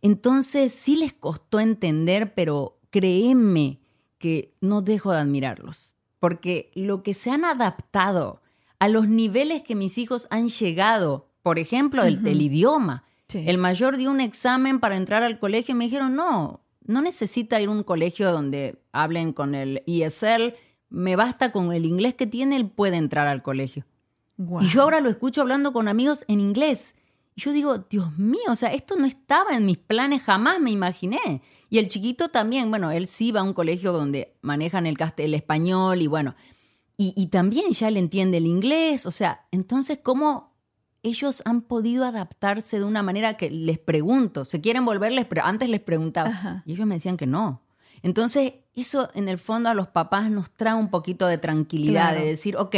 Entonces 0.00 0.72
sí 0.72 0.94
les 0.96 1.12
costó 1.12 1.58
entender, 1.58 2.34
pero 2.34 2.78
créeme 2.90 3.80
que 4.18 4.54
no 4.60 4.80
dejo 4.80 5.10
de 5.10 5.18
admirarlos, 5.18 5.93
porque 6.24 6.70
lo 6.74 7.02
que 7.02 7.12
se 7.12 7.30
han 7.30 7.44
adaptado 7.44 8.40
a 8.78 8.88
los 8.88 9.08
niveles 9.08 9.62
que 9.62 9.74
mis 9.74 9.98
hijos 9.98 10.26
han 10.30 10.48
llegado, 10.48 11.28
por 11.42 11.58
ejemplo, 11.58 12.02
el, 12.02 12.16
Ujú. 12.16 12.28
el 12.28 12.40
idioma. 12.40 13.04
Sí. 13.28 13.44
El 13.46 13.58
mayor 13.58 13.98
dio 13.98 14.10
un 14.10 14.22
examen 14.22 14.80
para 14.80 14.96
entrar 14.96 15.22
al 15.22 15.38
colegio 15.38 15.74
y 15.74 15.76
me 15.76 15.84
dijeron, 15.84 16.14
no, 16.16 16.62
no 16.86 17.02
necesita 17.02 17.60
ir 17.60 17.68
a 17.68 17.72
un 17.72 17.82
colegio 17.82 18.32
donde 18.32 18.80
hablen 18.90 19.34
con 19.34 19.54
el 19.54 19.82
ESL, 19.86 20.54
me 20.88 21.14
basta 21.14 21.52
con 21.52 21.74
el 21.74 21.84
inglés 21.84 22.14
que 22.14 22.26
tiene, 22.26 22.56
él 22.56 22.70
puede 22.70 22.96
entrar 22.96 23.26
al 23.26 23.42
colegio. 23.42 23.84
Y 24.62 24.68
yo 24.68 24.80
ahora 24.80 25.02
lo 25.02 25.10
escucho 25.10 25.42
hablando 25.42 25.74
con 25.74 25.88
amigos 25.88 26.24
en 26.26 26.40
inglés. 26.40 26.94
Y 27.34 27.42
yo 27.42 27.52
digo, 27.52 27.76
Dios 27.76 28.16
mío, 28.16 28.40
o 28.48 28.56
sea, 28.56 28.72
esto 28.72 28.96
no 28.96 29.04
estaba 29.04 29.54
en 29.54 29.66
mis 29.66 29.76
planes, 29.76 30.22
jamás 30.22 30.58
me 30.58 30.70
imaginé. 30.70 31.42
Y 31.74 31.78
el 31.78 31.88
chiquito 31.88 32.28
también, 32.28 32.70
bueno, 32.70 32.92
él 32.92 33.08
sí 33.08 33.32
va 33.32 33.40
a 33.40 33.42
un 33.42 33.52
colegio 33.52 33.90
donde 33.90 34.36
manejan 34.42 34.86
el, 34.86 34.96
el 35.16 35.34
español 35.34 36.02
y 36.02 36.06
bueno, 36.06 36.36
y, 36.96 37.12
y 37.16 37.26
también 37.26 37.72
ya 37.72 37.88
él 37.88 37.96
entiende 37.96 38.36
el 38.36 38.46
inglés, 38.46 39.06
o 39.06 39.10
sea, 39.10 39.46
entonces, 39.50 39.98
¿cómo 40.00 40.54
ellos 41.02 41.42
han 41.44 41.62
podido 41.62 42.04
adaptarse 42.04 42.78
de 42.78 42.84
una 42.84 43.02
manera 43.02 43.36
que 43.36 43.50
les 43.50 43.80
pregunto? 43.80 44.44
¿Se 44.44 44.60
quieren 44.60 44.84
volver? 44.84 45.10
Les 45.10 45.26
Antes 45.42 45.68
les 45.68 45.80
preguntaba 45.80 46.28
Ajá. 46.28 46.62
y 46.64 46.74
ellos 46.74 46.86
me 46.86 46.94
decían 46.94 47.16
que 47.16 47.26
no. 47.26 47.60
Entonces, 48.04 48.52
eso 48.76 49.10
en 49.14 49.28
el 49.28 49.38
fondo 49.38 49.68
a 49.68 49.74
los 49.74 49.88
papás 49.88 50.30
nos 50.30 50.52
trae 50.52 50.74
un 50.74 50.90
poquito 50.90 51.26
de 51.26 51.38
tranquilidad, 51.38 52.10
Claro. 52.10 52.20
de 52.20 52.26
decir, 52.26 52.56
ok, 52.56 52.76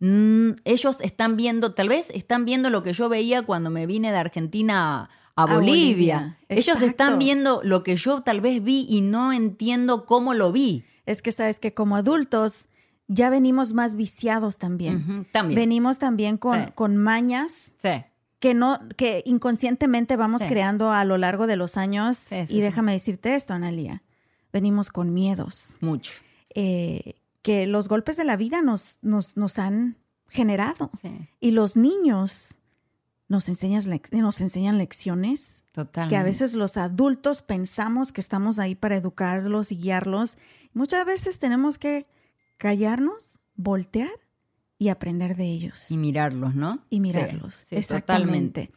mm, 0.00 0.50
ellos 0.66 1.00
están 1.00 1.38
viendo, 1.38 1.72
tal 1.72 1.88
vez 1.88 2.10
están 2.10 2.44
viendo 2.44 2.68
lo 2.68 2.82
que 2.82 2.92
yo 2.92 3.08
veía 3.08 3.40
cuando 3.40 3.70
me 3.70 3.86
vine 3.86 4.12
de 4.12 4.18
Argentina 4.18 5.04
a, 5.04 5.10
a 5.36 5.42
A 5.44 5.54
Bolivia. 5.54 5.66
Bolivia, 5.66 6.38
Ellos 6.48 6.80
están 6.82 7.18
viendo 7.18 7.60
lo 7.64 7.82
que 7.82 7.96
yo 7.96 8.22
tal 8.22 8.40
vez 8.40 8.62
vi 8.62 8.86
y 8.88 9.00
no 9.00 9.32
entiendo 9.32 10.06
cómo 10.06 10.34
lo 10.34 10.52
vi. 10.52 10.84
Es 11.06 11.22
que 11.22 11.32
sabes 11.32 11.58
que 11.58 11.74
como 11.74 11.96
adultos 11.96 12.66
ya 13.08 13.30
venimos 13.30 13.72
más 13.72 13.96
viciados 13.96 14.58
también. 14.58 15.26
También. 15.32 15.58
Venimos 15.60 15.98
también 15.98 16.38
con, 16.38 16.66
Sí. 16.66 16.72
con 16.74 16.96
mañas 16.96 17.72
Sí. 17.78 18.04
que 18.38 18.54
no, 18.54 18.78
que 18.96 19.22
inconscientemente 19.26 20.16
vamos 20.16 20.42
Sí. 20.42 20.48
creando 20.48 20.92
a 20.92 21.04
lo 21.04 21.18
largo 21.18 21.46
de 21.46 21.56
los 21.56 21.76
años. 21.76 22.30
Y 22.48 22.60
déjame 22.60 22.92
decirte 22.92 23.34
esto, 23.34 23.52
Analia. 23.54 24.02
Venimos 24.52 24.90
con 24.90 25.12
miedos. 25.12 25.74
Mucho. 25.80 26.12
eh, 26.56 27.14
que 27.42 27.66
los 27.66 27.88
golpes 27.88 28.16
de 28.16 28.24
la 28.24 28.36
vida 28.36 28.62
nos, 28.62 28.98
nos, 29.02 29.36
nos 29.36 29.58
han 29.58 29.98
generado. 30.30 30.90
Y 31.40 31.50
los 31.50 31.76
niños 31.76 32.58
nos, 33.28 33.48
enseñas 33.48 33.88
nos 34.12 34.40
enseñan 34.40 34.78
lecciones 34.78 35.64
totalmente. 35.72 36.14
que 36.14 36.16
a 36.18 36.22
veces 36.22 36.54
los 36.54 36.76
adultos 36.76 37.42
pensamos 37.42 38.12
que 38.12 38.20
estamos 38.20 38.58
ahí 38.58 38.74
para 38.74 38.96
educarlos 38.96 39.72
y 39.72 39.76
guiarlos. 39.76 40.38
Muchas 40.72 41.04
veces 41.06 41.38
tenemos 41.38 41.78
que 41.78 42.06
callarnos, 42.56 43.38
voltear 43.56 44.10
y 44.78 44.88
aprender 44.88 45.36
de 45.36 45.44
ellos. 45.44 45.90
Y 45.90 45.96
mirarlos, 45.96 46.54
¿no? 46.54 46.80
Y 46.90 47.00
mirarlos. 47.00 47.54
Sí, 47.54 47.66
sí, 47.70 47.76
Exactamente. 47.76 48.70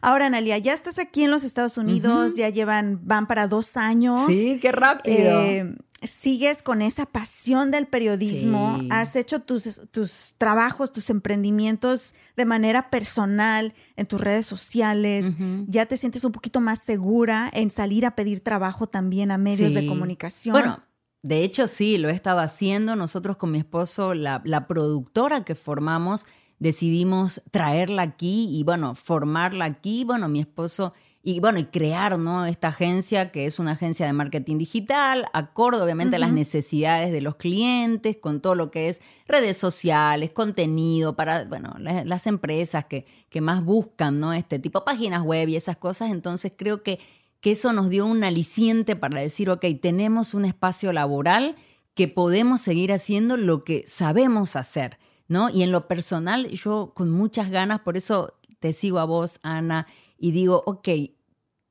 Ahora, 0.00 0.26
Analia, 0.26 0.58
ya 0.58 0.72
estás 0.72 0.98
aquí 0.98 1.24
en 1.24 1.30
los 1.30 1.42
Estados 1.42 1.78
Unidos, 1.78 2.34
ya 2.36 2.48
llevan, 2.48 3.00
van 3.02 3.26
para 3.26 3.48
dos 3.48 3.76
años. 3.76 4.26
Sí, 4.28 4.58
qué 4.60 4.72
rápido. 4.72 5.42
Eh, 5.42 5.76
sigues 6.02 6.62
con 6.62 6.80
esa 6.80 7.06
pasión 7.06 7.70
del 7.70 7.86
periodismo, 7.86 8.76
Sí. 8.80 8.88
has 8.90 9.16
hecho 9.16 9.40
tus, 9.40 9.80
tus 9.90 10.34
trabajos, 10.38 10.92
tus 10.92 11.10
emprendimientos 11.10 12.14
de 12.36 12.44
manera 12.44 12.88
personal 12.90 13.74
en 13.96 14.06
tus 14.06 14.20
redes 14.20 14.46
sociales, 14.46 15.26
ya 15.66 15.86
te 15.86 15.96
sientes 15.96 16.24
un 16.24 16.32
poquito 16.32 16.60
más 16.60 16.80
segura 16.84 17.50
en 17.52 17.70
salir 17.70 18.06
a 18.06 18.14
pedir 18.14 18.40
trabajo 18.40 18.86
también 18.86 19.30
a 19.32 19.38
medios 19.38 19.74
de 19.74 19.86
comunicación. 19.86 20.52
Bueno, 20.52 20.84
de 21.22 21.42
hecho 21.42 21.66
sí, 21.66 21.98
lo 21.98 22.08
he 22.08 22.12
estado 22.12 22.38
haciendo. 22.38 22.94
Nosotros 22.94 23.36
con 23.36 23.50
mi 23.50 23.58
esposo, 23.58 24.14
la, 24.14 24.40
la 24.44 24.68
productora 24.68 25.44
que 25.44 25.56
formamos, 25.56 26.26
decidimos 26.60 27.42
traerla 27.50 28.02
aquí 28.02 28.48
y 28.56 28.62
bueno, 28.62 28.94
formarla 28.94 29.64
aquí. 29.64 30.04
Bueno, 30.04 30.28
mi 30.28 30.40
esposo 30.40 30.92
y 31.22 31.40
bueno, 31.40 31.58
y 31.58 31.64
crear 31.64 32.18
¿no? 32.18 32.46
esta 32.46 32.68
agencia 32.68 33.30
que 33.32 33.46
es 33.46 33.58
una 33.58 33.72
agencia 33.72 34.06
de 34.06 34.12
marketing 34.12 34.56
digital, 34.58 35.26
acorde 35.32 35.82
obviamente 35.82 36.16
a 36.16 36.18
las 36.20 36.32
necesidades 36.32 37.12
de 37.12 37.20
los 37.20 37.36
clientes, 37.36 38.16
con 38.16 38.40
todo 38.40 38.54
lo 38.54 38.70
que 38.70 38.88
es 38.88 39.00
redes 39.26 39.56
sociales, 39.56 40.32
contenido 40.32 41.16
para 41.16 41.44
bueno, 41.44 41.74
la- 41.78 42.04
las 42.04 42.26
empresas 42.26 42.84
que, 42.86 43.04
que 43.30 43.40
más 43.40 43.64
buscan 43.64 44.20
¿no? 44.20 44.32
este 44.32 44.58
tipo, 44.58 44.84
páginas 44.84 45.22
web 45.22 45.48
y 45.48 45.56
esas 45.56 45.76
cosas. 45.76 46.10
Entonces 46.10 46.52
creo 46.56 46.82
que 46.82 46.98
que 47.40 47.52
eso 47.52 47.72
nos 47.72 47.88
dio 47.88 48.04
un 48.04 48.24
aliciente 48.24 48.96
para 48.96 49.20
decir, 49.20 49.48
ok, 49.48 49.64
tenemos 49.80 50.34
un 50.34 50.44
espacio 50.44 50.92
laboral 50.92 51.54
que 51.94 52.08
podemos 52.08 52.60
seguir 52.60 52.92
haciendo 52.92 53.36
lo 53.36 53.62
que 53.62 53.84
sabemos 53.86 54.56
hacer, 54.56 54.98
¿no? 55.28 55.48
Y 55.48 55.62
en 55.62 55.70
lo 55.70 55.86
personal, 55.86 56.48
yo 56.48 56.92
con 56.96 57.12
muchas 57.12 57.48
ganas, 57.50 57.78
por 57.80 57.96
eso 57.96 58.34
te 58.58 58.72
sigo 58.72 58.98
a 58.98 59.04
vos, 59.04 59.38
Ana, 59.44 59.86
y 60.18 60.32
digo, 60.32 60.62
ok, 60.66 60.88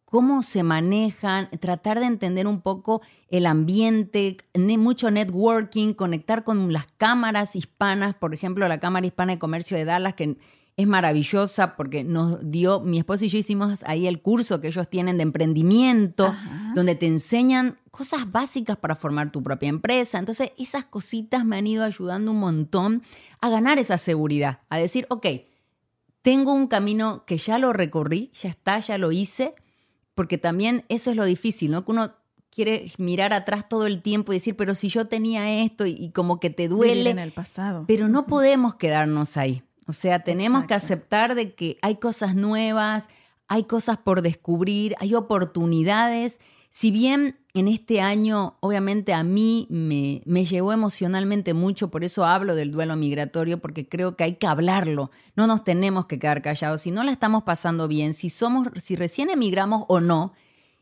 cómo 0.05 0.41
se 0.41 0.63
manejan, 0.63 1.49
tratar 1.60 1.99
de 1.99 2.05
entender 2.05 2.47
un 2.47 2.62
poco 2.62 3.01
el 3.27 3.45
ambiente, 3.45 4.38
mucho 4.55 5.12
networking, 5.12 5.93
conectar 5.93 6.45
con 6.45 6.71
las 6.71 6.88
cámaras 6.97 7.57
hispanas, 7.57 8.15
por 8.15 8.33
ejemplo, 8.33 8.67
la 8.69 8.79
Cámara 8.79 9.05
Hispana 9.05 9.33
de 9.33 9.39
Comercio 9.39 9.75
de 9.75 9.83
Dallas, 9.83 10.13
que 10.13 10.38
es 10.77 10.88
maravillosa 10.88 11.75
porque 11.75 12.03
nos 12.03 12.39
dio, 12.49 12.79
mi 12.79 12.99
esposo 12.99 13.25
y 13.25 13.29
yo 13.29 13.38
hicimos 13.39 13.83
ahí 13.86 14.07
el 14.07 14.21
curso 14.21 14.62
que 14.62 14.67
ellos 14.67 14.88
tienen 14.88 15.17
de 15.17 15.23
emprendimiento, 15.23 16.33
donde 16.73 16.95
te 16.95 17.07
enseñan 17.07 17.77
cosas 17.91 18.31
básicas 18.31 18.77
para 18.77 18.95
formar 18.95 19.31
tu 19.31 19.43
propia 19.43 19.69
empresa. 19.69 20.19
Entonces, 20.19 20.53
esas 20.57 20.86
cositas 20.86 21.43
me 21.43 21.57
han 21.57 21.67
ido 21.67 21.83
ayudando 21.83 22.31
un 22.31 22.39
montón 22.39 23.01
a 23.41 23.49
ganar 23.49 23.79
esa 23.79 23.97
seguridad, 23.97 24.60
a 24.69 24.77
decir, 24.77 25.07
ok, 25.10 25.25
tengo 26.27 26.51
un 26.51 26.67
camino 26.67 27.23
que 27.25 27.37
ya 27.37 27.57
lo 27.57 27.71
recorrí, 27.71 28.33
ya 28.33 28.49
está, 28.49 28.79
ya 28.79 28.97
lo 28.97 29.13
hice 29.13 29.55
porque 30.13 30.37
también 30.37 30.83
eso 30.89 31.11
es 31.11 31.15
lo 31.15 31.23
difícil, 31.23 31.71
¿no? 31.71 31.85
Que 31.85 31.91
uno 31.91 32.11
quiere 32.49 32.91
mirar 32.97 33.31
atrás 33.31 33.69
todo 33.69 33.87
el 33.87 34.01
tiempo 34.01 34.33
y 34.33 34.35
decir, 34.35 34.57
pero 34.57 34.75
si 34.75 34.89
yo 34.89 35.07
tenía 35.07 35.61
esto 35.61 35.85
y, 35.85 36.11
como 36.11 36.41
que 36.41 36.49
te 36.49 36.67
duele. 36.67 37.11
en 37.11 37.19
el 37.19 37.31
pasado. 37.31 37.85
Pero 37.87 38.09
no 38.09 38.27
podemos 38.27 38.75
quedarnos 38.75 39.37
ahí. 39.37 39.63
O 39.87 39.93
sea, 39.93 40.19
tenemos 40.25 40.65
que 40.65 40.73
aceptar 40.73 41.33
de 41.33 41.55
que 41.55 41.77
hay 41.81 41.95
cosas 41.95 42.35
nuevas, 42.35 43.07
hay 43.47 43.63
cosas 43.63 43.95
por 43.95 44.21
descubrir, 44.21 44.95
hay 44.99 45.15
oportunidades. 45.15 46.41
Si 46.77 46.91
bien 46.91 47.39
en 47.55 47.67
este 47.67 48.01
año, 48.01 48.55
obviamente 48.59 49.11
a 49.11 49.23
mí 49.23 49.65
me, 49.71 50.21
me 50.25 50.45
llevó 50.45 50.73
emocionalmente 50.73 51.55
mucho, 51.55 51.89
por 51.89 52.03
eso 52.03 52.23
hablo 52.23 52.53
del 52.53 52.71
duelo 52.71 52.95
migratorio, 52.95 53.57
porque 53.57 53.89
creo 53.89 54.15
que 54.15 54.25
hay 54.25 54.35
que 54.35 54.45
hablarlo. 54.45 55.09
No 55.35 55.47
nos 55.47 55.63
tenemos 55.63 56.05
que 56.05 56.19
quedar 56.19 56.43
callados. 56.43 56.81
Si 56.81 56.91
no 56.91 57.03
la 57.03 57.11
estamos 57.11 57.41
pasando 57.41 57.87
bien, 57.87 58.13
si 58.13 58.29
somos, 58.29 58.67
si 58.75 58.95
recién 58.95 59.31
emigramos 59.31 59.85
o 59.87 60.01
no, 60.01 60.33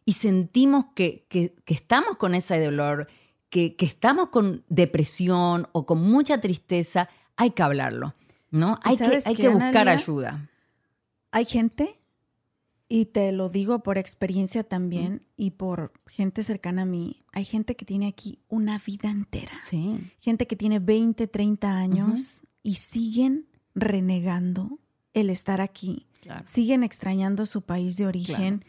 y 0.04 0.12
sentimos 0.12 0.88
que, 0.96 1.28
que, 1.30 1.56
estamos 1.66 2.18
con 2.18 2.36
ese 2.36 2.62
dolor, 2.62 3.08
que, 3.50 3.78
que, 3.78 3.86
estamos 3.86 4.28
con 4.28 4.66
depresión 4.68 5.70
o 5.72 5.86
con 5.86 6.02
mucha 6.02 6.42
tristeza, 6.42 7.08
hay 7.38 7.52
que 7.52 7.64
hablarlo. 7.64 8.16
¿no? 8.52 8.82
Hay 8.84 8.98
que, 8.98 9.22
hay 9.24 9.36
que 9.36 9.48
buscar 9.48 9.88
ayuda. 9.88 10.50
Hay 11.32 11.46
gente 11.46 11.98
y 12.88 13.06
te 13.06 13.32
lo 13.32 13.50
digo 13.50 13.82
por 13.82 13.98
experiencia 13.98 14.64
también 14.64 15.26
y 15.36 15.52
por 15.52 15.94
gente 16.08 16.44
cercana 16.44 16.84
a 16.84 16.86
mí. 16.86 17.24
Hay 17.32 17.46
gente 17.46 17.76
que 17.76 17.86
tiene 17.86 18.08
aquí 18.08 18.40
una 18.48 18.80
vida 18.86 19.10
entera. 19.10 19.60
Sí. 19.64 20.00
Gente 20.20 20.46
que 20.46 20.56
tiene 20.56 20.80
20, 20.80 21.28
30 21.28 21.78
años 21.78 22.44
y 22.62 22.76
siguen 22.76 23.48
renegando 23.74 24.80
el 25.14 25.30
estar 25.30 25.62
aquí. 25.62 26.08
Siguen 26.46 26.84
extrañando 26.84 27.46
su 27.46 27.62
país 27.64 27.98
de 27.98 28.08
origen 28.08 28.66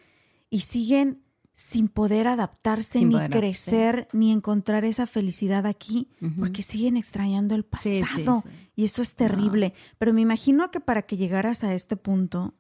y 0.50 0.61
siguen 0.61 1.22
sin 1.52 1.88
poder 1.88 2.29
adaptarse, 2.29 3.02
ni 3.02 3.16
crecer, 3.31 4.09
ni 4.12 4.31
encontrar 4.31 4.85
esa 4.85 5.07
felicidad 5.07 5.64
aquí, 5.64 6.11
porque 6.38 6.62
siguen 6.62 6.98
extrañando 6.98 7.55
el 7.55 7.64
pasado. 7.64 8.44
y 8.74 8.85
eso 8.85 9.00
es 9.00 9.14
terrible. 9.14 9.72
Pero 9.98 10.12
me 10.12 10.20
imagino 10.20 10.70
que 10.70 10.81
para 10.81 11.02
que 11.02 11.16
llegaras 11.16 11.64
a 11.64 11.72
este 11.72 11.96
punto, 11.96 12.55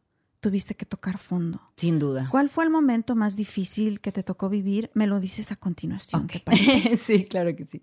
tuviste 0.46 0.76
que 0.76 0.86
tocar 0.86 1.18
fondo. 1.18 1.60
Sin 1.76 1.98
duda. 1.98 2.28
¿Cuál 2.30 2.48
fue 2.48 2.62
el 2.62 2.70
momento 2.70 3.16
más 3.16 3.34
difícil 3.34 4.00
que 4.00 4.12
te 4.12 4.22
tocó 4.22 4.48
vivir? 4.48 4.92
Me 4.94 5.08
lo 5.08 5.18
dices 5.18 5.50
a 5.50 5.56
continuación, 5.56 6.28
sí, 6.96 7.24
claro 7.24 7.56
que 7.56 7.64
sí. 7.64 7.82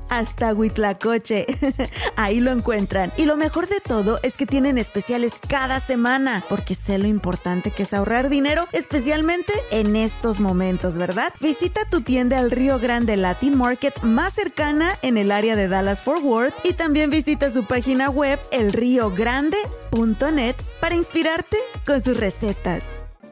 hasta 0.11 0.53
huitlacoche. 0.53 1.47
Ahí 2.15 2.39
lo 2.39 2.51
encuentran. 2.51 3.11
Y 3.17 3.25
lo 3.25 3.37
mejor 3.37 3.67
de 3.67 3.79
todo 3.79 4.19
es 4.21 4.37
que 4.37 4.45
tienen 4.45 4.77
especiales 4.77 5.33
cada 5.47 5.79
semana, 5.79 6.43
porque 6.47 6.75
sé 6.75 6.99
lo 6.99 7.07
importante 7.07 7.71
que 7.71 7.83
es 7.83 7.93
ahorrar 7.93 8.29
dinero, 8.29 8.67
especialmente 8.73 9.53
en 9.71 9.95
estos 9.95 10.39
momentos, 10.39 10.97
¿verdad? 10.97 11.33
Visita 11.39 11.81
tu 11.89 12.01
tienda 12.01 12.37
al 12.37 12.51
Río 12.51 12.77
Grande 12.77 13.17
Latin 13.17 13.57
Market 13.57 14.03
más 14.03 14.33
cercana 14.33 14.91
en 15.01 15.17
el 15.17 15.31
área 15.31 15.55
de 15.55 15.67
Dallas 15.67 16.03
Fort 16.03 16.21
Worth 16.21 16.53
y 16.63 16.73
también 16.73 17.09
visita 17.09 17.49
su 17.49 17.65
página 17.65 18.09
web 18.09 18.39
elriogrande.net 18.51 20.55
para 20.79 20.95
inspirarte 20.95 21.57
con 21.85 22.01
sus 22.01 22.17
recetas. 22.17 23.10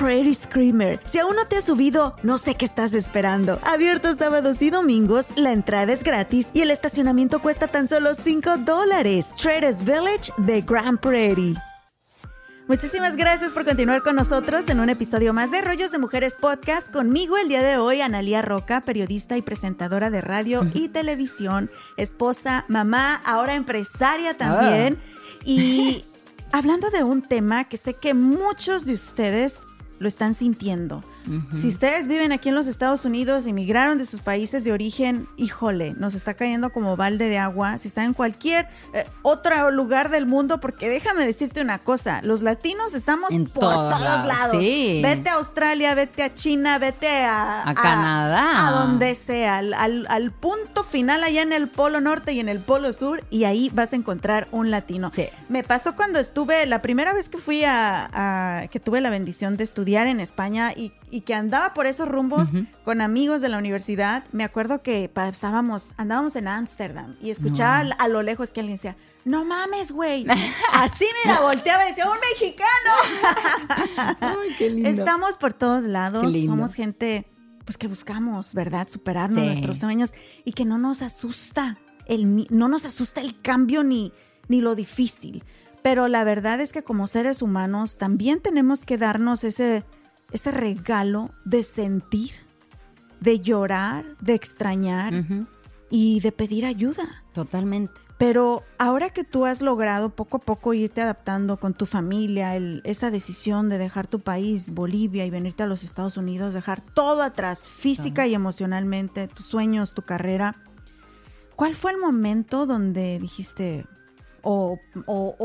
Prairie 0.00 0.32
Screamer. 0.32 0.98
Si 1.04 1.18
aún 1.18 1.36
no 1.36 1.44
te 1.44 1.58
has 1.58 1.64
subido, 1.64 2.16
no 2.22 2.38
sé 2.38 2.54
qué 2.54 2.64
estás 2.64 2.94
esperando. 2.94 3.60
Abierto 3.62 4.14
sábados 4.14 4.62
y 4.62 4.70
domingos, 4.70 5.26
la 5.36 5.52
entrada 5.52 5.92
es 5.92 6.02
gratis 6.02 6.48
y 6.54 6.62
el 6.62 6.70
estacionamiento 6.70 7.42
cuesta 7.42 7.68
tan 7.68 7.86
solo 7.86 8.14
5 8.14 8.56
dólares. 8.64 9.28
Traders 9.36 9.84
Village 9.84 10.32
de 10.38 10.62
Grand 10.62 10.98
Prairie. 10.98 11.54
Muchísimas 12.66 13.16
gracias 13.16 13.52
por 13.52 13.66
continuar 13.66 14.02
con 14.02 14.16
nosotros 14.16 14.66
en 14.70 14.80
un 14.80 14.88
episodio 14.88 15.34
más 15.34 15.50
de 15.50 15.60
Rollos 15.60 15.92
de 15.92 15.98
Mujeres 15.98 16.34
Podcast. 16.34 16.90
Conmigo 16.90 17.36
el 17.36 17.48
día 17.48 17.62
de 17.62 17.76
hoy, 17.76 18.00
Analía 18.00 18.40
Roca, 18.40 18.80
periodista 18.80 19.36
y 19.36 19.42
presentadora 19.42 20.08
de 20.08 20.22
radio 20.22 20.62
y 20.72 20.88
televisión, 20.88 21.70
esposa, 21.98 22.64
mamá, 22.68 23.20
ahora 23.26 23.52
empresaria 23.52 24.34
también. 24.34 24.98
Ah. 24.98 25.42
Y 25.44 26.06
hablando 26.52 26.88
de 26.88 27.04
un 27.04 27.20
tema 27.20 27.64
que 27.64 27.76
sé 27.76 27.92
que 27.92 28.14
muchos 28.14 28.86
de 28.86 28.94
ustedes 28.94 29.66
lo 30.00 30.08
están 30.08 30.34
sintiendo. 30.34 31.04
Si 31.52 31.68
ustedes 31.68 32.08
viven 32.08 32.32
aquí 32.32 32.48
en 32.48 32.54
los 32.54 32.66
Estados 32.66 33.04
Unidos, 33.04 33.46
emigraron 33.46 33.98
de 33.98 34.06
sus 34.06 34.20
países 34.20 34.64
de 34.64 34.72
origen, 34.72 35.28
híjole, 35.36 35.94
nos 35.96 36.14
está 36.14 36.34
cayendo 36.34 36.70
como 36.70 36.96
balde 36.96 37.28
de 37.28 37.38
agua. 37.38 37.78
Si 37.78 37.88
están 37.88 38.06
en 38.06 38.14
cualquier 38.14 38.66
eh, 38.94 39.04
otro 39.22 39.70
lugar 39.70 40.10
del 40.10 40.26
mundo, 40.26 40.60
porque 40.60 40.88
déjame 40.88 41.24
decirte 41.26 41.60
una 41.60 41.78
cosa, 41.78 42.20
los 42.22 42.42
latinos 42.42 42.94
estamos 42.94 43.30
por 43.52 43.62
todos, 43.62 44.26
lados. 44.26 44.56
Vete 44.56 45.30
a 45.30 45.34
Australia, 45.34 45.94
vete 45.94 46.22
a 46.22 46.34
China, 46.34 46.78
vete 46.78 47.08
a, 47.08 47.68
a, 47.68 47.74
Canadá. 47.74 48.68
A 48.68 48.72
donde 48.72 49.14
sea, 49.14 49.58
al, 49.58 50.32
punto 50.40 50.84
final 50.84 51.22
allá 51.22 51.42
en 51.42 51.52
el 51.52 51.68
Polo 51.68 52.00
Norte 52.00 52.32
y 52.32 52.40
en 52.40 52.48
el 52.48 52.60
Polo 52.60 52.92
Sur, 52.92 53.24
y 53.30 53.44
ahí 53.44 53.70
vas 53.72 53.92
a 53.92 53.96
encontrar 53.96 54.48
un 54.50 54.70
latino. 54.70 55.10
Me 55.48 55.62
pasó 55.62 55.96
cuando 55.96 56.18
estuve, 56.18 56.66
la 56.66 56.82
primera 56.82 57.12
vez 57.12 57.28
que 57.28 57.38
fui 57.38 57.62
a, 57.64 58.68
que 58.70 58.80
tuve 58.80 59.00
la 59.00 59.10
bendición 59.10 59.56
de 59.56 59.64
estudiar 59.64 60.06
en 60.06 60.20
España 60.20 60.72
y 60.72 60.92
y 61.10 61.22
que 61.22 61.34
andaba 61.34 61.74
por 61.74 61.86
esos 61.86 62.08
rumbos 62.08 62.50
con 62.84 63.00
amigos 63.00 63.42
de 63.42 63.48
la 63.48 63.58
universidad, 63.58 64.24
me 64.32 64.44
acuerdo 64.44 64.82
que 64.82 65.08
pasábamos, 65.08 65.92
andábamos 65.96 66.36
en 66.36 66.48
Ámsterdam 66.48 67.16
y 67.20 67.30
escuchaba 67.30 67.94
a 67.98 68.08
lo 68.08 68.22
lejos 68.22 68.52
que 68.52 68.60
alguien 68.60 68.76
decía, 68.76 68.96
no 69.24 69.44
mames, 69.44 69.92
güey. 69.92 70.26
Así 70.72 71.06
mira, 71.24 71.40
volteaba 71.40 71.84
y 71.84 71.88
decía, 71.88 72.06
un 72.08 72.18
mexicano. 72.32 74.16
Ay, 74.20 74.48
qué 74.58 74.70
lindo. 74.70 74.88
Estamos 74.88 75.36
por 75.36 75.52
todos 75.52 75.84
lados, 75.84 76.32
somos 76.46 76.74
gente 76.74 77.26
pues 77.64 77.76
que 77.76 77.86
buscamos, 77.86 78.54
¿verdad? 78.54 78.88
Superarnos 78.88 79.44
nuestros 79.44 79.78
sueños 79.78 80.12
y 80.44 80.52
que 80.52 80.64
no 80.64 80.78
nos 80.78 81.02
asusta 81.02 81.78
el 82.06 82.48
no 82.50 82.66
nos 82.66 82.84
asusta 82.84 83.20
el 83.20 83.40
cambio 83.40 83.84
ni 83.84 84.12
ni 84.48 84.60
lo 84.60 84.74
difícil. 84.74 85.44
Pero 85.82 86.08
la 86.08 86.24
verdad 86.24 86.60
es 86.60 86.72
que 86.72 86.82
como 86.82 87.06
seres 87.06 87.42
humanos 87.42 87.96
también 87.96 88.40
tenemos 88.40 88.84
que 88.84 88.98
darnos 88.98 89.44
ese 89.44 89.84
ese 90.32 90.50
regalo 90.50 91.30
de 91.44 91.62
sentir, 91.62 92.32
de 93.20 93.40
llorar, 93.40 94.04
de 94.20 94.34
extrañar 94.34 95.12
y 95.90 96.20
de 96.20 96.32
pedir 96.32 96.64
ayuda. 96.64 97.22
Totalmente. 97.32 97.92
Pero 98.20 98.64
ahora 98.76 99.08
que 99.08 99.24
tú 99.24 99.46
has 99.46 99.62
logrado 99.62 100.10
poco 100.10 100.36
a 100.36 100.40
poco 100.40 100.74
irte 100.74 101.00
adaptando 101.00 101.58
con 101.58 101.72
tu 101.72 101.86
familia, 101.86 102.54
esa 102.84 103.10
decisión 103.10 103.70
de 103.70 103.78
dejar 103.78 104.08
tu 104.08 104.20
país, 104.20 104.74
Bolivia, 104.74 105.24
y 105.24 105.30
venirte 105.30 105.62
a 105.62 105.66
los 105.66 105.84
Estados 105.84 106.18
Unidos, 106.18 106.52
dejar 106.52 106.82
todo 106.82 107.22
atrás, 107.22 107.66
física 107.66 108.26
y 108.26 108.34
emocionalmente, 108.34 109.26
tus 109.26 109.46
sueños, 109.46 109.94
tu 109.94 110.02
carrera, 110.02 110.54
¿cuál 111.56 111.74
fue 111.74 111.92
el 111.92 111.98
momento 111.98 112.66
donde 112.66 113.18
dijiste, 113.18 113.86
o, 114.42 114.78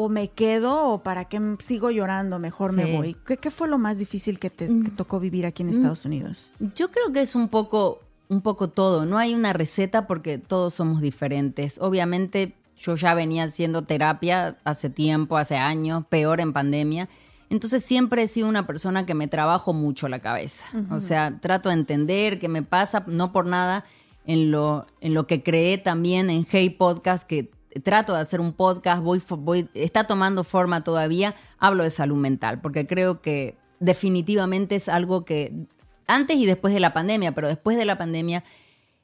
me 0.09 0.29
quedo 0.29 0.89
o 0.89 1.03
para 1.03 1.25
qué 1.25 1.39
sigo 1.59 1.91
llorando, 1.91 2.39
mejor 2.39 2.73
me 2.73 2.97
voy? 2.97 3.15
¿Qué, 3.25 3.51
fue 3.51 3.67
lo 3.67 3.77
más 3.77 3.99
difícil 3.99 4.39
que 4.39 4.49
te 4.49 4.69
mm. 4.69 4.95
tocó 4.95 5.19
vivir 5.19 5.45
aquí 5.45 5.63
en 5.63 5.69
mm. 5.69 5.73
Estados 5.73 6.05
Unidos? 6.05 6.51
Yo 6.75 6.91
creo 6.91 7.11
que 7.11 7.21
es 7.21 7.35
un 7.35 7.49
poco 7.49 8.01
un 8.27 8.41
poco 8.41 8.69
todo. 8.69 9.05
No 9.05 9.17
hay 9.17 9.33
una 9.33 9.53
receta 9.53 10.07
porque 10.07 10.37
todos 10.37 10.73
somos 10.73 11.01
diferentes. 11.01 11.77
Obviamente 11.79 12.55
yo 12.77 12.95
ya 12.95 13.13
venía 13.13 13.43
haciendo 13.43 13.83
terapia 13.83 14.57
hace 14.63 14.89
tiempo, 14.89 15.37
hace 15.37 15.57
años, 15.57 16.05
peor 16.09 16.41
en 16.41 16.53
pandemia. 16.53 17.09
Entonces 17.49 17.83
siempre 17.85 18.23
he 18.23 18.27
sido 18.27 18.49
una 18.49 18.65
persona 18.65 19.05
que 19.05 19.13
me 19.13 19.27
trabajo 19.27 19.73
mucho 19.73 20.07
la 20.07 20.19
cabeza. 20.19 20.65
O 20.89 20.99
sea, 20.99 21.39
trato 21.39 21.69
de 21.69 21.75
entender 21.75 22.39
qué 22.39 22.49
me 22.49 22.63
pasa, 22.63 23.03
no 23.07 23.31
por 23.31 23.45
nada, 23.45 23.85
en 24.25 24.49
lo, 24.49 24.87
en 25.01 25.13
lo 25.13 25.27
que 25.27 25.43
creé 25.43 25.77
también 25.77 26.29
en 26.31 26.47
Hey 26.49 26.71
Podcast, 26.71 27.27
que 27.27 27.51
trato 27.83 28.13
de 28.13 28.19
hacer 28.19 28.39
un 28.41 28.53
podcast, 28.53 29.01
voy, 29.01 29.21
voy, 29.29 29.69
está 29.73 30.05
tomando 30.05 30.43
forma 30.43 30.83
todavía, 30.83 31.35
hablo 31.57 31.83
de 31.83 31.89
salud 31.89 32.17
mental, 32.17 32.61
porque 32.61 32.87
creo 32.87 33.21
que 33.21 33.57
definitivamente 33.79 34.75
es 34.75 34.89
algo 34.89 35.25
que 35.25 35.67
antes 36.07 36.37
y 36.37 36.45
después 36.45 36.73
de 36.73 36.79
la 36.79 36.93
pandemia, 36.93 37.33
pero 37.33 37.47
después 37.47 37.77
de 37.77 37.85
la 37.85 37.97
pandemia 37.97 38.43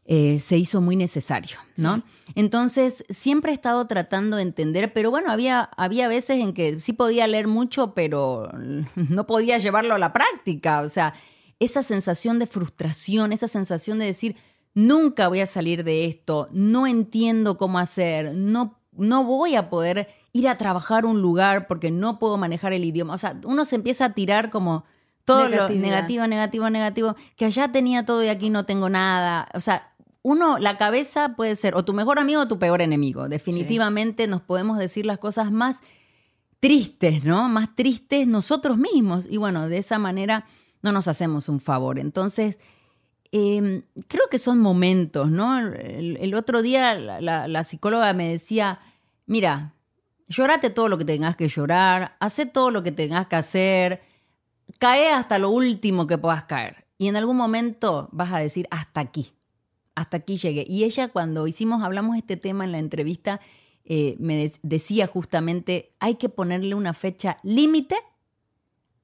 eh, 0.06 0.40
se 0.40 0.58
hizo 0.58 0.82
muy 0.82 0.96
necesario, 0.96 1.58
¿no? 1.78 2.04
Entonces, 2.36 3.06
siempre 3.10 3.52
he 3.52 3.54
estado 3.54 3.86
tratando 3.88 4.38
de 4.38 4.44
entender, 4.44 4.94
pero 4.94 5.12
bueno, 5.12 5.32
había, 5.32 5.70
había 5.78 6.08
veces 6.08 6.40
en 6.40 6.54
que 6.54 6.80
sí 6.80 6.94
podía 6.94 7.28
leer 7.28 7.48
mucho, 7.48 7.94
pero 7.94 8.52
no 8.96 9.28
podía 9.28 9.58
llevarlo 9.58 9.94
a 9.94 10.00
la 10.00 10.12
práctica. 10.12 10.82
O 10.82 10.90
sea, 10.90 11.14
esa 11.60 11.84
sensación 11.84 12.40
de 12.40 12.48
frustración, 12.48 13.32
esa 13.32 13.48
sensación 13.48 14.00
de 14.00 14.06
decir, 14.06 14.36
nunca 14.74 15.28
voy 15.28 15.42
a 15.42 15.48
salir 15.48 15.84
de 15.84 16.06
esto, 16.06 16.48
no 16.52 16.88
entiendo 16.88 17.58
cómo 17.58 17.80
hacer, 17.80 18.36
no, 18.36 18.80
no 18.92 19.24
voy 19.24 19.56
a 19.56 19.70
poder 19.70 20.08
ir 20.34 20.48
a 20.48 20.58
trabajar 20.58 21.04
a 21.04 21.08
un 21.08 21.22
lugar 21.22 21.68
porque 21.68 21.92
no 21.92 22.20
puedo 22.20 22.38
manejar 22.38 22.74
el 22.74 22.86
idioma. 22.86 23.14
O 23.14 23.18
sea, 23.18 23.40
uno 23.44 23.66
se 23.66 23.76
empieza 23.76 24.06
a 24.06 24.14
tirar 24.14 24.50
como 24.50 24.86
todo 25.26 25.50
lo 25.50 25.70
negativo, 25.70 26.26
negativo, 26.28 26.70
negativo, 26.70 27.16
que 27.36 27.46
allá 27.46 27.72
tenía 27.72 28.06
todo 28.06 28.24
y 28.24 28.30
aquí 28.30 28.50
no 28.50 28.66
tengo 28.66 28.90
nada. 28.90 29.48
O 29.54 29.60
sea, 29.60 29.94
uno, 30.24 30.60
la 30.60 30.78
cabeza 30.78 31.36
puede 31.36 31.56
ser 31.56 31.76
o 31.76 31.84
tu 31.84 31.94
mejor 31.94 32.20
amigo 32.20 32.42
o 32.42 32.48
tu 32.48 32.60
peor 32.60 32.82
enemigo. 32.82 33.28
Definitivamente 33.28 34.28
nos 34.28 34.42
podemos 34.42 34.78
decir 34.78 35.06
las 35.06 35.18
cosas 35.18 35.52
más 35.52 35.82
tristes, 36.60 37.24
¿no? 37.24 37.50
Más 37.50 37.76
tristes 37.76 38.28
nosotros 38.28 38.78
mismos. 38.78 39.28
Y 39.30 39.38
bueno, 39.38 39.68
de 39.68 39.78
esa 39.78 40.00
manera 40.00 40.46
no 40.82 40.92
nos 40.92 41.08
hacemos 41.08 41.50
un 41.50 41.60
favor. 41.60 42.00
Entonces, 42.00 42.60
em, 43.32 43.84
creo 44.08 44.28
que 44.30 44.40
son 44.40 44.60
momentos, 44.60 45.30
¿no? 45.32 45.60
El, 45.60 46.34
otro 46.36 46.62
día 46.62 46.94
la, 46.96 47.64
psicóloga 47.64 48.14
me 48.14 48.30
decía, 48.30 48.80
mira, 49.26 49.74
llorate 50.28 50.70
todo 50.70 50.90
lo 50.90 50.98
que 50.98 51.06
tengas 51.06 51.36
que 51.36 51.48
llorar, 51.48 52.16
hace 52.20 52.46
todo 52.46 52.72
lo 52.72 52.84
que 52.84 52.92
tengas 52.92 53.28
que 53.28 53.36
hacer, 53.36 54.02
cae 54.80 55.12
hasta 55.12 55.40
lo 55.40 55.50
último 55.50 56.08
que 56.08 56.18
puedas 56.18 56.44
caer. 56.46 56.86
Y 56.98 57.08
en 57.08 57.16
algún 57.16 57.38
momento 57.38 58.10
vas 58.12 58.32
a 58.32 58.40
decir, 58.40 58.68
hasta 58.72 59.02
aquí 59.02 59.34
hasta 59.96 60.18
aquí 60.18 60.38
llegué. 60.38 60.66
Y 60.68 60.84
ella 60.84 61.10
cuando 61.10 61.48
hicimos, 61.48 61.84
hablamos 61.84 62.18
este 62.18 62.38
tema 62.38 62.66
en 62.66 62.72
la 62.72 62.80
entrevista, 62.80 63.40
eh, 63.84 64.16
me 64.20 64.52
decía 64.62 65.08
justamente, 65.08 65.94
hay 66.00 66.16
que 66.16 66.30
ponerle 66.30 66.76
una 66.76 66.94
fecha 66.94 67.38
límite 67.44 67.96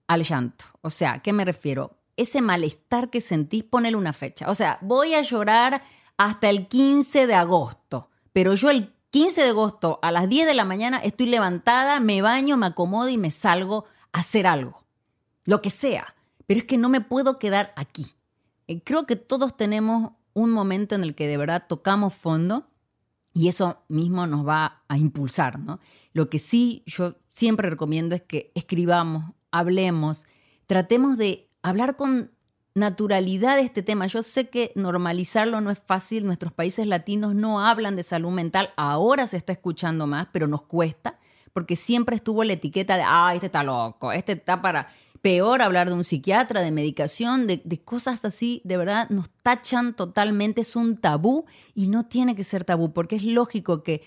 al 0.07 0.23
llanto. 0.23 0.65
O 0.81 0.89
sea, 0.89 1.19
¿qué 1.19 1.33
me 1.33 1.45
refiero? 1.45 1.96
Ese 2.17 2.41
malestar 2.41 3.09
que 3.09 3.21
sentís, 3.21 3.63
ponele 3.63 3.95
una 3.95 4.13
fecha. 4.13 4.49
O 4.49 4.55
sea, 4.55 4.79
voy 4.81 5.13
a 5.13 5.21
llorar 5.21 5.81
hasta 6.17 6.49
el 6.49 6.67
15 6.67 7.27
de 7.27 7.35
agosto, 7.35 8.09
pero 8.33 8.55
yo 8.55 8.69
el 8.69 8.93
15 9.11 9.41
de 9.41 9.49
agosto 9.49 9.99
a 10.01 10.11
las 10.11 10.27
10 10.27 10.47
de 10.47 10.53
la 10.53 10.65
mañana 10.65 10.97
estoy 10.97 11.27
levantada, 11.27 11.99
me 11.99 12.21
baño, 12.21 12.57
me 12.57 12.65
acomodo 12.65 13.09
y 13.09 13.17
me 13.17 13.31
salgo 13.31 13.85
a 14.11 14.19
hacer 14.19 14.47
algo. 14.47 14.83
Lo 15.45 15.61
que 15.61 15.69
sea. 15.69 16.15
Pero 16.45 16.59
es 16.59 16.65
que 16.65 16.77
no 16.77 16.89
me 16.89 17.01
puedo 17.01 17.39
quedar 17.39 17.73
aquí. 17.75 18.07
Eh, 18.67 18.81
creo 18.83 19.05
que 19.05 19.15
todos 19.15 19.55
tenemos 19.55 20.11
un 20.33 20.51
momento 20.51 20.95
en 20.95 21.03
el 21.03 21.15
que 21.15 21.27
de 21.27 21.37
verdad 21.37 21.65
tocamos 21.67 22.13
fondo 22.13 22.67
y 23.33 23.47
eso 23.47 23.83
mismo 23.87 24.27
nos 24.27 24.47
va 24.47 24.83
a 24.87 24.97
impulsar, 24.97 25.59
¿no? 25.59 25.79
Lo 26.13 26.29
que 26.29 26.39
sí 26.39 26.83
yo 26.85 27.15
siempre 27.31 27.69
recomiendo 27.69 28.15
es 28.15 28.21
que 28.21 28.51
escribamos, 28.55 29.33
hablemos, 29.51 30.25
tratemos 30.65 31.17
de 31.17 31.46
hablar 31.69 31.95
con 31.95 32.31
naturalidad 32.77 33.55
de 33.55 33.63
este 33.63 33.81
tema. 33.81 34.07
Yo 34.07 34.21
sé 34.23 34.49
que 34.49 34.71
normalizarlo 34.75 35.61
no 35.61 35.71
es 35.71 35.79
fácil, 35.79 36.25
nuestros 36.25 36.53
países 36.53 36.85
latinos 36.85 37.33
no 37.33 37.59
hablan 37.65 37.95
de 37.95 38.03
salud 38.03 38.31
mental, 38.31 38.71
ahora 38.77 39.27
se 39.27 39.37
está 39.37 39.51
escuchando 39.51 40.05
más, 40.05 40.27
pero 40.31 40.47
nos 40.47 40.61
cuesta, 40.61 41.17
porque 41.53 41.75
siempre 41.75 42.15
estuvo 42.15 42.43
la 42.43 42.53
etiqueta 42.53 42.95
de, 42.95 43.03
ah, 43.05 43.31
este 43.33 43.47
está 43.47 43.63
loco, 43.63 44.11
este 44.11 44.33
está 44.33 44.61
para 44.61 44.89
peor 45.21 45.63
hablar 45.63 45.87
de 45.87 45.95
un 45.95 46.03
psiquiatra, 46.03 46.61
de 46.61 46.71
medicación, 46.71 47.47
de, 47.47 47.81
cosas 47.83 48.23
así, 48.25 48.61
de 48.63 48.77
verdad 48.77 49.09
nos 49.09 49.29
tachan 49.41 49.95
totalmente, 49.95 50.61
es 50.61 50.75
un 50.75 50.97
tabú 50.97 51.45
y 51.73 51.87
no 51.87 52.05
tiene 52.05 52.35
que 52.35 52.43
ser 52.43 52.63
tabú, 52.63 52.93
porque 52.93 53.15
es 53.15 53.23
lógico 53.23 53.81
que 53.81 54.03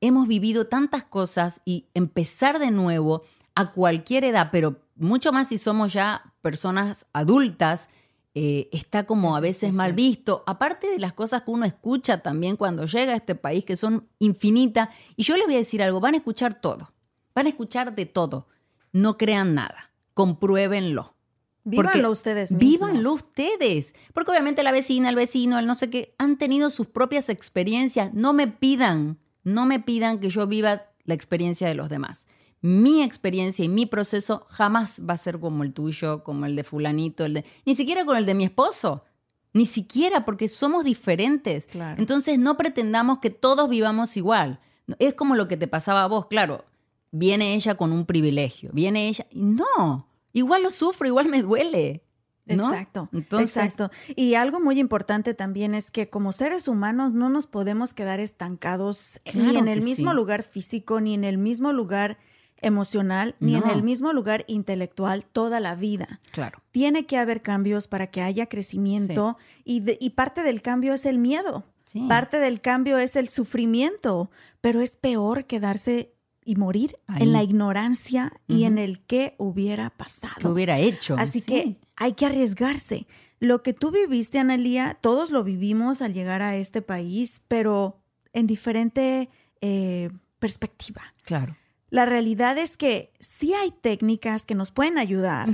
hemos 0.00 0.26
vivido 0.26 0.66
tantas 0.66 1.04
cosas 1.04 1.60
y 1.64 1.86
empezar 1.94 2.58
de 2.58 2.72
nuevo 2.72 3.22
a 3.54 3.70
cualquier 3.72 4.24
edad, 4.24 4.50
pero 4.50 4.80
mucho 4.98 5.32
más 5.32 5.48
si 5.48 5.58
somos 5.58 5.92
ya 5.92 6.34
personas 6.42 7.06
adultas, 7.12 7.88
eh, 8.34 8.68
está 8.72 9.04
como 9.04 9.36
a 9.36 9.40
veces 9.40 9.72
mal 9.72 9.94
visto, 9.94 10.44
aparte 10.46 10.88
de 10.88 10.98
las 10.98 11.12
cosas 11.12 11.42
que 11.42 11.50
uno 11.50 11.64
escucha 11.64 12.22
también 12.22 12.56
cuando 12.56 12.84
llega 12.84 13.12
a 13.12 13.16
este 13.16 13.34
país, 13.34 13.64
que 13.64 13.76
son 13.76 14.08
infinitas, 14.18 14.88
y 15.16 15.22
yo 15.22 15.36
les 15.36 15.46
voy 15.46 15.54
a 15.54 15.58
decir 15.58 15.82
algo, 15.82 16.00
van 16.00 16.14
a 16.14 16.18
escuchar 16.18 16.60
todo, 16.60 16.92
van 17.34 17.46
a 17.46 17.48
escuchar 17.48 17.94
de 17.94 18.06
todo, 18.06 18.46
no 18.92 19.16
crean 19.16 19.54
nada 19.54 19.88
compruébenlo. 20.18 21.14
Vívanlo 21.62 22.10
ustedes 22.10 22.50
mismos. 22.50 22.90
Vívanlo 22.90 23.12
ustedes. 23.12 23.94
Porque 24.12 24.32
obviamente 24.32 24.64
la 24.64 24.72
vecina, 24.72 25.10
el 25.10 25.14
vecino, 25.14 25.60
el 25.60 25.66
no 25.66 25.76
sé 25.76 25.90
qué, 25.90 26.16
han 26.18 26.38
tenido 26.38 26.70
sus 26.70 26.88
propias 26.88 27.28
experiencias. 27.28 28.12
No 28.14 28.32
me 28.32 28.48
pidan, 28.48 29.20
no 29.44 29.64
me 29.64 29.78
pidan 29.78 30.18
que 30.18 30.28
yo 30.28 30.48
viva 30.48 30.86
la 31.04 31.14
experiencia 31.14 31.68
de 31.68 31.76
los 31.76 31.88
demás. 31.88 32.26
Mi 32.60 33.02
experiencia 33.02 33.64
y 33.64 33.68
mi 33.68 33.86
proceso 33.86 34.46
jamás 34.48 35.00
va 35.08 35.14
a 35.14 35.18
ser 35.18 35.38
como 35.38 35.62
el 35.62 35.72
tuyo, 35.72 36.24
como 36.24 36.46
el 36.46 36.56
de 36.56 36.64
fulanito, 36.64 37.24
el 37.24 37.34
de, 37.34 37.44
ni 37.64 37.74
siquiera 37.74 38.04
con 38.04 38.16
el 38.16 38.26
de 38.26 38.34
mi 38.34 38.44
esposo. 38.44 39.04
Ni 39.52 39.64
siquiera 39.64 40.24
porque 40.24 40.48
somos 40.48 40.84
diferentes. 40.84 41.68
Entonces 41.96 42.38
no 42.38 42.56
pretendamos 42.56 43.18
que 43.18 43.30
todos 43.30 43.68
vivamos 43.68 44.16
igual. 44.16 44.60
Es 44.98 45.14
como 45.14 45.36
lo 45.36 45.48
que 45.48 45.56
te 45.56 45.68
pasaba 45.68 46.04
a 46.04 46.06
vos, 46.06 46.26
claro. 46.26 46.64
Viene 47.10 47.54
ella 47.54 47.74
con 47.76 47.92
un 47.92 48.04
privilegio, 48.04 48.70
viene 48.74 49.08
ella... 49.08 49.26
No, 49.32 50.08
igual 50.32 50.62
lo 50.62 50.70
sufro, 50.70 51.06
igual 51.06 51.28
me 51.28 51.42
duele. 51.42 52.04
Exacto, 52.48 53.08
exacto. 53.12 53.90
Y 54.16 54.34
algo 54.34 54.60
muy 54.60 54.80
importante 54.80 55.34
también 55.34 55.74
es 55.74 55.90
que 55.90 56.08
como 56.08 56.32
seres 56.32 56.68
humanos 56.68 57.12
no 57.12 57.28
nos 57.28 57.46
podemos 57.46 57.92
quedar 57.92 58.20
estancados 58.20 59.20
ni 59.34 59.56
en 59.56 59.68
el 59.68 59.82
mismo 59.82 60.14
lugar 60.14 60.42
físico, 60.42 61.00
ni 61.00 61.14
en 61.14 61.24
el 61.24 61.38
mismo 61.38 61.72
lugar 61.72 62.18
emocional, 62.60 63.34
ni 63.40 63.54
en 63.54 63.68
el 63.68 63.82
mismo 63.82 64.12
lugar 64.12 64.44
intelectual 64.48 65.24
toda 65.24 65.60
la 65.60 65.74
vida. 65.74 66.20
Claro. 66.32 66.62
Tiene 66.70 67.06
que 67.06 67.16
haber 67.16 67.42
cambios 67.42 67.88
para 67.88 68.08
que 68.08 68.22
haya 68.22 68.46
crecimiento 68.46 69.36
y, 69.64 69.82
y, 70.04 70.10
parte 70.10 70.42
del 70.42 70.62
cambio 70.62 70.94
es 70.94 71.06
el 71.06 71.18
miedo. 71.18 71.64
Parte 72.06 72.38
del 72.38 72.60
cambio 72.60 72.98
es 72.98 73.16
el 73.16 73.30
sufrimiento, 73.30 74.30
pero 74.60 74.82
es 74.82 74.94
peor 74.94 75.46
quedarse 75.46 76.12
y 76.44 76.56
morir 76.56 76.98
en 77.18 77.32
la 77.32 77.42
ignorancia 77.42 78.32
y 78.46 78.64
en 78.64 78.78
el 78.78 79.00
qué 79.00 79.34
hubiera 79.38 79.90
pasado. 79.90 80.34
¿Qué 80.38 80.48
hubiera 80.48 80.78
hecho? 80.78 81.14
Así 81.18 81.42
que 81.42 81.76
hay 81.96 82.12
que 82.12 82.26
arriesgarse. 82.26 83.06
Lo 83.40 83.62
que 83.62 83.72
tú 83.72 83.90
viviste, 83.90 84.38
Analía, 84.38 84.98
todos 85.00 85.30
lo 85.30 85.44
vivimos 85.44 86.02
al 86.02 86.14
llegar 86.14 86.42
a 86.42 86.56
este 86.56 86.82
país, 86.82 87.42
pero 87.48 88.00
en 88.32 88.46
diferente 88.46 89.28
eh, 89.60 90.10
perspectiva. 90.38 91.14
Claro. 91.24 91.56
La 91.90 92.04
realidad 92.04 92.58
es 92.58 92.76
que 92.76 93.12
sí 93.20 93.54
hay 93.54 93.70
técnicas 93.70 94.44
que 94.44 94.54
nos 94.54 94.72
pueden 94.72 94.98
ayudar 94.98 95.48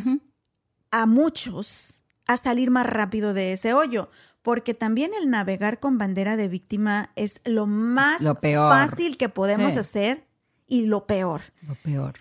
a 0.90 1.06
muchos 1.06 2.04
a 2.26 2.36
salir 2.36 2.70
más 2.70 2.86
rápido 2.86 3.34
de 3.34 3.52
ese 3.52 3.74
hoyo, 3.74 4.08
porque 4.42 4.74
también 4.74 5.12
el 5.20 5.30
navegar 5.30 5.80
con 5.80 5.98
bandera 5.98 6.36
de 6.36 6.48
víctima 6.48 7.10
es 7.16 7.40
lo 7.44 7.66
más 7.66 8.22
fácil 8.42 9.16
que 9.16 9.28
podemos 9.28 9.76
hacer 9.76 10.26
y 10.66 10.86
lo 10.86 11.06
peor. 11.06 11.42
Lo 11.66 11.74
peor. 11.76 12.14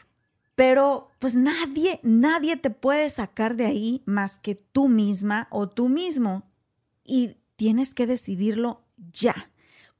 Pero 0.55 1.09
pues 1.19 1.35
nadie, 1.35 1.99
nadie 2.03 2.57
te 2.57 2.69
puede 2.69 3.09
sacar 3.09 3.55
de 3.55 3.65
ahí 3.65 4.03
más 4.05 4.39
que 4.39 4.55
tú 4.55 4.87
misma 4.87 5.47
o 5.49 5.67
tú 5.67 5.89
mismo. 5.89 6.43
Y 7.03 7.37
tienes 7.55 7.93
que 7.93 8.07
decidirlo 8.07 8.83
ya. 9.11 9.49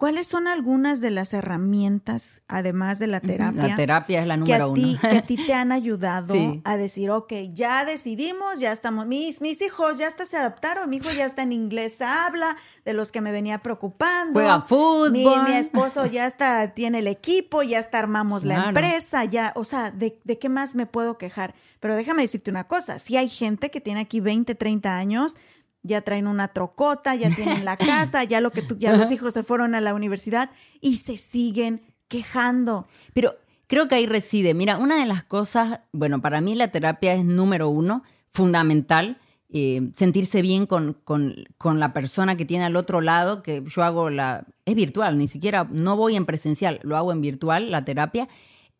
¿Cuáles 0.03 0.27
son 0.27 0.49
algunas 0.49 0.99
de 0.99 1.11
las 1.11 1.31
herramientas, 1.33 2.41
además 2.49 2.99
de 2.99 3.07
la 3.07 3.21
terapia? 3.21 3.67
La 3.69 3.75
terapia 3.77 4.19
es 4.19 4.27
la 4.27 4.33
que 4.33 4.39
número 4.41 4.71
a 4.71 4.73
ti, 4.73 4.99
uno. 5.01 5.09
que 5.09 5.17
a 5.17 5.21
ti 5.21 5.37
te 5.37 5.53
han 5.53 5.71
ayudado 5.71 6.33
Sí. 6.33 6.59
a 6.65 6.75
decir, 6.75 7.09
ok, 7.09 7.31
ya 7.53 7.85
decidimos, 7.85 8.59
ya 8.59 8.73
estamos, 8.73 9.07
mis, 9.07 9.39
mis 9.39 9.61
hijos 9.61 9.97
ya 9.97 10.07
hasta 10.07 10.25
se 10.25 10.35
adaptaron, 10.35 10.89
mi 10.89 10.97
hijo 10.97 11.09
ya 11.15 11.23
está 11.25 11.43
en 11.43 11.53
inglés, 11.53 11.95
habla 12.01 12.57
de 12.83 12.91
los 12.91 13.13
que 13.13 13.21
me 13.21 13.31
venía 13.31 13.59
preocupando. 13.59 14.33
Juega 14.33 14.61
fútbol. 14.63 15.11
Mi, 15.13 15.25
mi 15.25 15.53
esposo 15.53 16.05
ya 16.05 16.27
está, 16.27 16.73
tiene 16.73 16.99
el 16.99 17.07
equipo, 17.07 17.63
ya 17.63 17.79
está 17.79 17.99
armamos 17.99 18.43
la 18.43 18.55
Claro. 18.55 18.69
empresa, 18.71 19.23
ya, 19.23 19.53
o 19.55 19.63
sea, 19.63 19.89
¿de, 19.89 20.19
¿de 20.25 20.37
qué 20.37 20.49
más 20.49 20.75
me 20.75 20.85
puedo 20.85 21.17
quejar? 21.17 21.55
Pero 21.79 21.95
déjame 21.95 22.23
decirte 22.23 22.51
una 22.51 22.65
cosa, 22.67 22.99
si 22.99 23.15
hay 23.15 23.29
gente 23.29 23.71
que 23.71 23.79
tiene 23.79 24.01
aquí 24.01 24.19
20, 24.19 24.53
30 24.55 24.97
años, 24.97 25.35
ya 25.83 26.01
traen 26.01 26.27
una 26.27 26.47
trocota, 26.49 27.13
ya 27.15 27.29
tienen 27.29 27.65
la 27.65 27.77
casa, 27.77 28.23
ya 28.23 28.41
lo 28.41 28.51
que 28.51 28.61
tú, 28.61 28.77
ya 28.77 28.95
los 28.95 29.11
hijos 29.11 29.33
se 29.33 29.43
fueron 29.43 29.75
a 29.75 29.81
la 29.81 29.93
universidad 29.93 30.49
y 30.81 30.95
se 30.97 31.17
siguen 31.17 31.81
quejando. 32.07 32.87
Pero 33.13 33.35
creo 33.67 33.87
que 33.87 33.95
ahí 33.95 34.05
reside. 34.05 34.53
Mira, 34.53 34.77
una 34.77 34.97
de 34.97 35.05
las 35.05 35.23
cosas, 35.23 35.81
bueno, 35.91 36.21
para 36.21 36.41
mí 36.41 36.55
la 36.55 36.69
terapia 36.71 37.13
es 37.13 37.25
número 37.25 37.69
uno, 37.69 38.03
fundamental. 38.29 39.17
eh, 39.55 39.91
sentirse 39.93 40.41
bien 40.41 40.65
con, 40.65 40.93
con- 41.03 41.35
con 41.59 41.79
la 41.79 41.93
persona 41.93 42.35
que 42.35 42.43
tiene 42.45 42.65
al 42.65 42.75
otro 42.75 43.01
lado, 43.01 43.43
que 43.43 43.63
yo 43.67 43.83
hago 43.83 44.09
la... 44.09 44.45
Es 44.65 44.73
virtual, 44.73 45.17
ni 45.19 45.27
siquiera, 45.27 45.67
no 45.69 45.95
voy 45.95 46.15
en 46.15 46.25
presencial, 46.25 46.79
lo 46.81 46.97
hago 46.97 47.11
en 47.11 47.21
virtual, 47.21 47.69
la 47.69 47.85
terapia. 47.85 48.27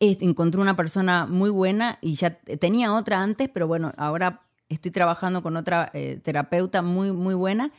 Eh, 0.00 0.18
encontré 0.20 0.60
una 0.60 0.74
persona 0.74 1.26
muy 1.26 1.48
buena 1.50 1.98
y 2.00 2.14
ya 2.16 2.38
tenía 2.58 2.92
otra 2.92 3.22
antes, 3.22 3.48
pero 3.54 3.68
bueno, 3.68 3.92
ahora 3.96 4.42
estoy 4.68 4.90
trabajando 4.90 5.42
con 5.42 5.56
otra 5.56 5.90
eh, 5.94 6.20
terapeuta 6.22 6.82
muy, 6.82 7.12
muy 7.12 7.34
buena. 7.34 7.72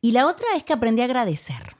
Y 0.00 0.12
la 0.12 0.26
otra 0.26 0.46
es 0.56 0.64
que 0.64 0.72
aprendí 0.72 1.02
a 1.02 1.06
agradecer. 1.06 1.76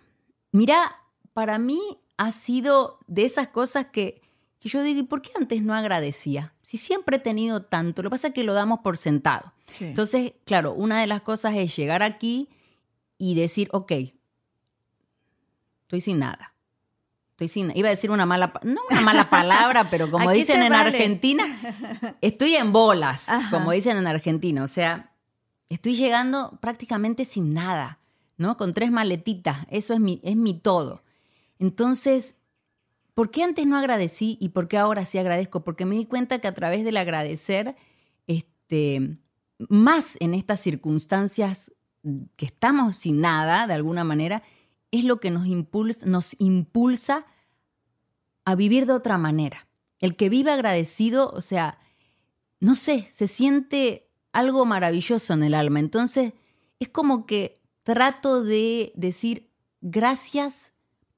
Mira, 0.53 0.97
para 1.33 1.59
mí 1.59 1.81
ha 2.17 2.33
sido 2.33 3.01
de 3.07 3.25
esas 3.25 3.49
cosas 3.49 3.87
que, 3.87 4.23
que 4.61 4.69
yo 4.69 4.83
digo, 4.83 5.01
¿y 5.01 5.05
por 5.05 5.23
qué 5.23 5.33
antes 5.37 5.63
no 5.63 5.75
agradecía? 5.75 6.55
Si 6.63 6.77
siempre 6.77 7.17
he 7.17 7.21
tenido 7.21 7.63
tanto, 7.63 8.03
lo 8.03 8.11
que 8.11 8.15
pasa 8.15 8.29
es 8.29 8.35
que 8.35 8.45
lo 8.45 8.53
damos 8.53 8.81
por 8.81 8.97
sentado. 8.97 9.53
Sí. 9.73 9.87
Entonces, 9.87 10.35
claro, 10.45 10.73
una 10.73 11.01
de 11.01 11.07
las 11.07 11.23
cosas 11.23 11.57
es 11.57 11.75
llegar 11.75 12.03
aquí 12.03 12.49
y 13.19 13.35
decir, 13.35 13.69
ok, 13.73 13.93
estoy 15.83 16.01
sin 16.01 16.19
nada. 16.19 16.52
Estoy 17.33 17.49
sin, 17.49 17.73
iba 17.77 17.89
a 17.89 17.91
decir 17.91 18.11
una 18.11 18.27
mala, 18.27 18.53
no 18.63 18.81
una 18.91 19.01
mala 19.01 19.29
palabra, 19.29 19.85
pero 19.91 20.11
como 20.11 20.31
dicen 20.31 20.63
en 20.63 20.71
vale. 20.71 20.91
Argentina, 20.91 22.17
estoy 22.21 22.57
en 22.57 22.73
bolas, 22.73 23.29
Ajá. 23.29 23.51
como 23.51 23.73
dicen 23.73 23.97
en 23.97 24.07
Argentina. 24.07 24.63
O 24.63 24.69
sea, 24.69 25.13
estoy 25.69 25.97
llegando 25.97 26.59
prácticamente 26.61 27.25
sin 27.25 27.55
nada, 27.55 27.99
¿no? 28.37 28.57
Con 28.57 28.75
tres 28.75 28.93
maletitas. 28.93 29.59
Eso 29.71 29.95
es 29.95 30.01
mi, 30.01 30.21
es 30.23 30.37
mi 30.37 30.55
todo. 30.55 31.03
Entonces, 31.59 32.37
¿por 33.15 33.31
qué 33.31 33.43
antes 33.43 33.67
no 33.67 33.77
agradecí 33.77 34.37
y 34.41 34.51
por 34.51 34.69
qué 34.69 34.79
ahora 34.79 35.05
sí 35.05 35.19
agradezco? 35.19 35.65
Porque 35.65 35.87
me 35.87 35.97
di 35.97 36.07
cuenta 36.07 36.39
que 36.39 36.49
a 36.49 36.55
través 36.55 36.85
del 36.85 36.97
agradecer, 36.97 37.77
este, 38.27 39.17
más 39.69 40.17
en 40.21 40.35
estas 40.35 40.61
circunstancias 40.61 41.73
que 42.37 42.47
estamos 42.47 42.97
sin 42.97 43.21
nada, 43.21 43.67
de 43.67 43.75
alguna 43.75 44.05
manera, 44.05 44.43
es 44.93 45.05
lo 45.05 45.19
que 45.19 45.31
nos 45.31 45.47
impulsa, 45.47 46.07
nos 46.07 46.37
impulsa 46.39 47.27
a 48.45 48.55
vivir 48.55 48.87
de 48.87 48.93
otra 48.93 49.19
manera. 49.19 49.67
El 50.01 50.15
que 50.17 50.29
vive 50.29 50.53
agradecido, 50.53 51.31
o 51.31 51.41
sea, 51.41 51.79
no 52.61 52.77
sé, 52.77 53.09
se 53.11 53.27
siente 53.27 54.09
algo 54.33 54.65
maravilloso 54.65 55.33
en 55.33 55.43
el 55.43 55.55
alma. 55.55 55.81
Entonces, 55.81 56.33
es 56.79 56.89
como 56.89 57.27
que 57.27 57.61
trato 57.83 58.45
de 58.45 58.93
decir 58.95 59.51
gracias 59.81 60.72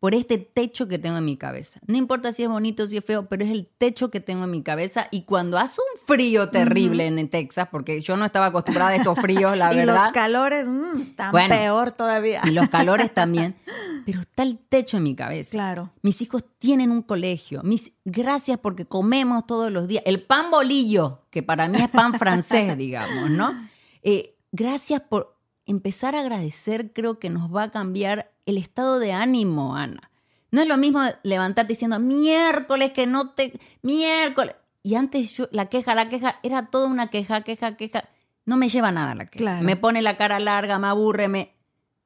por 0.05 0.15
este 0.15 0.37
techo 0.37 0.87
que 0.87 0.99
tengo 0.99 1.17
en 1.17 1.25
mi 1.25 1.39
cabeza. 1.39 1.81
No 1.87 1.97
importa 1.97 2.31
si 2.35 2.43
es 2.43 2.49
bonito, 2.51 2.87
si 2.87 2.99
es 2.99 3.05
feo, 3.07 3.27
pero 3.27 3.43
es 3.43 3.51
el 3.51 3.67
techo 3.67 4.11
que 4.11 4.21
tengo 4.21 4.45
en 4.45 4.51
mi 4.51 4.63
cabeza. 4.63 5.09
Y 5.11 5.23
cuando 5.23 5.57
hace 5.57 5.81
un 5.81 6.07
frío 6.07 6.51
terrible 6.51 7.07
en 7.07 7.27
Texas, 7.31 7.69
porque 7.73 8.03
yo 8.03 8.15
no 8.19 8.27
estaba 8.27 8.45
acostumbrada 8.49 8.91
a 8.91 8.97
estos 8.97 9.19
fríos, 9.19 9.57
la 9.57 9.73
y 9.73 9.77
verdad. 9.77 10.05
los 10.05 10.13
calores 10.13 10.67
mm, 10.67 11.01
están 11.01 11.33
Bueno. 11.33 11.55
peor 11.55 11.93
todavía. 11.93 12.43
y 12.45 12.51
los 12.51 12.69
calores 12.69 13.15
también. 13.15 13.57
Pero 14.05 14.21
está 14.21 14.43
el 14.43 14.59
techo 14.59 14.99
en 14.99 15.05
mi 15.05 15.15
cabeza. 15.15 15.53
Claro. 15.53 15.91
Mis 16.03 16.21
hijos 16.21 16.45
tienen 16.59 16.91
un 16.91 17.01
colegio. 17.01 17.63
Mis, 17.63 17.93
gracias 18.05 18.59
porque 18.59 18.85
comemos 18.85 19.47
todos 19.47 19.73
los 19.73 19.89
días. 19.89 20.03
El 20.05 20.21
pan 20.23 20.51
bolillo, 20.51 21.23
que 21.31 21.43
para 21.43 21.67
mí 21.67 21.79
es 21.81 21.89
pan 21.89 22.13
francés, 22.13 22.77
digamos, 22.77 23.31
¿no? 23.31 23.55
Eh, 24.03 24.37
gracias 24.53 25.01
por 25.01 25.39
empezar 25.65 26.15
a 26.15 26.21
agradecer, 26.21 26.93
creo 26.93 27.19
que 27.19 27.31
nos 27.31 27.51
va 27.51 27.63
a 27.63 27.71
cambiar 27.71 28.34
el 28.47 28.59
estado 28.59 28.99
de 28.99 29.13
ánimo, 29.13 29.77
Ana. 29.77 30.11
No 30.51 30.63
es 30.63 30.69
lo 30.69 30.77
mismo 30.77 31.01
levantarte 31.23 31.73
diciendo 31.73 31.99
miércoles 31.99 32.93
que 32.93 33.07
no 33.07 33.31
te. 33.31 33.59
miércoles. 33.83 34.55
Y 34.83 34.95
antes 34.97 35.37
yo, 35.37 35.49
la 35.51 35.67
queja, 35.67 35.95
la 35.95 36.09
queja, 36.09 36.39
era 36.43 36.67
toda 36.67 36.89
una 36.89 37.09
queja, 37.09 37.43
queja, 37.43 37.77
queja. 37.77 38.09
No 38.45 38.57
me 38.57 38.69
lleva 38.69 38.93
nada 38.93 39.15
la 39.15 39.27
queja. 39.27 39.43
Claro. 39.43 39.65
Me 39.65 39.77
pone 39.77 40.03
la 40.03 40.17
cara 40.17 40.39
larga, 40.39 40.79
me 40.79 40.89
aburre, 40.89 41.29
me. 41.29 41.53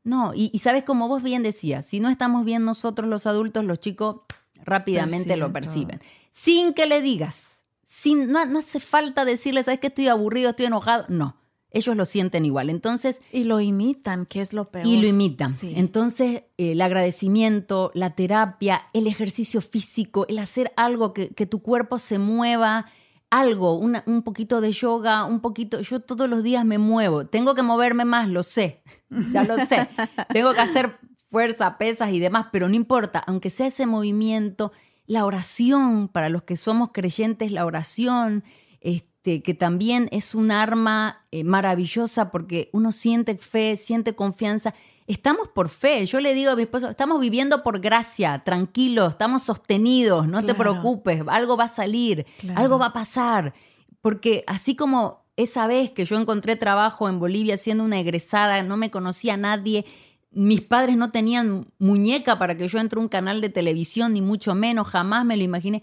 No, 0.04 0.32
y, 0.34 0.50
y 0.54 0.60
sabes 0.60 0.84
como 0.84 1.08
vos 1.08 1.22
bien 1.22 1.42
decías, 1.42 1.84
si 1.84 2.00
no 2.00 2.08
estamos 2.08 2.44
bien 2.44 2.64
nosotros 2.64 3.08
los 3.08 3.26
adultos, 3.26 3.64
los 3.64 3.80
chicos 3.80 4.20
rápidamente 4.64 5.36
lo 5.36 5.52
Perciben 5.52 5.98
perciben. 5.98 6.18
Sin 6.30 6.72
que 6.72 6.86
le 6.86 7.02
digas, 7.02 7.64
sin, 7.82 8.30
no, 8.30 8.44
no 8.46 8.60
hace 8.60 8.80
falta 8.80 9.24
decirle, 9.24 9.62
¿sabes 9.62 9.80
que 9.80 9.88
estoy 9.88 10.08
aburrido, 10.08 10.50
estoy 10.50 10.66
enojado? 10.66 11.04
No, 11.08 11.36
ellos 11.70 11.96
lo 11.96 12.04
sienten 12.06 12.44
igual. 12.44 12.70
Entonces, 12.70 13.20
Y 13.32 13.44
lo 13.44 13.60
imitan, 13.60 14.24
que 14.26 14.40
es 14.40 14.52
lo 14.52 14.70
peor. 14.70 14.86
y 14.86 15.00
lo 15.00 15.06
imitan. 15.06 15.54
Sí. 15.54 15.74
Entonces, 15.76 16.44
el 16.56 16.80
agradecimiento, 16.80 17.90
la 17.94 18.14
terapia, 18.14 18.82
el 18.94 19.06
ejercicio 19.06 19.60
físico, 19.60 20.24
el 20.28 20.38
hacer 20.38 20.72
algo 20.76 21.12
que, 21.12 21.30
que 21.34 21.46
tu 21.46 21.60
cuerpo 21.60 21.98
se 21.98 22.18
mueva, 22.18 22.86
algo, 23.30 23.76
una- 23.78 24.02
un 24.06 24.22
poquito 24.22 24.60
de 24.62 24.72
yoga, 24.72 25.24
un 25.24 25.40
poquito. 25.40 25.80
Yo 25.82 26.00
todos 26.00 26.28
los 26.28 26.42
días 26.42 26.64
me 26.64 26.78
muevo. 26.78 27.26
Tengo 27.26 27.54
que 27.54 27.62
moverme 27.62 28.04
más, 28.04 28.28
lo 28.28 28.42
sé. 28.42 28.82
Ya 29.32 29.44
lo 29.44 29.56
sé. 29.66 29.88
Tengo 30.32 30.52
que 30.54 30.60
hacer 30.60 30.98
fuerza, 31.30 31.76
pesas 31.76 32.12
y 32.12 32.18
demás, 32.20 32.46
pero 32.52 32.68
no 32.68 32.74
importa. 32.74 33.18
Aunque 33.26 33.50
sea 33.50 33.66
ese 33.66 33.86
movimiento, 33.86 34.72
la 35.06 35.24
oración, 35.26 36.08
para 36.08 36.28
los 36.30 36.42
que 36.44 36.56
somos 36.56 36.90
creyentes, 36.92 37.52
la 37.52 37.66
oración, 37.66 38.44
este, 38.80 39.06
que 39.42 39.54
también 39.54 40.08
es 40.12 40.34
un 40.34 40.50
arma 40.50 41.24
eh, 41.30 41.44
maravillosa 41.44 42.30
porque 42.30 42.68
uno 42.72 42.92
siente 42.92 43.36
fe, 43.36 43.76
siente 43.76 44.14
confianza. 44.14 44.74
Estamos 45.06 45.48
por 45.48 45.68
fe. 45.68 46.04
Yo 46.06 46.20
le 46.20 46.34
digo 46.34 46.50
a 46.50 46.56
mi 46.56 46.62
esposo, 46.62 46.90
estamos 46.90 47.20
viviendo 47.20 47.62
por 47.62 47.80
gracia, 47.80 48.42
tranquilos, 48.44 49.10
estamos 49.12 49.42
sostenidos, 49.42 50.28
no 50.28 50.44
te 50.44 50.54
preocupes, 50.54 51.22
algo 51.28 51.56
va 51.56 51.64
a 51.64 51.68
salir, 51.68 52.26
Claro. 52.40 52.60
algo 52.60 52.78
va 52.78 52.86
a 52.86 52.92
pasar. 52.92 53.54
Porque 54.00 54.44
así 54.46 54.76
como 54.76 55.24
esa 55.36 55.66
vez 55.66 55.90
que 55.90 56.04
yo 56.04 56.16
encontré 56.18 56.56
trabajo 56.56 57.08
en 57.08 57.18
Bolivia 57.20 57.56
siendo 57.56 57.84
una 57.84 57.98
egresada, 57.98 58.62
no 58.62 58.76
me 58.76 58.90
conocía 58.90 59.34
a 59.34 59.38
nadie, 59.38 59.84
mis 60.30 60.60
padres 60.60 60.96
no 60.96 61.10
tenían 61.10 61.68
muñeca 61.78 62.38
para 62.38 62.56
que 62.56 62.68
yo 62.68 62.78
entre 62.78 62.98
a 62.98 63.02
un 63.02 63.08
canal 63.08 63.40
de 63.40 63.48
televisión, 63.48 64.12
ni 64.12 64.20
mucho 64.20 64.54
menos, 64.54 64.88
jamás 64.88 65.24
me 65.24 65.36
lo 65.36 65.42
imaginé. 65.42 65.82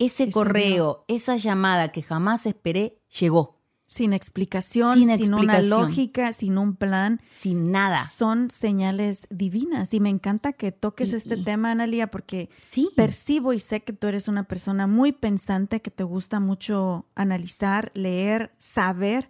Ese 0.00 0.30
correo, 0.32 1.04
esa 1.06 1.36
llamada 1.36 1.92
que 1.92 2.02
jamás 2.02 2.46
esperé, 2.46 2.98
llegó, 3.20 3.60
Sin 3.86 4.12
explicación, 4.12 4.98
Sin 4.98 5.16
sin, 5.18 5.34
una 5.34 5.60
lógica, 5.62 6.32
sin 6.32 6.58
un 6.58 6.76
plan. 6.76 7.20
sin 7.32 7.72
nada. 7.72 8.06
Son 8.06 8.48
señales 8.52 9.26
divinas. 9.30 9.92
Y 9.92 9.98
me 9.98 10.08
encanta 10.10 10.52
que 10.52 10.70
toques 10.70 11.10
Y- 11.10 11.16
este 11.16 11.34
y- 11.34 11.42
tema, 11.42 11.72
Analia, 11.72 12.06
porque 12.08 12.50
Sí. 12.62 12.88
percibo 12.94 13.52
y 13.52 13.58
sé 13.58 13.82
que 13.82 13.92
tú 13.92 14.06
eres 14.06 14.28
una 14.28 14.44
persona 14.44 14.86
muy 14.86 15.10
pensante, 15.10 15.82
que 15.82 15.90
te 15.90 16.04
gusta 16.04 16.38
mucho 16.38 17.06
analizar, 17.16 17.90
leer, 17.94 18.52
saber. 18.58 19.28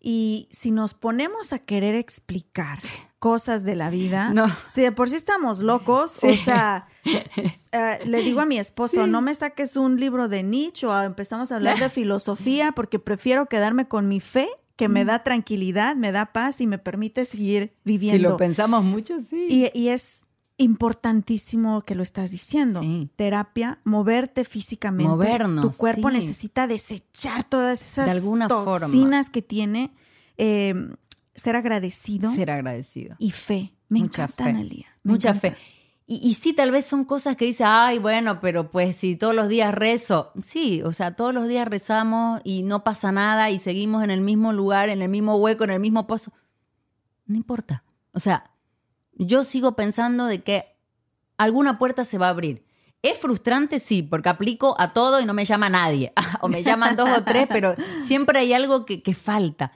Y 0.00 0.48
si 0.50 0.70
nos 0.70 0.94
ponemos 0.94 1.52
a 1.52 1.58
querer 1.58 1.94
explicar 1.94 2.78
cosas 3.20 3.62
de 3.62 3.76
la 3.76 3.88
vida, 3.90 4.32
No. 4.32 4.46
si 4.70 4.80
de 4.80 4.90
por 4.90 5.08
sí 5.08 5.14
estamos 5.16 5.60
locos, 5.60 6.16
o 6.24 6.32
sea, 6.32 6.88
eh, 7.04 7.98
le 8.04 8.22
digo 8.22 8.40
a 8.40 8.46
mi 8.46 8.58
esposo, 8.58 9.06
no 9.06 9.20
me 9.20 9.34
saques 9.34 9.76
un 9.76 10.00
libro 10.00 10.28
de 10.28 10.42
Nietzsche 10.42 10.86
o 10.86 11.02
empezamos 11.02 11.52
a 11.52 11.56
hablar 11.56 11.78
de 11.78 11.88
filosofía 11.90 12.72
porque 12.72 12.98
prefiero 12.98 13.46
quedarme 13.46 13.86
con 13.86 14.08
mi 14.08 14.18
fe 14.20 14.48
que 14.76 14.88
me 14.88 15.04
da 15.04 15.22
tranquilidad, 15.22 15.94
me 15.96 16.10
da 16.10 16.32
paz 16.32 16.60
y 16.62 16.66
me 16.66 16.78
permite 16.78 17.26
seguir 17.26 17.74
Si 17.74 17.80
viviendo. 17.84 18.30
lo 18.30 18.36
pensamos 18.38 18.82
mucho, 18.82 19.20
sí. 19.20 19.46
Y, 19.50 19.78
y 19.78 19.88
es 19.90 20.24
importantísimo 20.56 21.82
que 21.82 21.94
lo 21.94 22.02
estás 22.02 22.30
diciendo. 22.30 22.80
Sí. 22.80 23.10
Terapia, 23.16 23.80
moverte 23.84 24.44
físicamente. 24.44 25.08
Movernos, 25.10 25.70
Tu 25.72 25.76
cuerpo 25.76 26.08
sí. 26.08 26.14
necesita 26.16 26.66
desechar 26.66 27.44
todas 27.44 27.80
esas 27.82 28.06
De 28.06 28.10
alguna 28.12 28.48
forma. 28.48 28.80
toxinas 28.86 29.28
que 29.30 29.42
tiene. 29.42 29.92
eh, 30.38 30.74
ser 31.40 31.56
agradecido 31.56 32.32
Ser 32.34 32.50
agradecido. 32.50 33.16
y 33.18 33.30
fe. 33.32 33.74
Me 33.88 34.00
Mucha 34.00 34.22
encanta, 34.24 34.44
fe. 34.44 34.50
Analia. 34.50 34.86
me 35.02 35.12
Mucha 35.12 35.28
encanta. 35.30 35.50
fe. 35.50 35.56
Y, 36.06 36.16
y 36.28 36.34
sí, 36.34 36.52
tal 36.52 36.70
vez 36.72 36.86
son 36.86 37.04
cosas 37.04 37.36
que 37.36 37.44
dice, 37.44 37.64
ay, 37.64 37.98
bueno, 38.00 38.40
pero 38.40 38.70
pues 38.70 38.96
si 38.96 39.14
todos 39.16 39.34
los 39.34 39.48
días 39.48 39.72
rezo. 39.74 40.32
Sí, 40.42 40.82
o 40.82 40.92
sea, 40.92 41.14
todos 41.14 41.32
los 41.32 41.46
días 41.48 41.68
rezamos 41.68 42.40
y 42.44 42.62
no 42.64 42.82
pasa 42.84 43.12
nada 43.12 43.50
y 43.50 43.58
seguimos 43.60 44.02
en 44.04 44.10
el 44.10 44.20
mismo 44.20 44.52
lugar, 44.52 44.88
en 44.88 45.02
el 45.02 45.08
mismo 45.08 45.36
hueco, 45.36 45.64
en 45.64 45.70
el 45.70 45.80
mismo 45.80 46.06
pozo. 46.08 46.32
No 47.26 47.36
importa. 47.36 47.84
O 48.12 48.18
sea, 48.20 48.50
yo 49.14 49.44
sigo 49.44 49.76
pensando 49.76 50.26
de 50.26 50.42
que 50.42 50.64
alguna 51.38 51.78
puerta 51.78 52.04
se 52.04 52.18
va 52.18 52.26
a 52.26 52.30
abrir. 52.30 52.64
Es 53.02 53.16
frustrante, 53.18 53.78
sí, 53.80 54.02
porque 54.02 54.28
aplico 54.28 54.74
a 54.80 54.92
todo 54.92 55.20
y 55.20 55.24
no 55.26 55.32
me 55.32 55.44
llama 55.44 55.70
nadie. 55.70 56.12
o 56.42 56.48
me 56.48 56.62
llaman 56.64 56.96
dos 56.96 57.08
o 57.18 57.22
tres, 57.24 57.46
pero 57.48 57.74
siempre 58.02 58.40
hay 58.40 58.52
algo 58.52 58.84
que, 58.84 59.00
que 59.02 59.14
falta. 59.14 59.72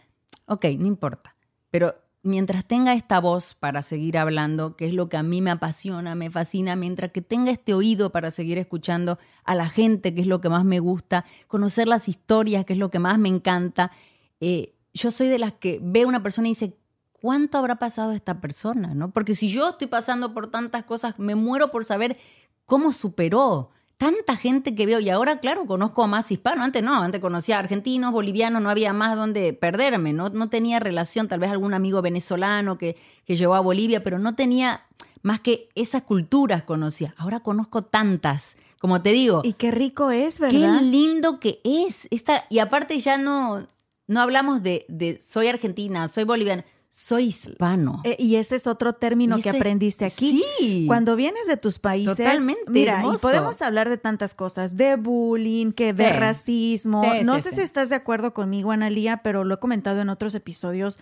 Ok, 0.46 0.64
no 0.78 0.86
importa. 0.86 1.33
Pero 1.74 1.96
mientras 2.22 2.64
tenga 2.66 2.94
esta 2.94 3.18
voz 3.18 3.54
para 3.54 3.82
seguir 3.82 4.16
hablando, 4.16 4.76
que 4.76 4.86
es 4.86 4.92
lo 4.92 5.08
que 5.08 5.16
a 5.16 5.24
mí 5.24 5.42
me 5.42 5.50
apasiona, 5.50 6.14
me 6.14 6.30
fascina, 6.30 6.76
mientras 6.76 7.10
que 7.10 7.20
tenga 7.20 7.50
este 7.50 7.74
oído 7.74 8.12
para 8.12 8.30
seguir 8.30 8.58
escuchando 8.58 9.18
a 9.42 9.56
la 9.56 9.68
gente, 9.68 10.14
que 10.14 10.20
es 10.20 10.28
lo 10.28 10.40
que 10.40 10.48
más 10.48 10.64
me 10.64 10.78
gusta, 10.78 11.24
conocer 11.48 11.88
las 11.88 12.08
historias, 12.08 12.64
que 12.64 12.74
es 12.74 12.78
lo 12.78 12.92
que 12.92 13.00
más 13.00 13.18
me 13.18 13.28
encanta, 13.28 13.90
eh, 14.38 14.76
yo 14.92 15.10
soy 15.10 15.26
de 15.26 15.40
las 15.40 15.54
que 15.54 15.80
ve 15.82 16.02
a 16.02 16.06
una 16.06 16.22
persona 16.22 16.46
y 16.46 16.52
dice, 16.52 16.76
¿cuánto 17.20 17.58
habrá 17.58 17.74
pasado 17.74 18.12
esta 18.12 18.40
persona? 18.40 18.94
¿no? 18.94 19.10
Porque 19.10 19.34
si 19.34 19.48
yo 19.48 19.70
estoy 19.70 19.88
pasando 19.88 20.32
por 20.32 20.46
tantas 20.46 20.84
cosas, 20.84 21.18
me 21.18 21.34
muero 21.34 21.72
por 21.72 21.84
saber 21.84 22.18
cómo 22.66 22.92
superó. 22.92 23.72
Tanta 23.96 24.36
gente 24.36 24.74
que 24.74 24.86
veo 24.86 25.00
y 25.00 25.08
ahora, 25.08 25.38
claro, 25.38 25.66
conozco 25.66 26.02
a 26.02 26.06
más 26.06 26.30
hispanos. 26.30 26.64
Antes 26.64 26.82
no, 26.82 27.00
antes 27.00 27.20
conocía 27.20 27.56
a 27.56 27.60
argentinos, 27.60 28.12
bolivianos, 28.12 28.60
no 28.60 28.70
había 28.70 28.92
más 28.92 29.16
donde 29.16 29.52
perderme, 29.52 30.12
no, 30.12 30.28
no 30.30 30.48
tenía 30.48 30.80
relación, 30.80 31.28
tal 31.28 31.40
vez 31.40 31.50
algún 31.50 31.74
amigo 31.74 32.02
venezolano 32.02 32.76
que, 32.76 32.96
que 33.24 33.36
llegó 33.36 33.54
a 33.54 33.60
Bolivia, 33.60 34.02
pero 34.02 34.18
no 34.18 34.34
tenía 34.34 34.82
más 35.22 35.40
que 35.40 35.68
esas 35.74 36.02
culturas 36.02 36.64
conocía. 36.64 37.14
Ahora 37.16 37.40
conozco 37.40 37.82
tantas, 37.82 38.56
como 38.78 39.00
te 39.00 39.10
digo. 39.10 39.42
Y 39.44 39.54
qué 39.54 39.70
rico 39.70 40.10
es, 40.10 40.38
¿verdad? 40.38 40.78
Qué 40.78 40.84
lindo 40.84 41.40
que 41.40 41.60
es. 41.64 42.08
Esta, 42.10 42.44
y 42.50 42.58
aparte 42.58 42.98
ya 43.00 43.16
no, 43.16 43.66
no 44.06 44.20
hablamos 44.20 44.62
de, 44.62 44.84
de 44.88 45.20
soy 45.20 45.48
argentina, 45.48 46.08
soy 46.08 46.24
boliviana 46.24 46.64
soy 46.94 47.24
hispano. 47.24 48.02
Eh, 48.04 48.14
y 48.20 48.36
ese 48.36 48.54
es 48.54 48.68
otro 48.68 48.92
término 48.92 49.38
que 49.40 49.50
aprendiste 49.50 50.04
aquí. 50.04 50.44
Sí. 50.60 50.84
Cuando 50.86 51.16
vienes 51.16 51.48
de 51.48 51.56
tus 51.56 51.80
países. 51.80 52.16
Totalmente. 52.16 52.62
Mira, 52.68 53.02
y 53.12 53.18
podemos 53.18 53.60
hablar 53.62 53.88
de 53.88 53.98
tantas 53.98 54.32
cosas, 54.32 54.76
de 54.76 54.94
bullying, 54.94 55.72
que 55.72 55.92
de 55.92 56.12
racismo. 56.12 57.02
no 57.24 57.38
sé 57.40 57.50
si 57.50 57.62
estás 57.62 57.88
de 57.88 57.96
acuerdo 57.96 58.32
conmigo, 58.32 58.70
Analía, 58.70 59.22
pero 59.24 59.42
lo 59.42 59.56
he 59.56 59.58
comentado 59.58 60.00
en 60.00 60.08
otros 60.08 60.36
episodios. 60.36 60.98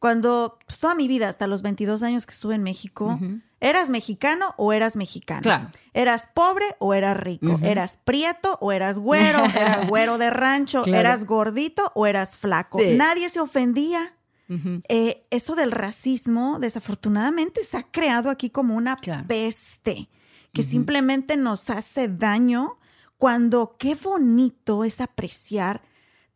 Cuando, 0.00 0.58
pues, 0.66 0.80
toda 0.80 0.96
mi 0.96 1.06
vida, 1.06 1.28
hasta 1.28 1.46
los 1.46 1.62
22 1.62 2.02
años 2.02 2.26
que 2.26 2.34
estuve 2.34 2.56
en 2.56 2.64
México, 2.64 3.18
¿eras 3.60 3.88
mexicano 3.88 4.52
o 4.56 4.72
eras 4.72 4.96
mexicano? 4.96 5.42
Claro. 5.42 5.70
¿Eras 5.94 6.28
pobre 6.34 6.64
o 6.80 6.92
eras 6.92 7.16
rico? 7.16 7.60
¿Eras 7.62 7.98
prieto 8.04 8.58
o 8.60 8.72
eras 8.72 8.98
güero? 8.98 9.38
¿Eras 9.56 9.88
güero 9.88 10.18
de 10.18 10.30
rancho? 10.30 10.84
¿Eras 10.86 11.24
gordito 11.24 11.92
o 11.94 12.06
eras 12.06 12.36
flaco? 12.36 12.80
Nadie 12.96 13.30
se 13.30 13.38
ofendía. 13.38 14.15
Eh, 14.48 15.26
esto 15.30 15.54
del 15.54 15.72
racismo, 15.72 16.58
desafortunadamente, 16.60 17.64
se 17.64 17.76
ha 17.76 17.82
creado 17.82 18.30
aquí 18.30 18.50
como 18.50 18.76
una 18.76 18.96
peste 19.26 20.08
que 20.52 20.62
simplemente 20.62 21.36
nos 21.36 21.68
hace 21.68 22.08
daño 22.08 22.78
cuando 23.18 23.76
qué 23.78 23.94
bonito 23.94 24.84
es 24.84 25.00
apreciar 25.00 25.82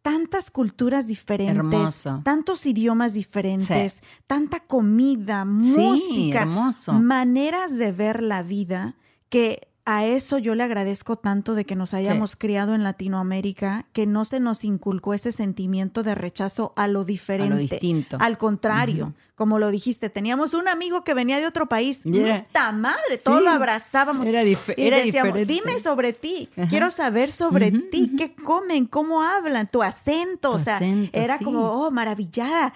tantas 0.03 0.51
culturas 0.51 1.07
diferentes, 1.07 2.05
tantos 2.25 2.67
idiomas 2.67 3.13
diferentes, 3.13 4.01
tanta 4.27 4.61
comida, 4.61 5.45
música, 5.45 6.47
maneras 6.93 7.77
de 7.77 7.93
ver 7.93 8.23
la 8.23 8.43
vida 8.43 8.97
que 9.29 9.70
a 9.85 10.05
eso 10.05 10.39
yo 10.39 10.55
le 10.55 10.63
agradezco 10.63 11.17
tanto 11.17 11.55
de 11.55 11.65
que 11.65 11.75
nos 11.75 11.95
hayamos 11.95 12.37
criado 12.37 12.75
en 12.75 12.85
Latinoamérica, 12.85 13.87
que 13.93 14.07
no 14.07 14.25
se 14.25 14.39
nos 14.39 14.65
inculcó 14.65 15.15
ese 15.15 15.33
sentimiento 15.33 16.03
de 16.03 16.15
rechazo 16.15 16.73
a 16.77 16.87
lo 16.87 17.05
diferente. 17.05 17.55
A 17.55 17.57
lo 17.57 17.61
distinto. 17.61 18.17
Al 18.21 18.39
contrario, 18.39 19.15
como 19.35 19.59
lo 19.59 19.71
dijiste, 19.71 20.11
teníamos 20.11 20.53
un 20.53 20.69
amigo 20.69 21.03
que 21.03 21.15
venía 21.15 21.39
de 21.39 21.47
otro 21.47 21.67
país. 21.67 22.01
¡Puta 22.05 22.73
madre! 22.73 23.19
Todos 23.25 23.43
lo 23.43 23.51
abrazábamos. 23.51 24.27
Era, 24.27 24.45
y 24.45 24.57
decíamos, 24.91 25.47
Dime 25.47 25.81
sobre 25.81 26.13
ti, 26.13 26.49
quiero 26.69 26.91
saber 26.91 27.33
sobre 27.33 27.73
ti, 27.73 28.15
qué 28.19 28.35
comen, 28.35 28.87
cómo 28.87 29.23
hablan, 29.23 29.71
tu 29.71 29.83
acento. 29.83 30.53
o 30.53 30.59
sea, 30.59 30.79
era 31.13 31.39
como, 31.39 31.71
oh, 31.71 31.91
maravillada 31.91 32.75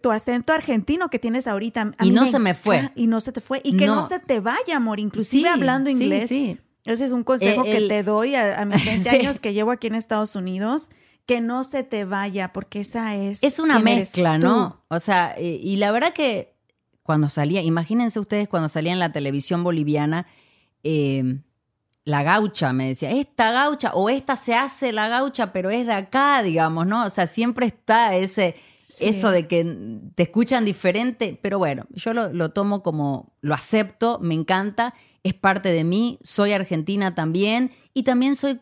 tu 0.00 0.10
acento 0.10 0.52
argentino 0.52 1.08
que 1.08 1.18
tienes 1.18 1.46
ahorita. 1.46 1.92
y 2.02 2.10
no 2.10 2.26
se 2.26 2.38
me 2.38 2.54
fue. 2.54 2.90
Y 2.94 3.06
no 3.06 3.20
se 3.20 3.32
te 3.32 3.40
fue. 3.40 3.60
Y 3.64 3.76
que 3.76 3.86
no, 3.86 4.06
se 4.06 4.18
te 4.18 4.40
vaya, 4.40 4.76
amor. 4.76 5.00
Inclusive 5.00 5.48
hablando 5.48 5.90
inglés. 5.90 6.30
Ese 6.30 7.06
es 7.06 7.12
un 7.12 7.24
consejo 7.24 7.64
eh, 7.64 7.72
que 7.72 7.88
te 7.88 8.02
doy 8.02 8.34
a, 8.34 8.64
mis 8.66 8.84
20 8.86 9.10
años 9.10 9.40
que 9.40 9.54
llevo 9.54 9.70
aquí 9.70 9.86
en 9.86 9.94
Estados 9.94 10.36
Unidos. 10.36 10.90
Que 11.26 11.40
no 11.40 11.64
se 11.64 11.84
te 11.84 12.04
vaya, 12.04 12.52
porque 12.52 12.80
esa 12.80 13.16
es. 13.16 13.42
Es 13.42 13.58
una 13.58 13.78
mezcla, 13.78 14.36
¿no? 14.36 14.84
O 14.88 15.00
sea, 15.00 15.34
y, 15.40 15.76
la 15.76 15.90
verdad 15.90 16.12
que 16.12 16.54
cuando 17.02 17.30
salía, 17.30 17.62
imagínense 17.62 18.20
ustedes 18.20 18.46
cuando 18.46 18.68
salía 18.68 18.92
en 18.92 18.98
la 18.98 19.10
televisión 19.10 19.64
boliviana, 19.64 20.26
em, 20.82 21.42
la 22.04 22.22
gaucha, 22.22 22.74
me 22.74 22.88
decía, 22.88 23.10
esta 23.10 23.52
gaucha 23.52 23.92
o 23.94 24.10
esta 24.10 24.36
se 24.36 24.54
hace 24.54 24.92
la 24.92 25.08
gaucha, 25.08 25.52
pero 25.52 25.70
es 25.70 25.86
de 25.86 25.94
acá, 25.94 26.42
digamos, 26.42 26.86
¿no? 26.86 27.06
O 27.06 27.10
sea, 27.10 27.26
siempre 27.26 27.66
está 27.66 28.14
ese, 28.14 28.56
eso 29.00 29.30
de 29.30 29.46
que 29.46 29.98
te 30.14 30.24
escuchan 30.24 30.64
diferente, 30.64 31.38
pero 31.40 31.58
bueno, 31.58 31.86
yo 31.90 32.12
lo, 32.14 32.48
tomo 32.50 32.82
como, 32.82 33.32
lo 33.40 33.54
acepto, 33.54 34.18
me 34.20 34.34
encanta, 34.34 34.94
es 35.22 35.34
parte 35.34 35.70
de 35.72 35.84
mí, 35.84 36.18
soy 36.22 36.52
argentina 36.52 37.14
también 37.14 37.70
y 37.94 38.02
también 38.02 38.36
soy 38.36 38.60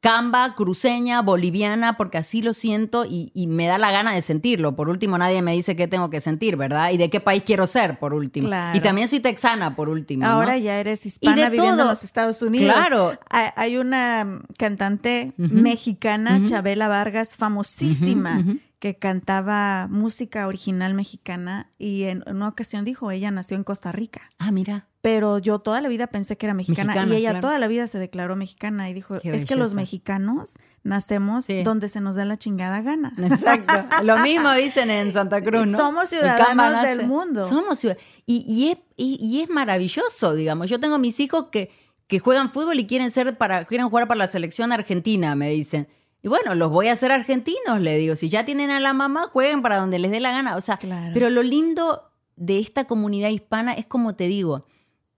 camba, 0.00 0.56
cruceña, 0.56 1.22
boliviana, 1.22 1.96
porque 1.96 2.18
así 2.18 2.42
lo 2.42 2.54
siento 2.54 3.04
y, 3.08 3.30
me 3.46 3.66
da 3.66 3.78
la 3.78 3.92
gana 3.92 4.12
de 4.12 4.20
sentirlo. 4.20 4.74
Por 4.74 4.88
último, 4.88 5.16
nadie 5.16 5.42
me 5.42 5.52
dice 5.52 5.76
qué 5.76 5.86
tengo 5.86 6.10
que 6.10 6.20
sentir, 6.20 6.56
¿verdad? 6.56 6.90
Y 6.90 6.96
de 6.96 7.08
qué 7.08 7.20
país 7.20 7.44
quiero 7.46 7.68
ser, 7.68 8.00
por 8.00 8.12
último. 8.12 8.50
Y 8.74 8.80
también 8.80 9.06
soy 9.06 9.20
texana, 9.20 9.76
por 9.76 9.88
último. 9.88 10.26
Ahora 10.26 10.58
ya 10.58 10.80
eres 10.80 11.06
hispana 11.06 11.50
viviendo 11.50 11.82
en 11.82 11.88
los 11.88 12.02
Estados 12.02 12.42
Unidos. 12.42 12.74
Claro. 12.74 13.16
Hay 13.30 13.76
una 13.76 14.40
cantante 14.58 15.34
mexicana, 15.36 16.44
Chabela 16.44 16.88
Vargas, 16.88 17.36
famosísima 17.36 18.44
que 18.82 18.96
cantaba 18.96 19.86
música 19.88 20.48
original 20.48 20.92
mexicana 20.92 21.70
y 21.78 22.02
en 22.02 22.24
una 22.26 22.48
ocasión 22.48 22.84
dijo, 22.84 23.12
ella 23.12 23.30
nació 23.30 23.56
en 23.56 23.62
Costa 23.62 23.92
Rica. 23.92 24.28
Ah, 24.40 24.50
mira. 24.50 24.88
Pero 25.00 25.38
yo 25.38 25.60
toda 25.60 25.80
la 25.80 25.88
vida 25.88 26.08
pensé 26.08 26.36
que 26.36 26.46
era 26.46 26.52
mexicana, 26.52 27.06
y 27.06 27.14
ella 27.14 27.38
toda 27.38 27.60
la 27.60 27.68
vida 27.68 27.86
se 27.86 28.00
declaró 28.00 28.34
mexicana 28.34 28.90
y 28.90 28.92
dijo, 28.92 29.18
es 29.22 29.44
que 29.44 29.54
los 29.54 29.74
mexicanos 29.74 30.54
nacemos 30.82 31.46
donde 31.62 31.88
se 31.88 32.00
nos 32.00 32.16
da 32.16 32.24
la 32.24 32.38
chingada 32.38 32.82
gana. 32.82 33.12
Exacto. 33.18 33.72
Lo 34.02 34.16
mismo 34.18 34.52
dicen 34.54 34.90
en 34.90 35.12
Santa 35.12 35.40
Cruz, 35.40 35.64
¿no? 35.64 35.78
Somos 35.78 36.08
ciudadanos 36.08 36.82
del 36.82 37.06
mundo. 37.06 37.48
Somos 37.48 37.78
ciudadanos. 37.78 38.04
Y, 38.26 38.68
es, 38.68 38.78
y, 38.96 39.42
es 39.42 39.48
maravilloso, 39.48 40.34
digamos. 40.34 40.68
Yo 40.68 40.80
tengo 40.80 40.98
mis 40.98 41.20
hijos 41.20 41.50
que, 41.52 41.70
que 42.08 42.18
juegan 42.18 42.50
fútbol 42.50 42.80
y 42.80 42.86
quieren 42.88 43.12
ser 43.12 43.38
para, 43.38 43.64
quieren 43.64 43.88
jugar 43.88 44.08
para 44.08 44.18
la 44.18 44.26
selección 44.26 44.72
argentina, 44.72 45.36
me 45.36 45.50
dicen. 45.50 45.86
Y 46.22 46.28
bueno, 46.28 46.54
los 46.54 46.70
voy 46.70 46.88
a 46.88 46.92
hacer 46.92 47.10
argentinos, 47.10 47.80
le 47.80 47.96
digo. 47.96 48.14
Si 48.14 48.28
ya 48.28 48.44
tienen 48.44 48.70
a 48.70 48.78
la 48.78 48.92
mamá, 48.92 49.26
jueguen 49.26 49.60
para 49.60 49.76
donde 49.78 49.98
les 49.98 50.12
dé 50.12 50.20
la 50.20 50.30
gana. 50.30 50.56
O 50.56 50.60
sea, 50.60 50.78
pero 51.12 51.30
lo 51.30 51.42
lindo 51.42 52.10
de 52.36 52.60
esta 52.60 52.84
comunidad 52.84 53.30
hispana 53.30 53.72
es 53.74 53.86
como 53.86 54.14
te 54.14 54.28
digo, 54.28 54.64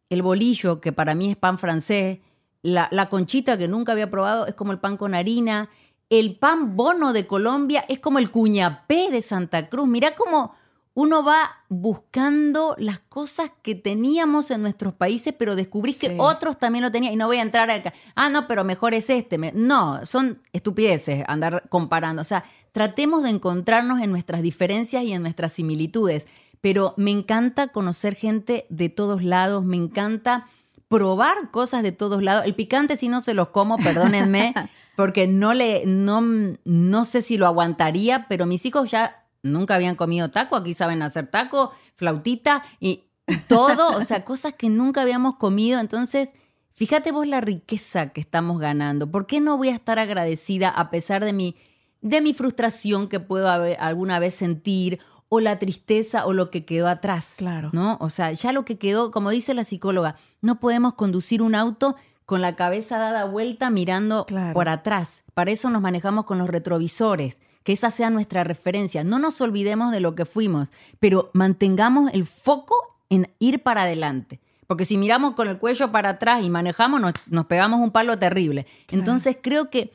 el 0.08 0.22
bolillo, 0.22 0.80
que 0.80 0.92
para 0.92 1.14
mí 1.14 1.30
es 1.30 1.36
pan 1.36 1.58
francés, 1.58 2.20
la, 2.62 2.88
la 2.90 3.10
conchita 3.10 3.58
que 3.58 3.68
nunca 3.68 3.92
había 3.92 4.10
probado 4.10 4.46
es 4.46 4.54
como 4.54 4.72
el 4.72 4.78
pan 4.78 4.96
con 4.96 5.14
harina, 5.14 5.68
el 6.08 6.36
pan 6.36 6.76
bono 6.76 7.12
de 7.12 7.26
Colombia 7.26 7.84
es 7.88 7.98
como 7.98 8.18
el 8.18 8.30
cuñapé 8.30 9.10
de 9.10 9.20
Santa 9.20 9.68
Cruz. 9.68 9.86
Mira 9.86 10.14
cómo 10.14 10.54
uno 10.94 11.24
va 11.24 11.50
buscando 11.68 12.76
las 12.78 13.00
cosas 13.00 13.50
que 13.62 13.74
teníamos 13.74 14.52
en 14.52 14.62
nuestros 14.62 14.94
países, 14.94 15.34
pero 15.36 15.56
descubrí 15.56 15.92
que 15.92 16.16
otros 16.18 16.56
también 16.56 16.84
lo 16.84 16.92
tenían. 16.92 17.12
Y 17.12 17.16
no 17.16 17.26
voy 17.26 17.38
a 17.38 17.42
entrar 17.42 17.68
acá, 17.68 17.92
ah, 18.14 18.30
no, 18.30 18.46
pero 18.46 18.62
mejor 18.62 18.94
es 18.94 19.10
este. 19.10 19.36
No, 19.36 20.06
son 20.06 20.40
estupideces 20.52 21.24
andar 21.26 21.68
comparando. 21.68 22.22
O 22.22 22.24
sea, 22.24 22.44
tratemos 22.70 23.24
de 23.24 23.30
encontrarnos 23.30 24.00
en 24.00 24.10
nuestras 24.10 24.40
diferencias 24.40 25.02
y 25.02 25.12
en 25.12 25.22
nuestras 25.22 25.52
similitudes. 25.52 26.28
Pero 26.60 26.94
me 26.96 27.10
encanta 27.10 27.68
conocer 27.68 28.14
gente 28.14 28.64
de 28.70 28.88
todos 28.88 29.24
lados, 29.24 29.64
me 29.64 29.76
encanta 29.76 30.46
probar 30.88 31.50
cosas 31.50 31.82
de 31.82 31.90
todos 31.90 32.22
lados. 32.22 32.44
El 32.44 32.54
picante 32.54 32.96
si 32.96 33.08
no 33.08 33.20
se 33.20 33.34
los 33.34 33.48
como, 33.48 33.78
perdónenme, 33.78 34.54
porque 34.96 35.26
no 35.26 35.54
le 35.54 35.84
no 35.86 36.22
no 36.64 37.04
sé 37.04 37.20
si 37.20 37.36
lo 37.36 37.46
aguantaría, 37.48 38.26
pero 38.28 38.46
mis 38.46 38.64
hijos 38.64 38.92
ya 38.92 39.23
nunca 39.44 39.76
habían 39.76 39.94
comido 39.94 40.30
taco, 40.30 40.56
aquí 40.56 40.74
saben 40.74 41.02
hacer 41.02 41.28
taco, 41.28 41.70
flautita 41.94 42.64
y 42.80 43.04
todo, 43.46 43.96
o 43.96 44.04
sea, 44.04 44.24
cosas 44.24 44.54
que 44.54 44.68
nunca 44.68 45.02
habíamos 45.02 45.36
comido. 45.36 45.78
Entonces, 45.78 46.32
fíjate 46.72 47.12
vos 47.12 47.28
la 47.28 47.40
riqueza 47.40 48.08
que 48.08 48.20
estamos 48.20 48.58
ganando. 48.58 49.10
¿Por 49.10 49.26
qué 49.26 49.40
no 49.40 49.56
voy 49.56 49.68
a 49.68 49.74
estar 49.74 49.98
agradecida 49.98 50.70
a 50.70 50.90
pesar 50.90 51.24
de 51.24 51.32
mi, 51.32 51.56
de 52.00 52.20
mi 52.20 52.34
frustración 52.34 53.08
que 53.08 53.20
puedo 53.20 53.48
alguna 53.48 54.18
vez 54.18 54.34
sentir 54.34 54.98
o 55.28 55.40
la 55.40 55.58
tristeza 55.58 56.26
o 56.26 56.32
lo 56.32 56.50
que 56.50 56.64
quedó 56.64 56.88
atrás? 56.88 57.34
Claro. 57.36 57.70
¿No? 57.72 57.98
O 58.00 58.10
sea, 58.10 58.32
ya 58.32 58.52
lo 58.52 58.64
que 58.64 58.78
quedó, 58.78 59.10
como 59.10 59.30
dice 59.30 59.54
la 59.54 59.64
psicóloga, 59.64 60.16
no 60.40 60.58
podemos 60.58 60.94
conducir 60.94 61.42
un 61.42 61.54
auto 61.54 61.96
con 62.24 62.40
la 62.40 62.56
cabeza 62.56 62.96
dada 62.96 63.26
vuelta 63.26 63.68
mirando 63.68 64.26
por 64.54 64.70
atrás. 64.70 65.24
Para 65.34 65.50
eso 65.50 65.68
nos 65.68 65.82
manejamos 65.82 66.24
con 66.24 66.38
los 66.38 66.48
retrovisores 66.48 67.42
que 67.64 67.72
esa 67.72 67.90
sea 67.90 68.10
nuestra 68.10 68.44
referencia. 68.44 69.02
No 69.02 69.18
nos 69.18 69.40
olvidemos 69.40 69.90
de 69.90 70.00
lo 70.00 70.14
que 70.14 70.26
fuimos, 70.26 70.70
pero 71.00 71.30
mantengamos 71.32 72.12
el 72.12 72.24
foco 72.24 72.76
en 73.10 73.28
ir 73.38 73.62
para 73.62 73.82
adelante. 73.82 74.40
Porque 74.66 74.84
si 74.84 74.96
miramos 74.96 75.34
con 75.34 75.48
el 75.48 75.58
cuello 75.58 75.90
para 75.90 76.10
atrás 76.10 76.42
y 76.42 76.50
manejamos, 76.50 77.00
nos, 77.00 77.14
nos 77.26 77.46
pegamos 77.46 77.80
un 77.80 77.90
palo 77.90 78.18
terrible. 78.18 78.66
Entonces 78.88 79.38
creo 79.40 79.70
que 79.70 79.92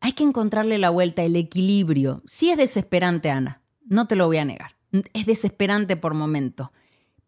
hay 0.00 0.12
que 0.12 0.24
encontrarle 0.24 0.78
la 0.78 0.90
vuelta, 0.90 1.22
el 1.22 1.36
equilibrio. 1.36 2.22
Sí 2.26 2.50
es 2.50 2.56
desesperante, 2.56 3.30
Ana, 3.30 3.60
no 3.84 4.06
te 4.06 4.16
lo 4.16 4.26
voy 4.26 4.38
a 4.38 4.44
negar. 4.44 4.76
Es 5.12 5.26
desesperante 5.26 5.96
por 5.96 6.14
momentos. 6.14 6.70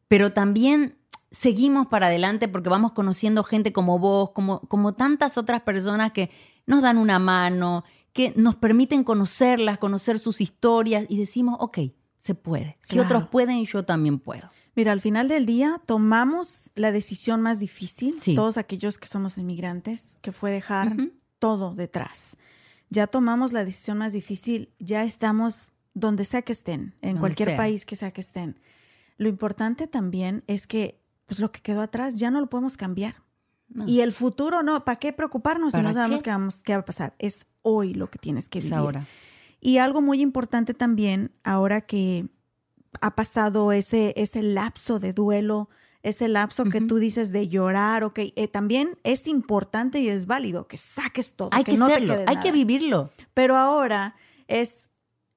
Pero 0.08 0.32
también 0.32 0.96
seguimos 1.30 1.86
para 1.88 2.06
adelante 2.06 2.48
porque 2.48 2.70
vamos 2.70 2.92
conociendo 2.92 3.42
gente 3.42 3.72
como 3.72 3.98
vos, 3.98 4.30
como, 4.30 4.60
como 4.60 4.94
tantas 4.94 5.36
otras 5.38 5.62
personas 5.62 6.12
que 6.12 6.30
nos 6.66 6.82
dan 6.82 6.98
una 6.98 7.18
mano, 7.18 7.84
que 8.14 8.32
nos 8.36 8.54
permiten 8.54 9.04
conocerlas, 9.04 9.76
conocer 9.76 10.18
sus 10.18 10.40
historias 10.40 11.04
y 11.08 11.18
decimos, 11.18 11.56
ok, 11.58 11.78
se 12.16 12.34
puede. 12.34 12.78
Si 12.80 12.98
otros 12.98 13.28
pueden, 13.28 13.62
yo 13.66 13.84
también 13.84 14.18
puedo. 14.18 14.48
Mira, 14.76 14.92
al 14.92 15.00
final 15.00 15.28
del 15.28 15.44
día 15.44 15.82
tomamos 15.84 16.70
la 16.74 16.92
decisión 16.92 17.42
más 17.42 17.58
difícil, 17.58 18.16
todos 18.34 18.56
aquellos 18.56 18.98
que 18.98 19.08
somos 19.08 19.36
inmigrantes, 19.36 20.16
que 20.22 20.32
fue 20.32 20.52
dejar 20.52 20.96
todo 21.38 21.74
detrás. 21.74 22.36
Ya 22.88 23.08
tomamos 23.08 23.52
la 23.52 23.64
decisión 23.64 23.98
más 23.98 24.12
difícil, 24.12 24.72
ya 24.78 25.04
estamos 25.04 25.72
donde 25.92 26.24
sea 26.24 26.42
que 26.42 26.52
estén, 26.52 26.94
en 27.02 27.18
cualquier 27.18 27.56
país 27.56 27.84
que 27.84 27.96
sea 27.96 28.12
que 28.12 28.20
estén. 28.20 28.58
Lo 29.16 29.28
importante 29.28 29.86
también 29.86 30.44
es 30.46 30.66
que 30.66 31.00
pues 31.26 31.40
lo 31.40 31.50
que 31.50 31.60
quedó 31.60 31.80
atrás 31.82 32.14
ya 32.14 32.30
no 32.30 32.40
lo 32.40 32.48
podemos 32.48 32.76
cambiar. 32.76 33.16
Y 33.86 34.00
el 34.00 34.12
futuro 34.12 34.62
no, 34.62 34.84
¿para 34.84 34.98
qué 34.98 35.12
preocuparnos 35.12 35.74
si 35.74 35.82
no 35.82 35.92
sabemos 35.92 36.22
qué? 36.22 36.30
vamos, 36.30 36.56
qué 36.58 36.74
va 36.74 36.80
a 36.80 36.84
pasar? 36.84 37.14
Es 37.18 37.46
hoy 37.62 37.94
lo 37.94 38.08
que 38.08 38.18
tienes 38.18 38.48
que 38.48 38.60
vivir. 38.60 38.74
ahora. 38.74 39.06
Y 39.60 39.78
algo 39.78 40.00
muy 40.00 40.20
importante 40.20 40.74
también, 40.74 41.32
ahora 41.42 41.80
que 41.80 42.28
ha 43.00 43.14
pasado 43.14 43.72
ese, 43.72 44.12
ese 44.16 44.42
lapso 44.42 45.00
de 45.00 45.12
duelo, 45.12 45.68
ese 46.02 46.28
lapso 46.28 46.64
que 46.66 46.82
tú 46.82 46.98
dices 46.98 47.32
de 47.32 47.48
llorar, 47.48 48.04
ok, 48.04 48.18
eh, 48.36 48.46
también 48.46 48.98
es 49.04 49.26
importante 49.26 50.00
y 50.00 50.08
es 50.08 50.26
válido 50.26 50.68
que 50.68 50.76
saques 50.76 51.32
todo. 51.32 51.48
Hay 51.50 51.64
que, 51.64 51.78
no 51.78 51.86
hacerlo, 51.86 52.16
hay 52.26 52.36
que 52.40 52.52
vivirlo. 52.52 53.10
Pero 53.32 53.56
ahora 53.56 54.14
es 54.46 54.90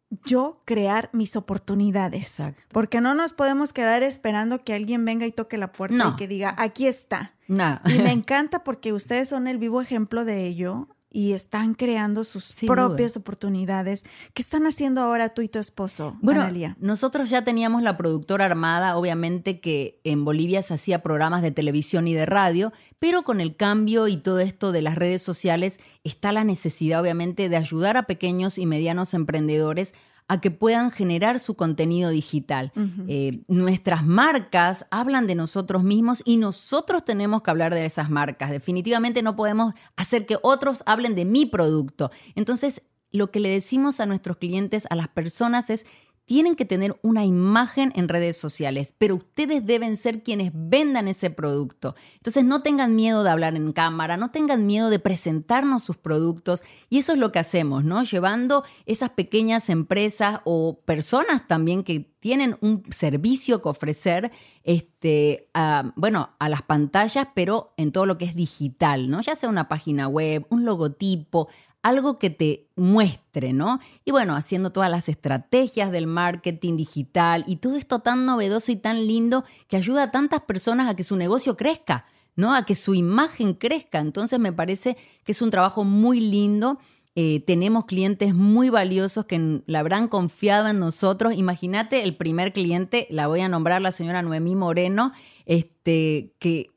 yo 0.09 0.61
crear 0.65 1.09
mis 1.13 1.35
oportunidades. 1.35 2.41
Porque 2.69 3.01
no 3.01 3.13
nos 3.13 3.33
podemos 3.33 3.73
quedar 3.73 4.03
esperando 4.03 4.63
que 4.63 4.73
alguien 4.73 5.03
venga 5.05 5.25
y 5.25 5.31
toque 5.31 5.57
la 5.57 5.71
puerta 5.71 6.11
y 6.13 6.15
que 6.15 6.27
diga, 6.27 6.55
aquí 6.57 6.87
está. 6.87 7.33
No. 7.47 7.79
Y 7.85 7.99
me 7.99 8.11
encanta 8.11 8.63
porque 8.63 8.93
ustedes 8.93 9.29
son 9.29 9.47
el 9.47 9.57
vivo 9.57 9.81
ejemplo 9.81 10.25
de 10.25 10.45
ello 10.45 10.87
y 11.09 11.33
están 11.33 11.73
creando 11.73 12.23
sus 12.23 12.53
propias 12.65 13.15
oportunidades. 13.17 14.03
¿Qué 14.33 14.41
están 14.41 14.65
haciendo 14.65 15.01
ahora 15.01 15.29
tú 15.29 15.41
y 15.41 15.47
tu 15.47 15.59
esposo, 15.59 16.17
bueno, 16.21 16.47
Nosotros 16.79 17.29
ya 17.29 17.43
teníamos 17.43 17.81
la 17.81 17.97
productora 17.97 18.45
armada, 18.45 18.97
obviamente 18.97 19.59
que 19.59 19.99
en 20.03 20.25
Bolivia 20.25 20.61
se 20.61 20.73
hacía 20.73 21.01
programas 21.01 21.41
de 21.41 21.51
televisión 21.51 22.07
y 22.07 22.13
de 22.13 22.25
radio, 22.25 22.73
pero 22.99 23.23
con 23.23 23.41
el 23.41 23.55
cambio 23.55 24.07
y 24.07 24.17
todo 24.17 24.39
esto 24.39 24.71
de 24.71 24.81
las 24.81 24.95
redes 24.95 25.21
sociales 25.21 25.79
está 26.03 26.31
la 26.31 26.43
necesidad, 26.43 27.01
obviamente, 27.01 27.49
de 27.49 27.57
ayudar 27.57 27.97
a 27.97 28.03
pequeños 28.03 28.57
y 28.57 28.65
medianos 28.65 29.13
emprendedores 29.13 29.93
a 30.27 30.41
que 30.41 30.51
puedan 30.51 30.91
generar 30.91 31.39
su 31.39 31.55
contenido 31.55 32.09
digital. 32.09 32.71
Eh, 33.07 33.43
nuestras 33.47 34.05
marcas 34.05 34.85
hablan 34.91 35.25
de 35.25 35.35
nosotros 35.35 35.83
mismos 35.83 36.21
y 36.25 36.37
nosotros 36.37 37.05
tenemos 37.05 37.41
que 37.41 37.51
hablar 37.51 37.73
de 37.73 37.85
esas 37.85 38.09
marcas. 38.09 38.51
Definitivamente 38.51 39.21
no 39.21 39.35
podemos 39.35 39.73
hacer 39.95 40.25
que 40.25 40.37
otros 40.41 40.83
hablen 40.85 41.15
de 41.15 41.25
mi 41.25 41.45
producto. 41.45 42.11
Entonces, 42.35 42.81
lo 43.11 43.31
que 43.31 43.39
le 43.39 43.49
decimos 43.49 43.99
a 43.99 44.05
nuestros 44.05 44.37
clientes, 44.37 44.85
a 44.89 44.95
las 44.95 45.07
personas 45.07 45.69
es 45.69 45.85
tienen 46.27 46.57
que 46.57 46.65
tener 46.65 46.99
una 47.03 47.23
imagen 47.23 47.93
en 47.95 48.09
redes 48.09 48.35
sociales, 48.35 48.93
pero 48.97 49.15
ustedes 49.15 49.65
deben 49.65 49.95
ser 49.95 50.23
quienes 50.23 50.51
vendan 50.53 51.07
ese 51.07 51.29
producto. 51.29 51.95
Entonces 52.15 52.43
no 52.43 52.61
tengan 52.61 52.95
miedo 52.95 53.23
de 53.23 53.29
hablar 53.29 53.55
en 53.55 53.71
cámara, 53.71 54.17
no 54.17 54.29
tengan 54.29 54.67
miedo 54.67 54.89
de 54.89 54.99
presentarnos 54.99 55.83
sus 55.83 55.95
productos 55.95 56.63
y 56.89 56.99
eso 56.99 57.13
es 57.13 57.17
lo 57.17 57.31
que 57.31 57.39
hacemos, 57.39 57.85
¿no? 57.85 58.03
Llevando 58.03 58.65
esas 58.85 59.09
pequeñas 59.11 59.69
empresas 59.69 60.41
o 60.43 60.81
personas 60.85 61.47
también 61.47 61.83
que 61.83 62.11
tienen 62.19 62.57
un 62.59 62.83
servicio 62.89 63.61
que 63.61 63.69
ofrecer, 63.69 64.31
este, 64.63 65.49
bueno, 65.95 66.31
a 66.39 66.49
las 66.49 66.61
pantallas, 66.61 67.29
pero 67.35 67.73
en 67.77 67.93
todo 67.93 68.05
lo 68.05 68.17
que 68.17 68.25
es 68.25 68.35
digital, 68.35 69.09
¿no? 69.09 69.21
Ya 69.21 69.37
sea 69.37 69.47
una 69.47 69.69
página 69.69 70.09
web, 70.09 70.45
un 70.49 70.65
logotipo, 70.65 71.47
algo 71.83 72.17
que 72.17 72.29
te 72.29 72.67
muestre, 72.75 73.53
¿no? 73.53 73.79
Y 74.03 74.11
bueno, 74.11 74.35
haciendo 74.35 74.71
todas 74.71 74.89
las 74.89 75.09
estrategias 75.09 75.91
del 75.91 76.07
marketing 76.07 76.75
digital 76.75 77.43
y 77.47 77.57
todo 77.57 77.75
esto 77.75 77.99
tan 77.99 78.25
novedoso 78.25 78.71
y 78.71 78.75
tan 78.75 79.07
lindo 79.07 79.45
que 79.67 79.77
ayuda 79.77 80.03
a 80.03 80.11
tantas 80.11 80.41
personas 80.41 80.89
a 80.89 80.95
que 80.95 81.03
su 81.03 81.15
negocio 81.15 81.55
crezca, 81.55 82.05
¿no? 82.35 82.53
A 82.53 82.65
que 82.65 82.75
su 82.75 82.93
imagen 82.93 83.53
crezca. 83.53 83.99
Entonces 83.99 84.39
me 84.39 84.51
parece 84.51 84.97
que 85.23 85.31
es 85.31 85.41
un 85.41 85.49
trabajo 85.49 85.83
muy 85.83 86.19
lindo. 86.19 86.79
Eh, 87.15 87.39
tenemos 87.47 87.85
clientes 87.85 88.35
muy 88.35 88.69
valiosos 88.69 89.25
que 89.25 89.61
la 89.65 89.79
habrán 89.79 90.07
confiado 90.07 90.67
en 90.67 90.79
nosotros. 90.79 91.33
Imagínate 91.33 92.03
el 92.03 92.15
primer 92.15 92.53
cliente, 92.53 93.07
la 93.09 93.27
voy 93.27 93.41
a 93.41 93.49
nombrar 93.49 93.81
la 93.81 93.91
señora 93.91 94.21
Noemí 94.21 94.55
Moreno, 94.55 95.13
este, 95.45 96.33
que 96.37 96.76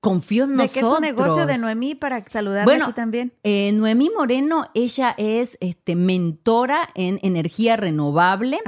confió 0.00 0.44
en 0.44 0.56
nosotros. 0.56 0.74
¿De 0.74 0.80
qué 0.80 0.86
es 0.86 0.92
un 0.92 1.00
negocio 1.02 1.46
de 1.46 1.58
Noemí 1.58 1.94
para 1.94 2.26
saludarla 2.26 2.84
aquí 2.84 2.92
también? 2.92 3.32
Eh, 3.42 3.70
Noemí 3.72 4.10
Moreno, 4.16 4.68
ella 4.74 5.14
es 5.18 5.58
este, 5.60 5.94
mentora 5.94 6.88
en 6.94 7.18
energía 7.22 7.76
renovable. 7.76 8.58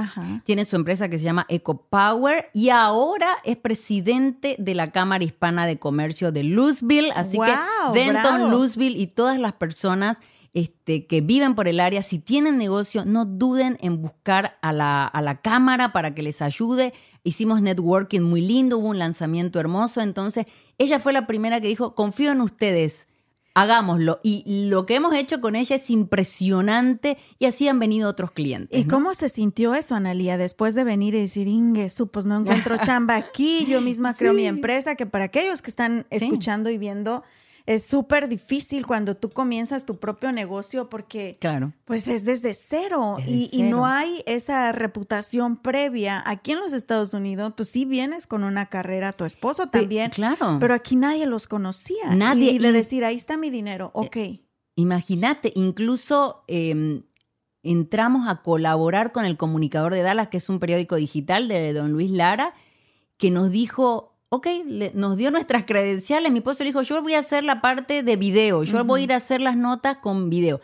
Tiene 0.45 0.65
su 0.65 0.75
empresa 0.75 1.09
que 1.09 1.17
se 1.17 1.25
llama 1.25 1.45
EcoPower 1.49 2.49
y 2.53 2.69
ahora 2.69 3.37
es 3.43 3.57
presidente 3.57 4.55
de 4.59 4.75
la 4.75 4.91
Cámara 4.91 5.23
Hispana 5.23 5.65
de 5.65 5.79
Comercio 5.79 6.31
de 6.31 6.43
Louisville. 6.43 7.11
Así 7.15 7.37
que 7.39 7.53
Denton, 7.93 8.51
Louisville 8.51 8.97
y 8.97 9.07
todas 9.07 9.39
las 9.39 9.53
personas 9.53 10.19
este, 10.53 11.07
que 11.07 11.21
viven 11.21 11.55
por 11.55 11.67
el 11.67 11.79
área, 11.79 12.03
si 12.03 12.19
tienen 12.19 12.57
negocio, 12.57 13.05
no 13.05 13.25
duden 13.25 13.77
en 13.81 14.01
buscar 14.01 14.57
a 14.61 14.71
la, 14.71 15.05
a 15.05 15.21
la 15.21 15.41
cámara 15.41 15.91
para 15.93 16.13
que 16.13 16.21
les 16.21 16.41
ayude. 16.41 16.93
Hicimos 17.23 17.61
networking 17.61 18.21
muy 18.21 18.41
lindo, 18.41 18.77
hubo 18.77 18.89
un 18.89 18.99
lanzamiento 18.99 19.59
hermoso, 19.59 20.01
entonces 20.01 20.45
ella 20.77 20.99
fue 20.99 21.13
la 21.13 21.25
primera 21.25 21.59
que 21.59 21.67
dijo, 21.67 21.95
confío 21.95 22.31
en 22.31 22.41
ustedes, 22.41 23.07
hagámoslo. 23.53 24.19
Y 24.23 24.67
lo 24.69 24.85
que 24.85 24.95
hemos 24.95 25.15
hecho 25.15 25.41
con 25.41 25.55
ella 25.55 25.75
es 25.75 25.89
impresionante 25.89 27.17
y 27.39 27.45
así 27.45 27.67
han 27.67 27.79
venido 27.79 28.09
otros 28.09 28.31
clientes. 28.31 28.79
¿Y 28.79 28.85
cómo 28.85 29.13
se 29.13 29.29
sintió 29.29 29.75
eso, 29.75 29.95
Analia, 29.95 30.37
después 30.37 30.75
de 30.75 30.83
venir 30.83 31.15
y 31.15 31.21
decir, 31.21 31.47
Inge, 31.47 31.87
pues 32.11 32.25
no 32.25 32.39
encuentro 32.39 32.77
chamba 32.83 33.15
aquí, 33.15 33.65
yo 33.65 33.81
misma 33.81 34.15
creo 34.15 34.33
mi 34.33 34.45
empresa, 34.45 34.95
que 34.95 35.05
para 35.05 35.25
aquellos 35.25 35.61
que 35.61 35.69
están 35.69 36.05
escuchando 36.09 36.69
y 36.69 36.77
viendo, 36.77 37.23
es 37.65 37.85
súper 37.85 38.27
difícil 38.27 38.85
cuando 38.85 39.15
tú 39.15 39.29
comienzas 39.29 39.85
tu 39.85 39.97
propio 39.97 40.31
negocio 40.31 40.89
porque 40.89 41.37
claro. 41.39 41.73
pues 41.85 42.07
es 42.07 42.25
desde 42.25 42.53
cero, 42.53 43.17
y, 43.25 43.63
no 43.63 43.85
hay 43.85 44.21
esa 44.25 44.71
reputación 44.73 45.55
previa. 45.57 46.21
Aquí 46.25 46.51
en 46.51 46.59
los 46.59 46.73
Estados 46.73 47.13
Unidos, 47.13 47.53
pues 47.55 47.69
sí 47.69 47.85
vienes 47.85 48.27
con 48.27 48.43
una 48.43 48.65
carrera, 48.65 49.13
tu 49.13 49.23
esposo 49.23 49.67
también, 49.67 50.11
claro. 50.11 50.57
pero 50.59 50.73
aquí 50.73 50.95
nadie 50.95 51.25
los 51.25 51.47
conocía. 51.47 52.13
Nadie. 52.15 52.51
Y, 52.51 52.57
de 52.59 52.71
decir, 52.73 53.05
ahí 53.05 53.15
está 53.15 53.37
mi 53.37 53.49
dinero, 53.49 53.87
eh, 53.87 53.91
ok. 53.93 54.17
Imagínate, 54.75 55.53
incluso 55.55 56.43
em, 56.47 57.03
entramos 57.61 58.27
a 58.27 58.41
colaborar 58.41 59.13
con 59.13 59.23
el 59.23 59.37
Comunicador 59.37 59.93
de 59.93 60.01
Dallas, 60.01 60.27
que 60.27 60.37
es 60.37 60.49
un 60.49 60.59
periódico 60.59 60.95
digital 60.97 61.47
de 61.47 61.71
don 61.71 61.91
Luis 61.91 62.11
Lara, 62.11 62.53
que 63.17 63.31
nos 63.31 63.51
dijo, 63.51 64.12
ok, 64.33 64.47
nos 64.95 65.15
dio 65.15 65.29
nuestras 65.29 65.63
credenciales, 65.63 66.31
mi 66.31 66.39
esposo 66.39 66.63
le 66.63 66.69
dijo, 66.69 66.81
yo 66.81 66.99
voy 67.03 67.13
a 67.13 67.19
hacer 67.19 67.43
la 67.43 67.61
parte 67.61 68.01
de 68.01 68.15
video, 68.15 68.63
yo 68.63 68.83
voy 68.83 69.01
a 69.01 69.03
ir 69.03 69.13
a 69.13 69.17
hacer 69.17 69.41
las 69.41 69.55
notas 69.55 69.97
con 69.97 70.31
video. 70.31 70.59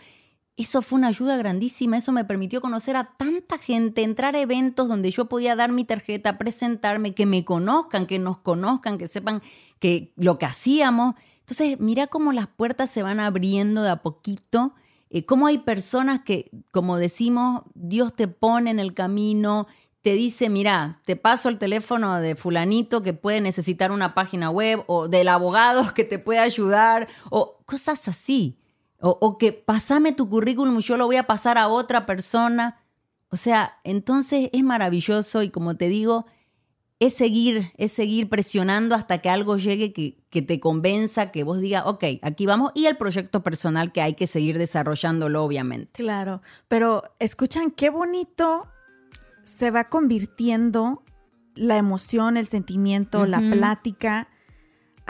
Eso 0.58 0.82
fue 0.82 0.98
una 0.98 1.10
ayuda 1.10 1.38
grandísima, 1.38 1.96
eso 1.96 2.12
me 2.12 2.26
permitió 2.26 2.62
conocer 2.62 2.96
a 2.96 3.12
tanta 3.16 3.60
gente, 3.60 4.02
entrar 4.02 4.36
a 4.36 4.40
eventos 4.40 4.88
donde 4.88 5.12
yo 5.12 5.30
podía 5.30 5.56
dar 5.56 5.72
mi 5.72 5.84
tarjeta, 5.84 6.40
presentarme, 6.40 7.14
que 7.14 7.28
me 7.28 7.46
conozcan, 7.46 8.08
que 8.08 8.18
nos 8.18 8.40
conozcan, 8.40 8.98
que 8.98 9.08
sepan 9.08 9.44
que 9.78 10.14
lo 10.16 10.40
que 10.40 10.48
hacíamos. 10.48 11.14
Entonces, 11.42 11.80
mira 11.80 12.08
cómo 12.08 12.34
las 12.34 12.48
puertas 12.48 12.90
se 12.90 13.04
van 13.04 13.20
abriendo 13.20 13.84
de 13.84 13.92
a 13.92 13.98
poquito, 13.98 14.74
eh, 15.12 15.26
cómo 15.26 15.46
hay 15.46 15.60
personas 15.60 16.22
que, 16.22 16.50
como 16.72 16.98
decimos, 16.98 17.62
Dios 17.76 18.16
te 18.16 18.28
pone 18.28 18.72
en 18.72 18.80
el 18.80 18.96
camino, 18.96 19.68
te 20.02 20.14
dice, 20.14 20.50
mira, 20.50 21.02
te 21.06 21.16
paso 21.16 21.50
el 21.50 21.58
teléfono 21.58 22.20
de 22.22 22.36
fulanito 22.36 23.04
que 23.04 23.14
puede 23.14 23.42
necesitar 23.42 23.92
una 23.92 24.14
página 24.14 24.50
web 24.50 24.84
o 24.88 25.08
del 25.08 25.28
abogado 25.28 25.94
que 25.94 26.04
te 26.04 26.20
puede 26.20 26.40
ayudar 26.40 27.08
o 27.30 27.60
cosas 27.66 28.08
así. 28.08 28.56
O, 29.02 29.38
que 29.38 29.54
pasame 29.54 30.12
tu 30.12 30.28
currículum 30.30 30.80
yo 30.82 30.98
lo 30.98 31.06
voy 31.06 31.16
a 31.16 31.26
pasar 31.26 31.58
a 31.58 31.70
otra 31.70 32.06
persona. 32.06 32.82
O 33.30 33.38
sea, 33.38 33.78
entonces 33.86 34.50
es 34.52 34.62
maravilloso 34.62 35.42
y 35.42 35.52
como 35.52 35.78
te 35.78 35.88
digo, 35.88 36.26
es 37.00 37.14
seguir, 37.14 37.72
es 37.78 37.94
seguir 37.94 38.28
presionando 38.28 38.96
hasta 38.96 39.20
que 39.20 39.30
algo 39.30 39.56
llegue 39.56 39.94
que, 39.94 40.22
que 40.30 40.42
te 40.42 40.60
convenza, 40.60 41.32
que 41.32 41.46
vos 41.46 41.62
digas, 41.62 41.84
ok, 41.86 42.04
aquí 42.22 42.46
vamos, 42.46 42.74
y 42.76 42.88
el 42.88 42.98
proyecto 42.98 43.42
personal 43.42 43.94
que 43.94 44.02
hay 44.02 44.16
que 44.16 44.28
seguir 44.28 44.58
desarrollándolo, 44.58 45.46
obviamente. 45.46 45.92
Claro, 45.94 46.42
pero 46.68 47.04
escuchan 47.20 47.72
qué 47.72 47.90
bonito 47.90 48.68
se 49.58 49.72
va 49.72 49.86
convirtiendo 49.86 51.04
la 51.56 51.78
emoción, 51.78 52.38
el 52.38 52.48
sentimiento, 52.48 53.26
la 53.26 53.40
plática 53.40 54.30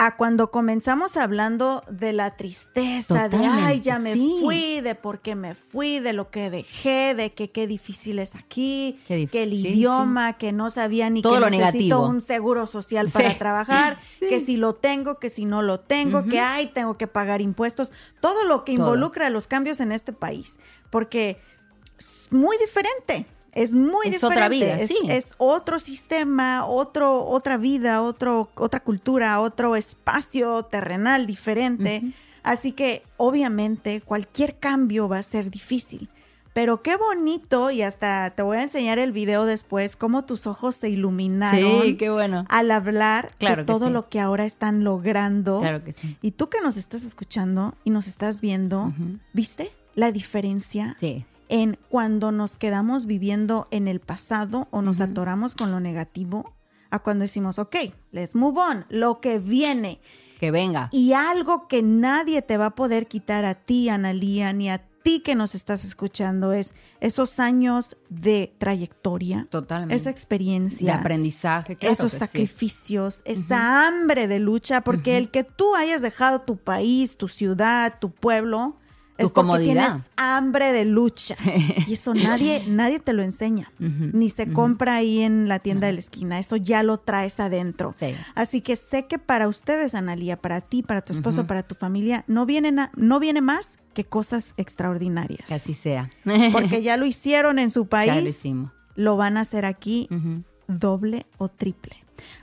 a 0.01 0.15
cuando 0.15 0.49
comenzamos 0.49 1.17
hablando 1.17 1.83
de 1.89 2.13
la 2.13 2.37
tristeza, 2.37 3.27
de 3.27 3.35
ay, 3.45 3.81
ya 3.81 3.99
me 3.99 4.15
fui, 4.15 4.79
de 4.79 4.95
por 4.95 5.19
qué 5.19 5.35
me 5.35 5.55
fui, 5.55 5.99
de 5.99 6.13
lo 6.13 6.31
que 6.31 6.49
dejé, 6.49 7.13
de 7.15 7.33
que 7.33 7.51
qué 7.51 7.67
difícil 7.67 8.17
es 8.19 8.33
aquí, 8.33 8.97
que 9.05 9.43
el 9.43 9.53
idioma, 9.53 10.37
que 10.37 10.53
no 10.53 10.71
sabía 10.71 11.09
ni 11.09 11.21
que 11.21 11.39
necesito 11.51 12.01
un 12.01 12.21
seguro 12.21 12.65
social 12.65 13.09
para 13.09 13.37
trabajar, 13.37 13.99
que 14.21 14.39
si 14.39 14.55
lo 14.55 14.73
tengo, 14.73 15.19
que 15.19 15.29
si 15.29 15.43
no 15.43 15.61
lo 15.61 15.81
tengo, 15.81 16.23
que 16.23 16.39
ay, 16.39 16.67
tengo 16.67 16.97
que 16.97 17.07
pagar 17.07 17.41
impuestos, 17.41 17.91
todo 18.21 18.45
lo 18.45 18.63
que 18.63 18.71
involucra 18.71 19.29
los 19.29 19.47
cambios 19.47 19.81
en 19.81 19.91
este 19.91 20.13
país, 20.13 20.59
porque 20.91 21.41
es 21.97 22.29
muy 22.31 22.57
diferente 22.57 23.27
es 23.53 23.73
muy 23.73 24.07
es 24.07 24.13
diferente. 24.13 24.35
Otra 24.35 24.49
vida, 24.49 24.79
es, 24.79 24.91
es, 25.07 25.29
otro 25.37 25.79
sistema, 25.79 26.65
otro, 26.65 27.25
otra 27.25 27.57
vida, 27.57 28.01
otro, 28.01 28.49
otra 28.55 28.79
cultura, 28.79 29.39
otro 29.41 29.75
espacio 29.75 30.63
terrenal 30.63 31.25
diferente. 31.25 32.03
Así 32.43 32.71
que 32.71 33.03
obviamente 33.17 34.01
cualquier 34.01 34.57
cambio 34.57 35.07
va 35.07 35.19
a 35.19 35.23
ser 35.23 35.49
difícil. 35.49 36.09
Pero 36.53 36.81
qué 36.81 36.97
bonito, 36.97 37.69
y 37.69 37.83
hasta 37.83 38.31
te 38.31 38.41
voy 38.41 38.57
a 38.57 38.63
enseñar 38.63 38.97
el 38.97 39.11
video 39.11 39.45
después, 39.45 39.95
cómo 39.95 40.25
tus 40.25 40.47
ojos 40.47 40.75
se 40.75 40.89
iluminaron. 40.89 41.83
Sí, 41.83 41.95
qué 41.95 42.09
bueno. 42.09 42.45
Al 42.49 42.71
hablar 42.71 43.31
de 43.39 43.63
todo 43.63 43.89
lo 43.89 44.09
que 44.09 44.19
ahora 44.19 44.45
están 44.45 44.83
logrando. 44.83 45.59
Claro 45.59 45.83
que 45.83 45.93
sí. 45.93 46.17
Y 46.21 46.31
tú 46.31 46.49
que 46.49 46.59
nos 46.61 46.75
estás 46.75 47.03
escuchando 47.03 47.75
y 47.83 47.91
nos 47.91 48.07
estás 48.07 48.41
viendo, 48.41 48.91
¿viste 49.31 49.71
la 49.95 50.11
diferencia? 50.11 50.97
Sí 50.99 51.25
en 51.49 51.77
cuando 51.89 52.31
nos 52.31 52.55
quedamos 52.55 53.05
viviendo 53.05 53.67
en 53.71 53.87
el 53.87 53.99
pasado 53.99 54.67
o 54.71 54.81
nos 54.81 55.01
atoramos 55.01 55.55
con 55.55 55.71
lo 55.71 55.79
negativo, 55.79 56.53
a 56.91 56.99
cuando 56.99 57.23
decimos, 57.23 57.59
ok, 57.59 57.75
let's 58.11 58.35
move 58.35 58.59
on, 58.59 58.85
lo 58.89 59.19
que 59.19 59.39
viene. 59.39 59.99
Que 60.39 60.51
venga. 60.51 60.89
Y 60.91 61.13
algo 61.13 61.67
que 61.67 61.81
nadie 61.81 62.41
te 62.41 62.57
va 62.57 62.67
a 62.67 62.75
poder 62.75 63.07
quitar 63.07 63.45
a 63.45 63.55
ti, 63.55 63.89
Analía, 63.89 64.53
ni 64.53 64.69
a 64.69 64.85
ti 65.01 65.19
que 65.19 65.35
nos 65.35 65.55
estás 65.55 65.83
escuchando, 65.83 66.53
es 66.53 66.73
esos 66.99 67.39
años 67.39 67.97
de 68.09 68.55
trayectoria. 68.57 69.47
Totalmente. 69.49 69.95
Esa 69.95 70.09
experiencia. 70.09 70.93
De 70.93 70.99
aprendizaje, 70.99 71.77
Esos 71.81 72.13
sacrificios, 72.13 73.21
esa 73.25 73.87
hambre 73.87 74.27
de 74.27 74.39
lucha, 74.39 74.81
porque 74.81 75.17
el 75.17 75.29
que 75.29 75.43
tú 75.43 75.75
hayas 75.75 76.01
dejado 76.01 76.41
tu 76.41 76.57
país, 76.57 77.17
tu 77.17 77.27
ciudad, 77.27 77.97
tu 77.99 78.11
pueblo, 78.11 78.77
es 79.19 79.31
porque 79.31 79.63
tienes 79.63 79.93
hambre 80.17 80.71
de 80.71 80.85
lucha. 80.85 81.35
Y 81.87 81.93
eso 81.93 82.13
nadie, 82.13 82.63
nadie 82.67 82.99
te 82.99 83.13
lo 83.13 83.21
enseña. 83.21 83.71
Ni 83.77 84.29
se 84.29 84.51
compra 84.51 84.95
ahí 84.95 85.21
en 85.21 85.47
la 85.47 85.59
tienda 85.59 85.87
de 85.87 85.93
la 85.93 85.99
esquina. 85.99 86.39
Eso 86.39 86.55
ya 86.55 86.83
lo 86.83 86.97
traes 86.99 87.39
adentro. 87.39 87.93
Así 88.35 88.61
que 88.61 88.75
sé 88.75 89.05
que 89.05 89.19
para 89.19 89.47
ustedes, 89.47 89.93
Analía, 89.93 90.37
para 90.37 90.61
ti, 90.61 90.81
para 90.83 91.01
tu 91.01 91.13
esposo, 91.13 91.45
para 91.47 91.63
tu 91.63 91.75
familia, 91.75 92.23
no 92.27 92.45
viene, 92.45 92.73
no 92.95 93.19
viene 93.19 93.41
más 93.41 93.77
que 93.93 94.05
cosas 94.05 94.53
extraordinarias. 94.57 95.47
Que 95.47 95.55
así 95.55 95.73
sea. 95.73 96.09
Porque 96.51 96.81
ya 96.81 96.97
lo 96.97 97.05
hicieron 97.05 97.59
en 97.59 97.69
su 97.69 97.87
país. 97.89 98.41
lo 98.95 99.17
van 99.17 99.37
a 99.37 99.41
hacer 99.41 99.65
aquí 99.65 100.07
doble 100.67 101.25
o 101.37 101.49
triple. 101.49 101.97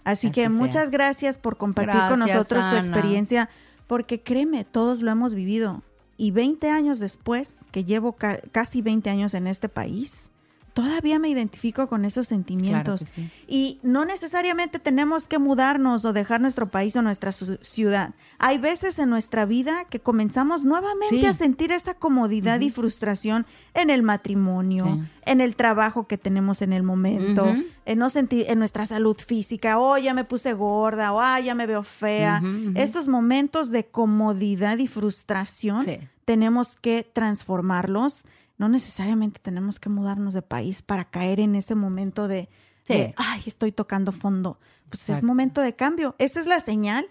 Así, 0.05 0.31
que 0.31 0.49
muchas 0.49 0.91
gracias 0.91 1.39
por 1.39 1.57
compartir 1.57 2.01
con 2.09 2.19
nosotros 2.19 2.69
tu 2.71 2.77
experiencia, 2.77 3.49
porque 3.87 4.21
créeme, 4.21 4.65
todos 4.65 5.03
lo 5.03 5.11
hemos 5.11 5.35
vivido. 5.35 5.83
Y 6.17 6.31
20 6.31 6.71
años 6.71 6.99
después, 6.99 7.61
que 7.73 7.85
llevo 7.85 8.17
casi 8.53 8.83
20 8.83 9.11
años 9.11 9.35
en 9.35 9.47
este 9.47 9.69
país, 9.69 10.31
todavía 10.77 11.19
me 11.19 11.31
identifico 11.31 11.89
con 11.89 12.05
esos 12.05 12.29
sentimientos. 12.29 13.03
Y 13.49 13.81
no 13.83 14.05
necesariamente 14.05 14.79
tenemos 14.79 15.27
que 15.27 15.39
mudarnos 15.39 16.05
o 16.05 16.13
dejar 16.13 16.43
nuestro 16.43 16.71
país 16.71 16.95
o 16.97 17.03
nuestra 17.03 17.33
ciudad. 17.33 18.11
Hay 18.39 18.59
veces 18.59 18.99
en 18.99 19.09
nuestra 19.09 19.47
vida 19.47 19.87
que 19.89 20.01
comenzamos 20.01 20.65
nuevamente 20.65 21.27
a 21.27 21.33
sentir 21.33 21.73
esa 21.73 21.95
comodidad 21.95 22.61
y 22.61 22.69
frustración 22.69 23.47
en 23.73 23.89
el 23.89 24.03
matrimonio, 24.03 25.03
en 25.25 25.41
el 25.41 25.57
trabajo 25.57 26.07
que 26.07 26.19
tenemos 26.19 26.61
en 26.61 26.75
el 26.75 26.83
momento, 26.83 27.57
en 27.87 27.99
no 27.99 28.11
sentir 28.11 28.45
en 28.51 28.59
nuestra 28.59 28.85
salud 28.85 29.17
física, 29.17 29.79
oh, 29.79 29.97
ya 29.97 30.13
me 30.13 30.25
puse 30.25 30.53
gorda, 30.53 31.15
o 31.15 31.17
oh, 31.17 31.39
ya 31.39 31.55
me 31.55 31.67
veo 31.67 31.85
fea. 31.85 32.43
Estos 32.75 33.09
momentos 33.09 33.71
de 33.71 33.87
comodidad 33.87 34.77
y 34.77 34.89
frustración 34.89 35.87
tenemos 36.27 36.77
que 36.83 37.09
transformarlos 37.11 38.27
no 38.59 38.69
necesariamente 38.69 39.41
tenemos 39.41 39.79
que 39.79 39.89
mudarnos 39.89 40.35
de 40.35 40.43
país 40.43 40.83
para 40.83 41.05
caer 41.05 41.41
en 41.41 41.55
ese 41.57 41.75
momento 41.75 42.29
de, 42.29 42.49
ay, 42.89 43.43
estoy 43.47 43.73
tocando 43.73 44.13
fondo. 44.13 44.59
Pues 44.89 45.09
es 45.11 45.23
momento 45.23 45.61
de 45.61 45.75
cambio. 45.75 46.15
Esa 46.19 46.41
es 46.41 46.47
la 46.47 46.61
señal 46.61 47.07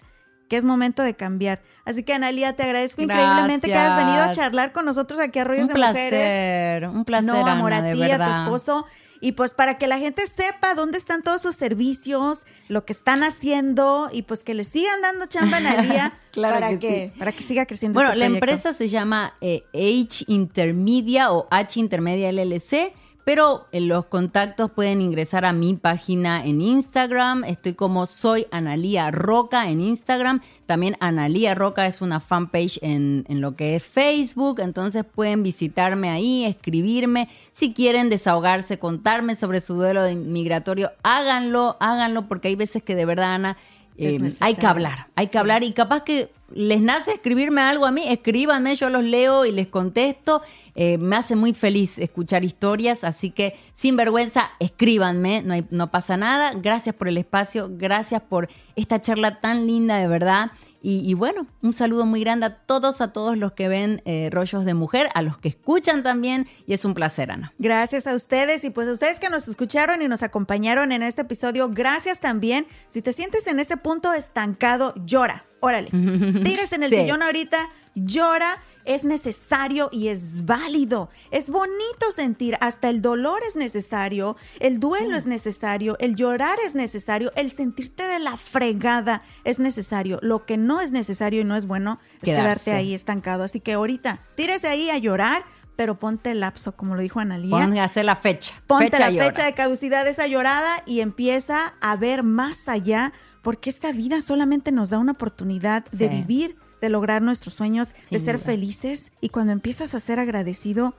que 0.50 0.58
es 0.58 0.64
momento 0.64 1.02
de 1.02 1.16
cambiar. 1.16 1.62
Así 1.86 2.04
que, 2.04 2.14
Analia, 2.14 2.56
te 2.56 2.64
agradezco 2.64 3.02
increíblemente 3.02 3.68
que 3.68 3.74
hayas 3.76 3.96
venido 3.96 4.24
a 4.24 4.32
charlar 4.32 4.72
con 4.72 4.86
nosotros 4.86 5.20
aquí 5.20 5.40
a 5.40 5.44
Rollos 5.44 5.68
de 5.68 5.74
Mujeres. 5.74 6.90
Un 6.90 7.04
placer, 7.04 7.26
No, 7.26 7.48
amor, 7.48 7.74
a 7.74 7.92
ti, 7.92 8.04
a 8.04 8.18
tu 8.18 8.32
esposo. 8.32 8.86
Y 9.22 9.34
pues 9.34 9.54
para 9.54 9.78
que 9.78 9.88
la 9.88 9.98
gente 9.98 10.24
sepa 10.28 10.76
dónde 10.76 10.98
están 10.98 11.24
todos 11.24 11.42
sus 11.42 11.56
servicios, 11.56 12.44
lo 12.68 12.86
que 12.86 12.94
están 12.94 13.24
haciendo 13.24 14.10
y 14.12 14.24
pues 14.24 14.44
que 14.44 14.54
le 14.54 14.64
sigan 14.64 15.02
dando 15.02 15.26
chamba 15.28 15.58
en 15.58 15.66
para, 16.42 16.80
que, 16.80 17.12
para 17.18 17.32
que 17.32 17.42
siga 17.42 17.66
creciendo. 17.66 17.98
Bueno, 17.98 18.10
este 18.12 18.20
la 18.20 18.26
empresa 18.26 18.74
se 18.74 18.90
llama 18.90 19.36
eh, 19.42 19.64
H 19.74 20.26
Intermedia 20.28 21.32
o 21.32 21.48
H 21.52 21.80
Intermedia 21.80 22.32
LLC. 22.32 22.94
Pero 23.26 23.66
en 23.72 23.88
los 23.88 24.06
contactos 24.06 24.70
pueden 24.70 25.02
ingresar 25.02 25.46
a 25.46 25.52
mi 25.52 25.74
página 25.74 26.46
en 26.46 26.62
Instagram. 26.62 27.44
Estoy 27.44 27.74
como 27.74 28.06
soy 28.06 28.46
Analía 28.52 29.10
Roca 29.10 29.68
en 29.68 29.82
Instagram. 29.82 30.42
También 30.68 30.96
Analía 31.00 31.56
Roca 31.56 31.88
es 31.88 32.04
una 32.04 32.20
fanpage 32.20 32.78
en, 32.84 33.26
en 33.28 33.42
lo 33.42 33.56
que 33.56 33.76
es 33.76 33.84
Facebook. 33.84 34.60
Entonces 34.60 35.04
pueden 35.04 35.42
visitarme 35.42 36.10
ahí, 36.10 36.46
escribirme. 36.46 37.28
Si 37.50 37.74
quieren 37.74 38.10
desahogarse, 38.10 38.78
contarme 38.78 39.36
sobre 39.36 39.60
su 39.60 39.74
duelo 39.74 40.04
migratorio, 40.16 40.92
háganlo, 41.02 41.78
háganlo, 41.80 42.28
porque 42.28 42.50
hay 42.50 42.56
veces 42.56 42.84
que 42.84 42.94
de 42.94 43.08
verdad, 43.08 43.34
Ana, 43.34 43.58
eh, 43.98 44.20
hay 44.42 44.56
que 44.56 44.68
hablar, 44.68 45.08
hay 45.16 45.28
que 45.28 45.38
hablar 45.38 45.64
y 45.64 45.72
capaz 45.72 46.04
que 46.04 46.30
les 46.54 46.82
nace 46.82 47.14
escribirme 47.14 47.62
algo 47.62 47.86
a 47.86 47.92
mí, 47.92 48.04
escríbanme, 48.08 48.76
yo 48.76 48.90
los 48.90 49.04
leo 49.04 49.46
y 49.46 49.52
les 49.52 49.68
contesto. 49.68 50.42
Eh, 50.76 50.98
me 50.98 51.16
hace 51.16 51.36
muy 51.36 51.54
feliz 51.54 51.98
escuchar 51.98 52.44
historias, 52.44 53.04
así 53.04 53.32
que 53.32 53.58
sin 53.74 53.96
vergüenza, 53.96 54.50
escríbanme, 54.60 55.42
no, 55.42 55.54
hay, 55.54 55.66
no 55.72 55.90
pasa 55.90 56.18
nada. 56.18 56.52
Gracias 56.52 56.94
por 56.94 57.08
el 57.08 57.18
espacio, 57.18 57.70
gracias 57.72 58.22
por 58.22 58.50
esta 58.76 59.02
charla 59.02 59.40
tan 59.40 59.66
linda 59.66 59.98
de 59.98 60.08
verdad. 60.08 60.52
Y, 60.88 61.16
bueno, 61.16 61.48
un 61.64 61.74
saludo 61.74 62.06
muy 62.06 62.20
grande 62.20 62.46
a 62.46 62.54
todos, 62.54 63.02
a 63.02 63.12
todos 63.12 63.36
los 63.40 63.54
que 63.54 63.68
ven 63.68 64.04
eh, 64.06 64.30
Rollos 64.32 64.66
de 64.66 64.76
Mujer, 64.76 65.10
a 65.16 65.24
los 65.24 65.40
que 65.40 65.50
escuchan 65.50 66.04
también, 66.04 66.46
y 66.68 66.76
es 66.76 66.86
un 66.86 66.94
placer, 66.94 67.32
Ana. 67.32 67.56
Gracias 67.58 68.06
a 68.06 68.14
ustedes 68.14 68.64
y 68.64 68.70
pues 68.70 68.88
a 68.88 68.92
ustedes 68.92 69.20
que 69.20 69.32
nos 69.32 69.48
escucharon 69.48 70.04
y 70.04 70.08
nos 70.08 70.22
acompañaron 70.22 70.92
en 70.92 71.02
este 71.02 71.24
episodio, 71.24 71.70
gracias 71.70 72.20
también. 72.20 72.68
Si 72.88 73.02
te 73.02 73.14
sientes 73.14 73.48
en 73.48 73.60
ese 73.60 73.78
punto 73.78 74.14
estancado, 74.14 74.94
llora, 75.08 75.48
órale, 75.60 75.90
tires 76.44 76.72
en 76.72 76.84
el 76.84 76.92
sillón 76.92 77.24
ahorita, 77.24 77.58
llora 77.96 78.60
es 78.86 79.04
necesario 79.04 79.90
y 79.92 80.08
es 80.08 80.46
válido. 80.46 81.10
Es 81.32 81.50
bonito 81.50 82.12
sentir, 82.12 82.58
hasta 82.62 82.90
el 82.90 83.02
dolor 83.02 83.42
es 83.48 83.56
necesario, 83.56 84.36
el 84.60 84.80
duelo 84.80 85.16
es 85.16 85.26
necesario, 85.26 85.98
el 86.00 86.16
llorar 86.16 86.58
es 86.66 86.76
necesario, 86.76 87.32
el 87.36 87.52
sentirte 87.52 88.04
de 88.08 88.20
la 88.20 88.38
fregada 88.38 89.22
es 89.44 89.60
necesario. 89.60 90.20
Lo 90.22 90.46
que 90.46 90.58
no 90.58 90.82
es 90.82 90.92
necesario 90.92 91.42
y 91.42 91.44
no 91.44 91.56
es 91.56 91.66
bueno 91.66 92.00
es 92.22 92.30
quedarte 92.30 92.72
ahí 92.72 92.94
estancado. 92.94 93.44
Así 93.44 93.60
que 93.60 93.74
ahorita 93.74 94.20
tírese 94.36 94.68
ahí 94.68 94.90
a 94.90 94.98
llorar, 94.98 95.44
pero 95.76 96.00
ponte 96.00 96.32
el 96.32 96.40
lapso, 96.40 96.76
como 96.76 96.96
lo 96.96 97.02
dijo 97.02 97.20
Analía. 97.20 97.84
Hacer 97.84 98.06
la 98.06 98.16
fecha. 98.16 98.54
Ponte 98.68 98.98
la 98.98 99.12
fecha 99.12 99.46
de 99.46 99.54
caducidad 99.54 100.06
de 100.06 100.12
esa 100.12 100.28
llorada 100.28 100.84
y 100.86 101.02
empieza 101.02 101.74
a 101.82 101.96
ver 101.98 102.24
más 102.24 102.70
allá, 102.70 103.14
porque 103.42 103.70
esta 103.70 103.92
vida 103.92 104.22
solamente 104.22 104.72
nos 104.72 104.90
da 104.90 104.98
una 104.98 105.12
oportunidad 105.12 105.86
de 105.92 106.08
vivir 106.08 106.56
de 106.86 106.90
lograr 106.90 107.24
nuestros 107.24 107.56
sueños, 107.56 107.96
de 108.12 108.20
ser 108.20 108.38
felices. 108.38 109.12
Y 109.22 109.30
cuando 109.30 109.54
empiezas 109.54 109.96
a 109.96 110.00
ser 110.00 110.20
agradecido, 110.20 110.94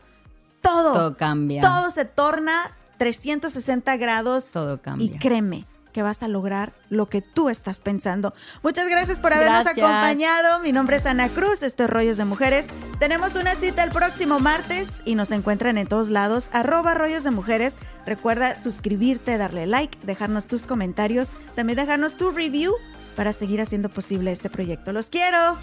todo, 0.61 0.93
todo 0.93 1.17
cambia. 1.17 1.63
Todo 1.63 1.93
se 1.93 2.05
torna 2.05 2.77
360 2.99 3.97
grados. 3.97 4.47
Todo 4.53 4.83
cambia. 4.83 5.07
Y 5.07 5.19
créeme 5.19 5.67
que 5.93 6.03
vas 6.03 6.23
a 6.23 6.29
lograr 6.29 6.75
lo 6.91 7.09
que 7.09 7.23
tú 7.23 7.49
estás 7.49 7.81
pensando. 7.81 8.35
Muchas 8.63 8.87
gracias 8.87 9.19
por 9.19 9.33
habernos 9.33 9.67
acompañado. 9.67 10.59
Mi 10.59 10.71
nombre 10.71 10.97
es 10.97 11.07
Ana 11.07 11.31
Cruz, 11.31 11.63
esto 11.63 11.85
es 11.85 11.91
Rollos 11.91 12.19
de 12.19 12.27
Mujeres. 12.27 12.67
Tenemos 12.99 13.35
una 13.35 13.55
cita 13.55 13.83
el 13.83 13.93
próximo 13.93 14.39
martes 14.39 14.89
y 15.07 15.15
nos 15.15 15.31
encuentran 15.31 15.79
en 15.79 15.87
todos 15.87 16.11
lados, 16.11 16.51
arroba 16.53 16.93
Rollos 16.93 17.25
de 17.25 17.31
Mujeres. 17.31 17.77
Recuerda 18.05 18.57
suscribirte, 18.57 19.39
darle 19.39 19.67
like, 19.67 19.97
dejarnos 20.05 20.49
tus 20.49 20.67
comentarios, 20.67 21.31
también 21.55 21.79
dejarnos 21.79 22.17
tu 22.19 22.31
review 22.31 22.75
para 23.17 23.33
seguir 23.33 23.61
haciendo 23.61 23.89
posible 23.89 24.31
este 24.31 24.51
proyecto. 24.51 24.93
¡Los 24.93 25.11
quiero! 25.11 25.59